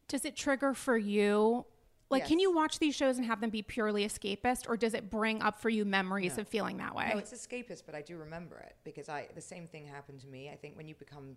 [0.08, 1.64] Does it trigger for you?
[2.10, 5.10] Like, can you watch these shows and have them be purely escapist, or does it
[5.10, 6.40] bring up for you memories No.
[6.40, 7.10] of feeling that way?
[7.12, 10.26] No, it's escapist, but I do remember it because I the same thing happened to
[10.26, 10.48] me.
[10.48, 11.36] I think when you become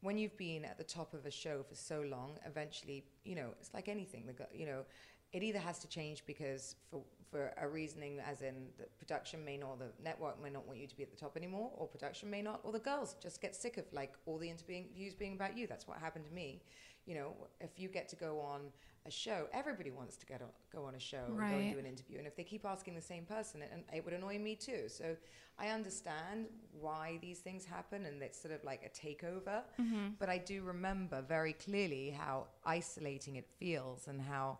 [0.00, 3.50] when you've been at the top of a show for so long, eventually, you know,
[3.60, 4.26] it's like anything.
[4.26, 4.82] The you know,
[5.32, 9.56] it either has to change because for for a reasoning, as in the production may
[9.56, 12.28] not, the network may not want you to be at the top anymore, or production
[12.28, 15.56] may not, or the girls just get sick of like all the interviews being about
[15.56, 15.68] you.
[15.68, 16.60] That's what happened to me.
[17.06, 18.62] You know, if you get to go on
[19.06, 21.52] a show, everybody wants to get on, go on a show and go Right.
[21.52, 22.18] and do an interview.
[22.18, 24.88] And if they keep asking the same person, it, it would annoy me too.
[24.88, 25.16] So
[25.56, 26.46] I understand
[26.80, 29.62] why these things happen and it's sort of like a takeover.
[29.80, 30.08] Mm-hmm.
[30.18, 34.58] But I do remember very clearly how isolating it feels and how,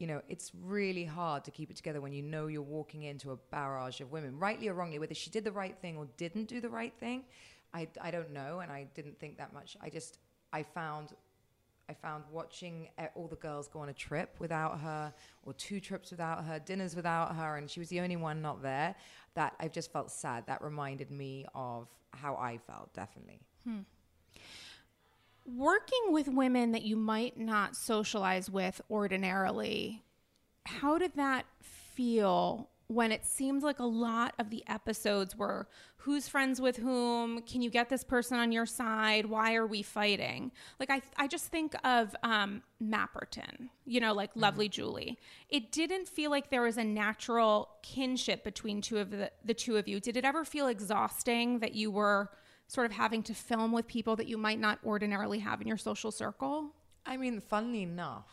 [0.00, 3.32] you know, it's really hard to keep it together when you know you're walking into
[3.32, 6.48] a barrage of women, rightly or wrongly, whether she did the right thing or didn't
[6.48, 7.24] do the right thing.
[7.74, 8.60] I, I don't know.
[8.60, 9.76] And I didn't think that much.
[9.80, 10.18] I just,
[10.52, 11.14] I found
[11.90, 15.12] I found watching all the girls go on a trip without her,
[15.42, 18.62] or two trips without her, dinners without her, and she was the only one not
[18.62, 18.94] there.
[19.34, 20.46] That I've just felt sad.
[20.46, 23.40] That reminded me of how I felt, definitely.
[23.64, 23.80] Hmm.
[25.56, 30.04] Working with women that you might not socialize with ordinarily,
[30.66, 36.28] how did that feel when it seemed like a lot of the episodes were who's
[36.28, 37.40] friends with whom?
[37.42, 39.26] Can you get this person on your side?
[39.26, 40.52] Why are we fighting?
[40.78, 45.18] Like, I, I just think of um, Mapperton, you know, like Lovely Julie.
[45.48, 49.76] It didn't feel like there was a natural kinship between two of the, the two
[49.76, 50.00] of you.
[50.00, 52.30] Did it ever feel exhausting that you were
[52.70, 55.76] sort of having to film with people that you might not ordinarily have in your
[55.76, 56.70] social circle?
[57.04, 58.28] I mean, funnily enough,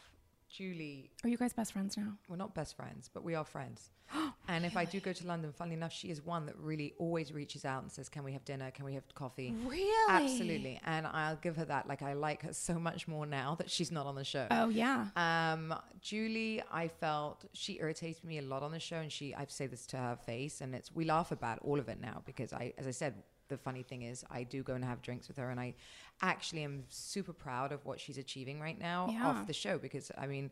[0.49, 2.14] Julie, Are you guys best friends now?
[2.30, 3.89] we're not best friends, but we are friends.
[4.47, 7.34] and if I do go to London, funnily enough, she is one that really always
[7.34, 8.72] reaches out and says, "Can we have dinner?
[8.72, 9.91] Can we have coffee?" Really?
[10.07, 11.88] Absolutely, and I'll give her that.
[11.89, 14.47] Like I like her so much more now that she's not on the show.
[14.51, 15.07] Oh yeah.
[15.18, 19.51] Um, Julie, I felt she irritated me a lot on the show, and she, I've
[19.51, 22.53] said this to her face, and it's we laugh about all of it now because
[22.53, 23.15] I, as I said,
[23.48, 25.76] the funny thing is I do go and have drinks with her, and I
[26.22, 29.28] actually am super proud of what she's achieving right now Yeah.
[29.28, 30.52] off the show because I mean,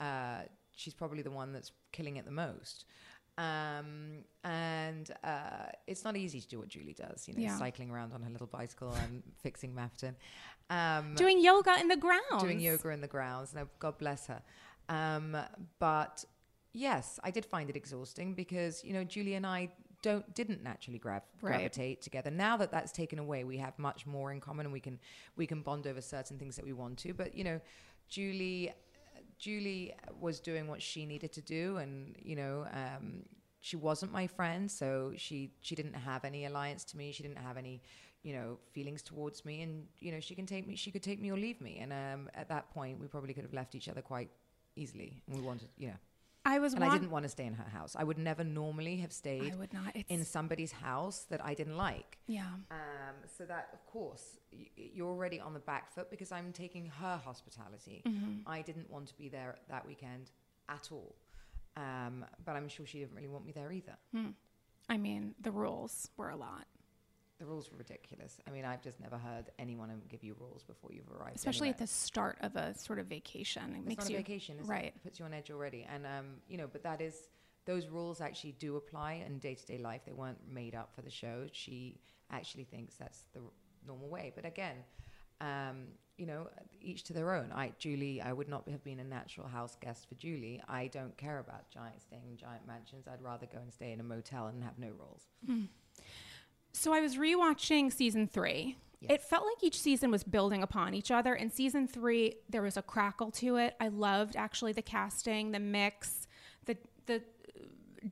[0.00, 0.42] uh,
[0.76, 2.84] she's probably the one that's killing it the most.
[3.36, 7.56] Um, and uh, it's not easy to do what Julie does, you know, Yeah.
[7.56, 10.14] cycling around on her little bicycle and fixing Mapperton.
[10.70, 12.40] Um, Doing yoga in the ground.
[12.40, 13.54] doing yoga in the grounds.
[13.54, 14.42] No, God bless her.
[14.88, 15.36] Um,
[15.78, 16.24] but
[16.72, 19.70] yes, I did find it exhausting because you know Julie and I
[20.02, 21.52] don't didn't naturally grav- Right.
[21.52, 22.30] gravitate together.
[22.30, 24.98] Now that that's taken away, we have much more in common, and we can
[25.36, 27.14] we can bond over certain things that we want to.
[27.14, 27.60] But you know,
[28.08, 28.72] Julie
[29.38, 33.24] Julie was doing what she needed to do, and you know, um,
[33.60, 37.12] she wasn't my friend, so she she didn't have any alliance to me.
[37.12, 37.82] She didn't have any,
[38.22, 40.74] you know, feelings towards me, and you know, she can take me.
[40.76, 43.44] She could take me or leave me, and um, at that point, we probably could
[43.44, 44.30] have left each other quite
[44.76, 45.22] easily.
[45.26, 45.96] And we wanted, you know,
[46.54, 47.92] I was and I didn't want to stay in her house.
[47.98, 49.90] I would never normally have stayed I would not.
[49.94, 52.10] It's in somebody's house that I didn't like.
[52.26, 52.46] yeah.
[52.70, 56.86] Um, so that, of course, y- you're already on the back foot because I'm taking
[57.00, 58.02] her hospitality.
[58.46, 60.30] I didn't want to be there that weekend
[60.68, 61.14] at all.
[61.76, 63.96] Um, but I'm sure she didn't really want me there either.
[64.88, 66.66] I mean, the rules were a lot,
[67.38, 68.38] The rules were ridiculous.
[68.48, 71.36] I mean, I've just never heard anyone give you rules before you've arrived.
[71.36, 73.62] especially at the start of a sort of vacation.
[73.74, 74.86] It It's makes not you a vacation, right.
[74.86, 74.94] It?
[74.96, 75.86] it puts you on edge already.
[75.92, 77.28] And um, you know, but that is
[77.64, 80.00] those rules actually do apply in day to day life.
[80.04, 81.46] They weren't made up for the show.
[81.52, 82.00] She
[82.30, 83.46] actually thinks that's the r-
[83.86, 84.32] normal way.
[84.34, 84.76] But again,
[85.40, 85.86] um,
[86.16, 86.48] you know,
[86.80, 87.52] each to their own.
[87.54, 90.60] I Julie, I would not have been a natural house guest for Julie.
[90.68, 93.06] I don't care about giant staying in giant mansions.
[93.06, 95.28] I'd rather go and stay in a motel and have no rules.
[96.78, 98.76] So I was rewatching season three.
[99.00, 99.10] Yes.
[99.10, 101.34] It felt like each season was building upon each other.
[101.34, 103.74] In season three, there was a crackle to it.
[103.80, 106.28] I loved actually the casting, the mix,
[106.66, 106.76] the
[107.06, 107.22] the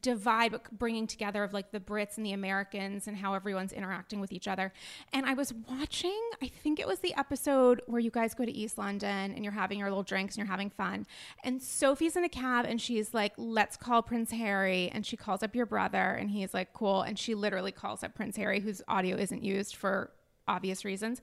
[0.03, 4.21] divide, but bringing together of like the Brits and the Americans and how everyone's interacting
[4.21, 4.73] with each other.
[5.13, 8.53] And I was watching, I think it was the episode where you guys go to
[8.53, 11.07] East London and you're having your little drinks and you're having fun.
[11.45, 14.91] And Sophie's in a cab and she's like, let's call Prince Harry.
[14.93, 17.03] And she calls up your brother and he's like, cool.
[17.03, 20.11] And she literally calls up Prince Harry, whose audio isn't used for
[20.48, 21.20] obvious reasons.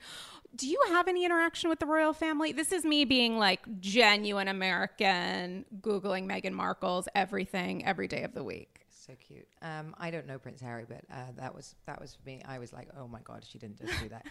[0.56, 2.52] Do you have any interaction with the royal family?
[2.52, 8.44] This is me being like genuine American, Googling Meghan Markle's everything every day of the
[8.44, 8.84] week.
[8.90, 9.48] So cute.
[9.62, 12.42] Um, I don't know Prince Harry, but uh, that was that was for me.
[12.48, 14.26] I was like, oh my god, she didn't just do that.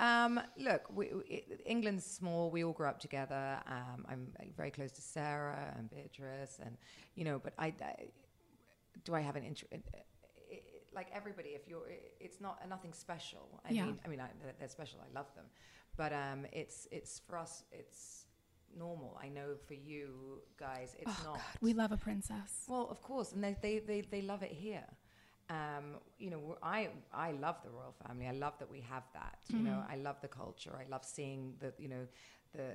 [0.00, 2.50] um, look, we, we, England's small.
[2.50, 3.58] We all grew up together.
[3.66, 6.76] Um, I'm very close to Sarah and Beatrice, and
[7.14, 7.40] you know.
[7.42, 8.08] But I, I
[9.04, 9.72] do I have an interest?
[10.98, 11.86] Like everybody, if you're,
[12.26, 13.44] it's not nothing special.
[13.68, 13.84] I Yeah.
[13.86, 14.98] mean, I mean, I, they're- special.
[15.08, 15.44] I love them,
[16.00, 17.52] but um, it's it's for us.
[17.80, 18.00] It's
[18.84, 19.12] normal.
[19.24, 20.06] I know for you
[20.66, 21.34] guys, it's oh not.
[21.34, 22.50] God, we love a princess.
[22.72, 24.86] Well, of course, and they they they, they love it here.
[25.58, 25.86] Um,
[26.18, 26.42] you know,
[26.76, 26.78] I
[27.26, 28.26] I love the royal family.
[28.26, 29.38] I love that we have that.
[29.54, 30.74] You know, I love the culture.
[30.84, 32.04] I love seeing the you know
[32.56, 32.68] the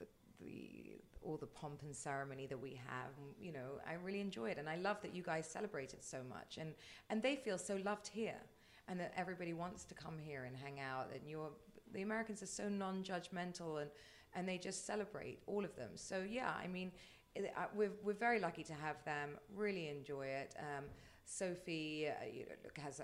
[0.00, 0.06] the.
[0.38, 4.58] The, all the pomp and ceremony that we have, you know, I really enjoy it,
[4.58, 6.74] and I love that you guys celebrate it so much, and
[7.10, 8.40] and they feel so loved here,
[8.88, 11.50] and that everybody wants to come here and hang out, and you're
[11.92, 13.90] the Americans are so non-judgmental, and
[14.34, 15.90] and they just celebrate all of them.
[15.94, 16.92] So yeah, I mean,
[17.34, 19.30] it, uh, we're we're very lucky to have them.
[19.54, 20.54] Really enjoy it.
[20.58, 20.84] Um,
[21.24, 23.00] Sophie, uh, you know, has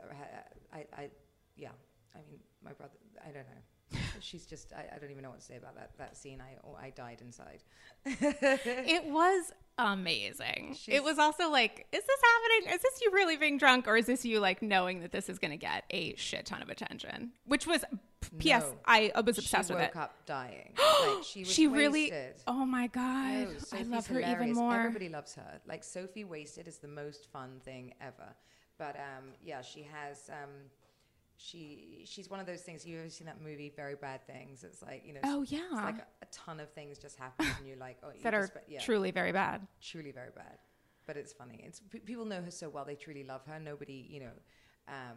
[0.72, 1.10] I, I,
[1.56, 1.74] yeah.
[2.14, 2.98] I mean, my brother.
[3.20, 3.62] I don't know.
[4.20, 4.72] She's just.
[4.72, 6.40] I, I don't even know what to say about that that scene.
[6.40, 7.62] I oh, I died inside.
[8.04, 10.74] It was amazing.
[10.76, 12.74] She's- it was also like, is this happening?
[12.74, 15.38] Is this you really being drunk, or is this you like knowing that this is
[15.38, 17.32] going to get a shit ton of attention?
[17.46, 17.84] Which was,
[18.38, 18.62] P.S.
[18.62, 18.74] No.
[18.84, 19.90] I was obsessed with it.
[19.92, 20.72] She woke up dying.
[21.06, 22.12] like she was she really.
[22.46, 24.74] Oh my god, No, I love her even more.
[24.74, 25.60] Everybody loves her.
[25.66, 28.34] Like Sophie Wasted is the most fun thing ever.
[28.78, 30.28] But um, yeah, she has.
[30.30, 30.50] Um,
[31.42, 32.86] she she's one of those things.
[32.86, 34.64] You ever seen that movie, Very Bad Things?
[34.64, 35.20] It's like you know.
[35.24, 35.60] Oh, it's yeah.
[35.72, 38.42] like a, a ton of things just happen, and you're like, oh, you that are
[38.42, 39.66] just, yeah, truly very bad.
[39.80, 40.58] truly very bad.
[41.06, 41.60] But it's funny.
[41.66, 43.58] It's p- people know her so well; they truly love her.
[43.58, 44.32] Nobody, you know.
[44.88, 45.16] Um,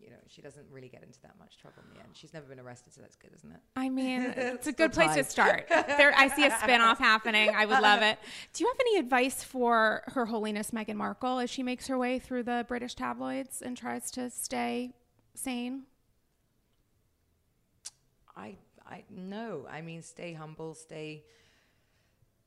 [0.00, 2.10] you know, she doesn't really get into that much trouble in the end.
[2.12, 3.60] She's never been arrested, so that's good, isn't it?
[3.74, 5.66] I mean, it's a good place to start.
[5.70, 7.54] There, I see a spinoff happening.
[7.56, 8.18] I would love it.
[8.52, 12.18] Do you have any advice for Her Holiness Meghan Markle as she makes her way
[12.18, 14.92] through the British tabloids and tries to stay
[15.34, 15.86] sane?
[18.36, 18.56] I
[18.86, 19.66] I no.
[19.70, 21.24] I mean, stay humble, stay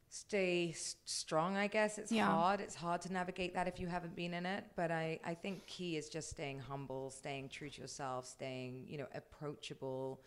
[0.09, 0.71] stay
[1.05, 1.55] strong.
[1.57, 2.39] I guess it's Yeah.
[2.39, 2.59] hard.
[2.61, 4.63] It's hard to navigate that if you haven't been in it.
[4.75, 8.97] But I I think key is just staying humble, staying true to yourself, staying you
[8.97, 10.21] know approachable,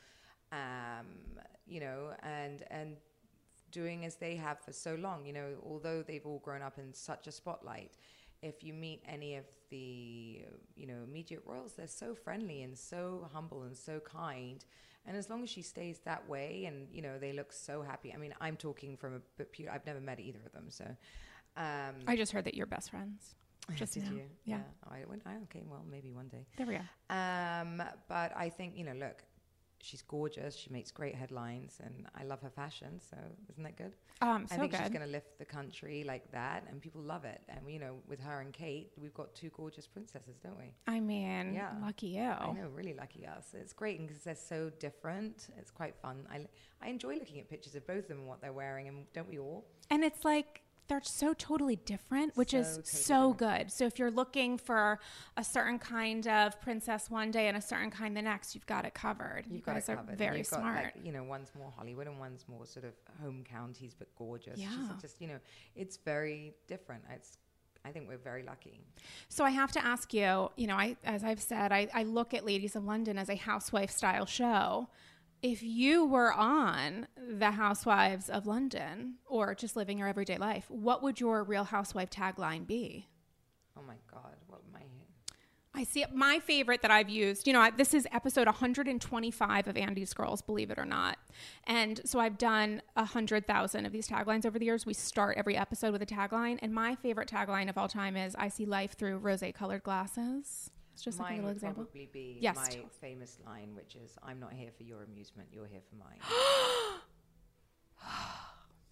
[0.52, 1.06] um,
[1.66, 2.96] you know, and and
[3.72, 5.24] doing as they have for so long.
[5.26, 7.92] You know, although they've all grown up in such a spotlight.
[8.42, 10.42] If you meet any of the,
[10.74, 14.64] you know, immediate royals, they're so friendly and so humble and so kind.
[15.06, 18.12] And as long as she stays that way, and you know, they look so happy.
[18.14, 19.70] I mean, I'm talking from a but pure.
[19.70, 20.84] I've never met either of them, so.
[21.56, 23.34] Um, I just heard that you're best friends.
[23.76, 24.16] Just did now.
[24.16, 24.22] you?
[24.44, 24.60] Yeah.
[24.90, 25.22] I went.
[25.26, 25.62] I, okay.
[25.64, 26.46] Well, maybe one day.
[26.56, 27.14] There we go.
[27.14, 29.22] Um, but I think you know, look,
[29.82, 30.55] she's gorgeous.
[30.57, 33.01] She makes great headlines, and I love her fashion.
[33.11, 33.16] So
[33.51, 33.93] isn't that good?
[34.23, 34.81] Um, so I think good.
[34.81, 37.40] she's going to lift the country like that, and people love it.
[37.48, 40.73] And you know, with her and Kate, we've got two gorgeous princesses, don't we?
[40.86, 41.73] I mean, Yeah.
[41.82, 42.23] lucky you.
[42.23, 43.55] I know, really lucky us.
[43.55, 45.48] It's great because they're so different.
[45.59, 46.27] It's quite fun.
[46.31, 46.47] I
[46.82, 49.28] I enjoy looking at pictures of both of them and what they're wearing, and don't
[49.28, 49.66] we all?
[49.90, 53.70] And it's like they're so totally different, which So is totally so good.
[53.70, 54.98] So if you're looking for
[55.36, 58.84] a certain kind of princess one day and a certain kind the next, you've got
[58.84, 59.44] it covered.
[59.46, 60.18] you You've got guys are covered.
[60.18, 60.84] Very you've got, smart.
[60.84, 64.58] Like, you know, one's more Hollywood and one's more sort of home counties, but gorgeous.
[64.58, 64.68] Yeah.
[64.88, 65.38] Just, just you know,
[65.76, 67.04] it's very different.
[67.14, 67.38] It's
[67.84, 68.80] I think we're very lucky.
[69.28, 72.34] So I have to ask you, you know, I as I've said, I, I look
[72.34, 74.88] at Ladies of London as a housewife style show.
[75.42, 81.02] If you were on the Housewives of London or just living your everyday life, what
[81.02, 83.08] would your real housewife tagline be?
[83.76, 84.80] Oh my God, what my
[85.72, 86.12] I see it.
[86.12, 90.42] My favorite that I've used, you know, I, this is episode 125 of Andy's Girls,
[90.42, 91.16] believe it or not.
[91.64, 94.84] And so I've done 100,000 of these taglines over the years.
[94.84, 96.58] We start every episode with a tagline.
[96.60, 100.72] And my favorite tagline of all time is I see life through rose colored glasses.
[100.92, 101.84] It's just like a mine little example.
[101.84, 102.56] probably be Yes.
[102.56, 105.48] my famous line, which is "I'm not here for your amusement.
[105.52, 106.18] You're here for mine."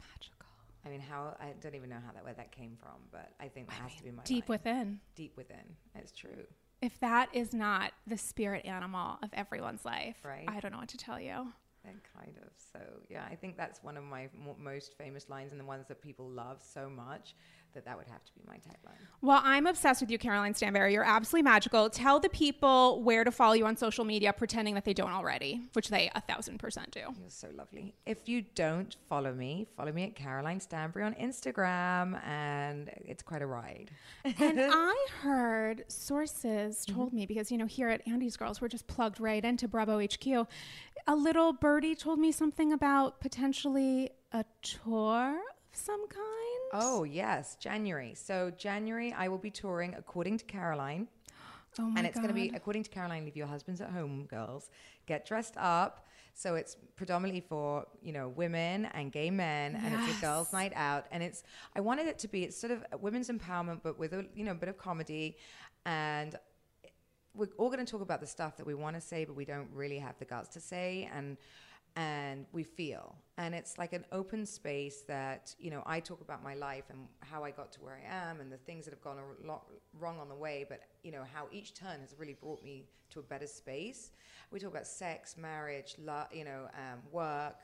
[0.00, 0.46] Magical.
[0.84, 3.48] I mean, how I don't even know how that where that came from, but I
[3.48, 4.58] think that has to be my Deep line.
[4.58, 5.00] within.
[5.14, 5.76] deep within.
[5.94, 6.46] It's true.
[6.80, 10.44] If that is not the spirit animal of everyone's life, Right.
[10.48, 11.52] I don't know what to tell you.
[11.84, 12.50] And kind of.
[12.72, 15.86] So yeah, I think that's one of my mo most famous lines and the ones
[15.88, 17.34] that people love so much
[17.74, 18.96] that that would have to be my tagline.
[19.20, 20.92] Well, I'm obsessed with you, Caroline Stanbury.
[20.92, 21.90] You're absolutely magical.
[21.90, 25.62] Tell the people where to follow you on social media, pretending that they don't already,
[25.72, 27.00] which they a thousand percent do.
[27.00, 27.94] You're so lovely.
[28.06, 33.42] If you don't follow me, follow me at Caroline Stanbury on Instagram, and it's quite
[33.42, 33.90] a ride.
[34.24, 36.96] and I heard sources mm-hmm.
[36.96, 40.00] told me because you know here at Andy's Girls we're just plugged right into Bravo
[40.00, 40.46] HQ.
[41.06, 46.57] A little birdie told me something about potentially a tour of some kind.
[46.72, 48.14] Oh yes, January.
[48.14, 51.08] So January, I will be touring according to Caroline.
[51.78, 53.24] Oh my and it's going to be according to Caroline.
[53.26, 54.70] Leave your husbands at home, girls.
[55.06, 56.06] Get dressed up.
[56.32, 60.72] So it's predominantly for you know women and gay men, and it's a girls' night
[60.74, 61.06] out.
[61.12, 61.42] And it's
[61.76, 64.52] I wanted it to be it's sort of women's empowerment, but with a you know
[64.52, 65.36] a bit of comedy,
[65.84, 66.36] and
[67.34, 69.44] we're all going to talk about the stuff that we want to say, but we
[69.44, 71.36] don't really have the guts to say, and
[71.96, 73.14] and we feel.
[73.38, 77.06] And it's like an open space that you know I talk about my life and
[77.20, 79.62] how I got to where I am, and the things that have gone a lot
[79.98, 83.20] wrong on the way, but you know how each turn has really brought me to
[83.20, 84.10] a better space.
[84.50, 85.94] We talk about sex, marriage,
[86.32, 87.56] you know, um, work.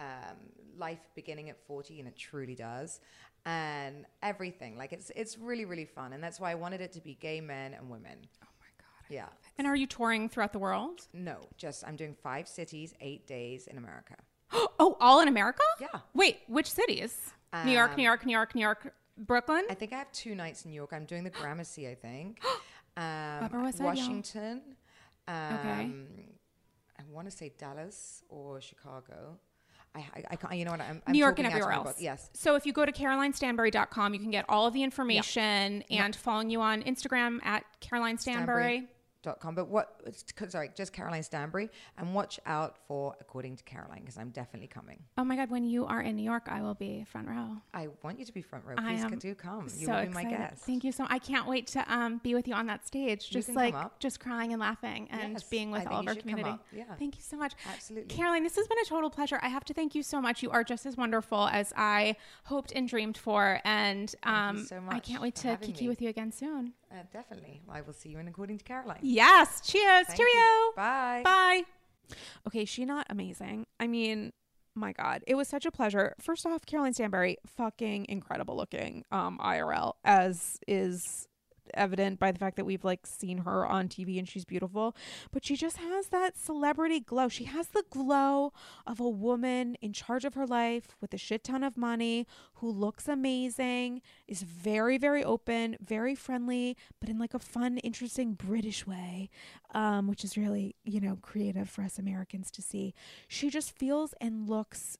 [0.00, 0.36] Um,
[0.76, 3.00] life beginning at 40 and it truly does
[3.46, 7.00] and everything like it's it's really really fun and that's why i wanted it to
[7.00, 9.12] be gay men and women Oh my god.
[9.12, 9.26] yeah
[9.58, 11.08] And are you touring throughout the world?
[11.12, 14.14] no just i'm doing five cities eight days in america
[14.80, 15.62] Oh, all in America?
[15.80, 15.88] Yeah.
[16.14, 17.32] Wait, which cities?
[17.64, 19.64] New York, Um, New York, New York, New York, Brooklyn.
[19.68, 22.38] i think i have two nights in new york i'm doing the gramercy i think
[22.96, 23.02] um,
[23.42, 23.94] Upper West Side, y'all.
[23.96, 24.62] washington
[25.26, 25.90] um, Okay.
[27.00, 29.36] i want to say dallas or chicago
[29.94, 30.82] I, I, I can't, you know what?
[30.82, 32.00] I'm, I'm New York and talking out of everywhere else.
[32.00, 32.28] Yes.
[32.34, 36.50] So if you go to carolinestanbury.com, you can get all of the information and following
[36.50, 38.80] you on Instagram at Caroline Stanbury.
[38.80, 38.88] Dot
[39.40, 39.54] com.
[39.54, 40.00] But what,
[40.48, 41.70] sorry, just Caroline Stanbury.
[41.96, 45.02] And watch out for According to Caroline, because I'm definitely coming.
[45.16, 47.56] Oh my God, when you are in New York, I will be front row.
[47.74, 48.74] I want you to be front row.
[48.78, 49.64] I Please am do come.
[49.76, 50.38] You so will be my excited.
[50.38, 50.64] guest.
[50.64, 53.30] Thank you so much I can't wait to um, be with you on that stage,
[53.30, 56.54] just like just crying and laughing and Yes, being with all of our community.
[56.72, 56.84] Yeah.
[56.98, 57.54] Thank you so much.
[57.72, 58.14] Absolutely.
[58.14, 59.38] Caroline, this has been a total pleasure.
[59.42, 60.42] I have to thank you so much.
[60.42, 63.60] You are just as wonderful as I hoped and dreamed for.
[63.64, 65.88] And you um, so I can't wait to kiki me.
[65.88, 66.74] with you again soon.
[66.90, 67.60] Uh, definitely.
[67.68, 69.00] I will see you in According to Caroline.
[69.02, 69.60] Yes.
[69.60, 70.06] Cheers.
[70.06, 70.34] Thank Cheerio.
[70.34, 70.72] you.
[70.76, 71.22] Bye.
[71.24, 71.62] Bye.
[72.46, 73.66] Okay, she not amazing.
[73.78, 74.32] I mean,
[74.74, 76.14] my God, it was such a pleasure.
[76.20, 81.26] First off, Caroline Stanbury, fucking incredible looking, um, IRL, as is
[81.74, 84.96] evident by the fact that we've like seen her on TV and she's beautiful.
[85.30, 87.28] But she just has that celebrity glow.
[87.28, 88.52] She has the glow
[88.86, 92.70] of a woman in charge of her life with a shit ton of money who
[92.70, 98.86] looks amazing, is very, very open, very friendly, but in like a fun, interesting British
[98.86, 99.30] way
[99.74, 102.94] um, which is really, you know, creative for us Americans to see.
[103.26, 104.98] She just feels and looks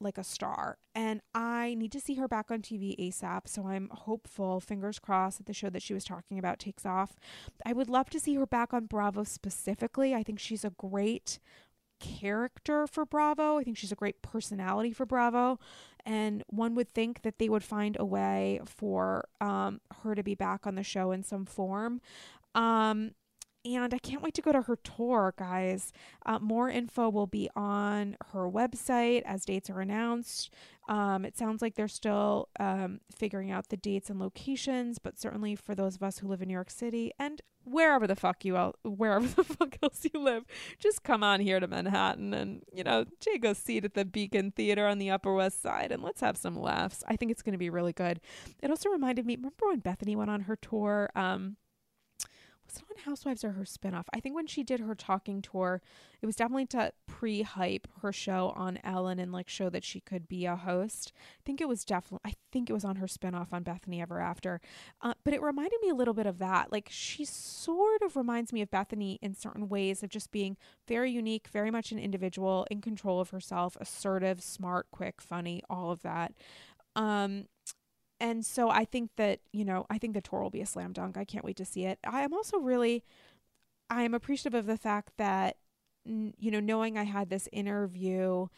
[0.00, 0.78] like a star.
[0.94, 3.42] And I need to see her back on TV ASAP.
[3.46, 7.16] So I'm hopeful, fingers crossed, that the show that she was talking about takes off.
[7.64, 10.14] I would love to see her back on Bravo specifically.
[10.14, 11.38] I think she's a great
[12.00, 13.58] character for Bravo.
[13.58, 15.58] I think she's a great personality for Bravo.
[16.04, 20.34] And one would think that they would find a way for um, her to be
[20.34, 22.00] back on the show in some form.
[22.54, 23.12] Um,
[23.64, 25.92] and I can't wait to go to her tour, guys.
[26.24, 30.50] Uh, more info will be on her website as dates are announced.
[30.88, 35.54] Um, it sounds like they're still um, figuring out the dates and locations, but certainly
[35.54, 38.56] for those of us who live in New York City and wherever the fuck you
[38.56, 40.44] el- wherever the fuck else you live,
[40.78, 44.50] just come on here to Manhattan and you know take a seat at the Beacon
[44.52, 47.04] Theater on the Upper West Side and let's have some laughs.
[47.06, 48.20] I think it's going to be really good.
[48.62, 49.36] It also reminded me.
[49.36, 51.10] Remember when Bethany went on her tour?
[51.14, 51.56] Um,
[52.70, 54.04] was it on Housewives or her spinoff?
[54.12, 55.82] I think when she did her talking tour,
[56.22, 60.00] it was definitely to pre hype her show on Ellen and like show that she
[60.00, 61.12] could be a host.
[61.16, 64.20] I think it was definitely, I think it was on her spinoff on Bethany Ever
[64.20, 64.60] After.
[65.00, 66.70] Uh, but it reminded me a little bit of that.
[66.70, 70.56] Like she sort of reminds me of Bethany in certain ways of just being
[70.86, 75.90] very unique, very much an individual, in control of herself, assertive, smart, quick, funny, all
[75.90, 76.32] of that.
[76.96, 77.46] Um,
[78.20, 80.92] and so I think that, you know, I think the tour will be a slam
[80.92, 81.16] dunk.
[81.16, 81.98] I can't wait to see it.
[82.04, 83.02] I am also really,
[83.88, 85.56] I am appreciative of the fact that,
[86.04, 88.48] you know, knowing I had this interview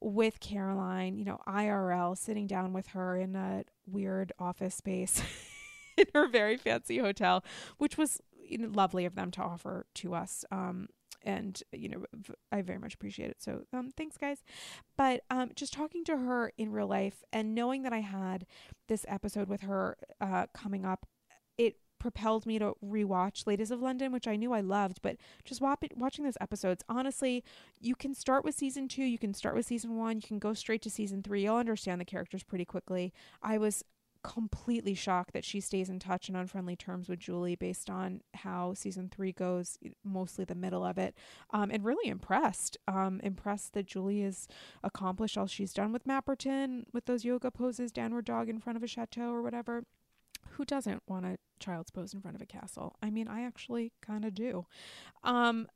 [0.00, 5.22] with Caroline, you know, IRL, sitting down with her in a weird office space
[5.98, 7.44] in her very fancy hotel,
[7.76, 10.46] which was lovely of them to offer to us.
[10.50, 10.88] Um,
[11.22, 12.04] and you know
[12.50, 13.42] I very much appreciate it.
[13.42, 14.42] So um, thanks, guys.
[14.96, 18.46] But um, just talking to her in real life and knowing that I had
[18.88, 21.06] this episode with her uh, coming up,
[21.58, 25.60] it propelled me to rewatch Ladies of London, which I knew I loved, but just
[25.60, 27.44] watching those episodes, honestly,
[27.78, 30.54] you can start with season two, you can start with season one, you can go
[30.54, 31.42] straight to season three.
[31.42, 33.12] You'll understand the characters pretty quickly.
[33.42, 33.84] I was
[34.22, 38.20] completely shocked that she stays in touch and on friendly terms with Julie based on
[38.34, 41.14] how season three goes, mostly the middle of it.
[41.50, 42.76] Um, and really impressed.
[42.86, 44.48] Um, impressed that Julie has
[44.82, 48.82] accomplished all she's done with Mapperton, with those yoga poses, downward dog in front of
[48.82, 49.84] a chateau or whatever.
[50.52, 52.96] Who doesn't want a child's pose in front of a castle?
[53.02, 54.66] I mean, I actually kind of do.
[55.22, 55.68] Um,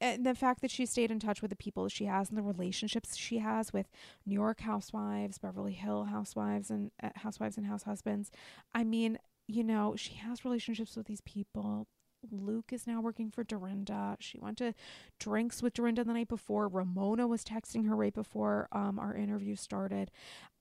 [0.00, 2.42] and the fact that she stayed in touch with the people she has and the
[2.42, 3.88] relationships she has with
[4.26, 8.30] New York housewives, Beverly Hill housewives, and uh, housewives and house husbands.
[8.74, 9.18] I mean,
[9.48, 11.86] you know, she has relationships with these people.
[12.30, 14.16] Luke is now working for Dorinda.
[14.20, 14.74] She went to
[15.18, 16.68] drinks with Dorinda the night before.
[16.68, 20.10] Ramona was texting her right before um, our interview started.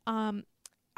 [0.05, 0.43] Um,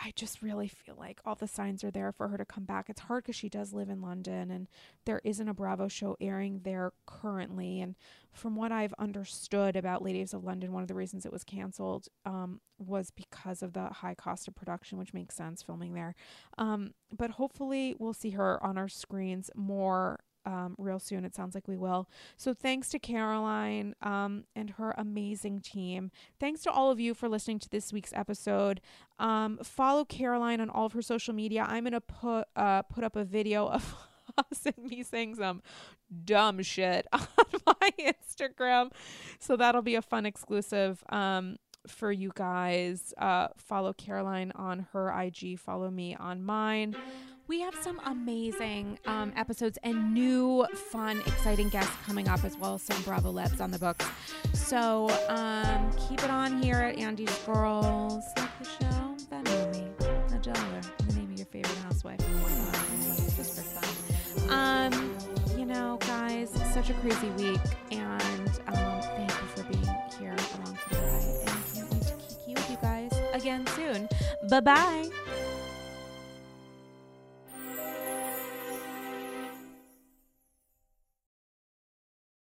[0.01, 2.89] I just really feel like all the signs are there for her to come back.
[2.89, 4.67] It's hard because she does live in London and
[5.05, 7.81] there isn't a Bravo show airing there currently.
[7.81, 7.95] And
[8.31, 12.07] from what I've understood about Ladies of London, one of the reasons it was canceled
[12.25, 16.15] um, was because of the high cost of production, which makes sense filming there.
[16.57, 20.19] Um, but hopefully, we'll see her on our screens more
[20.49, 21.23] um, real soon.
[21.23, 22.09] It sounds like we will.
[22.35, 26.09] So thanks to Caroline um, and her amazing team.
[26.39, 28.81] Thanks to all of you for listening to this week's episode.
[29.19, 31.65] Um, follow Caroline on all of her social media.
[31.69, 33.95] I'm gonna put uh, put up a video of
[34.37, 35.61] us and me saying some
[36.25, 37.27] dumb shit on
[37.65, 38.91] my Instagram.
[39.39, 41.03] So that'll be a fun exclusive.
[41.09, 41.57] Um,
[41.87, 43.13] for you guys.
[43.17, 46.93] Uh, follow Caroline on her IG, follow me on mine.
[47.49, 52.75] We have some amazing um, episodes and new, fun, exciting guests coming up, as well
[52.75, 54.05] as some Bravo Lebs on the books.
[54.53, 58.23] So um, keep it on here at Andy's Girls.
[58.37, 59.87] Like the show, Venmo me
[60.31, 60.81] a dollar.
[61.07, 62.19] The name of your favorite housewife.
[63.35, 64.51] Just for fun.
[64.51, 65.17] Um,
[65.57, 70.75] you know, guys, such a crazy week, and um, thank you for being here along
[70.75, 71.47] for the ride.
[71.47, 74.07] And can't wait to kiki with you guys again soon.
[74.47, 75.09] Bye bye.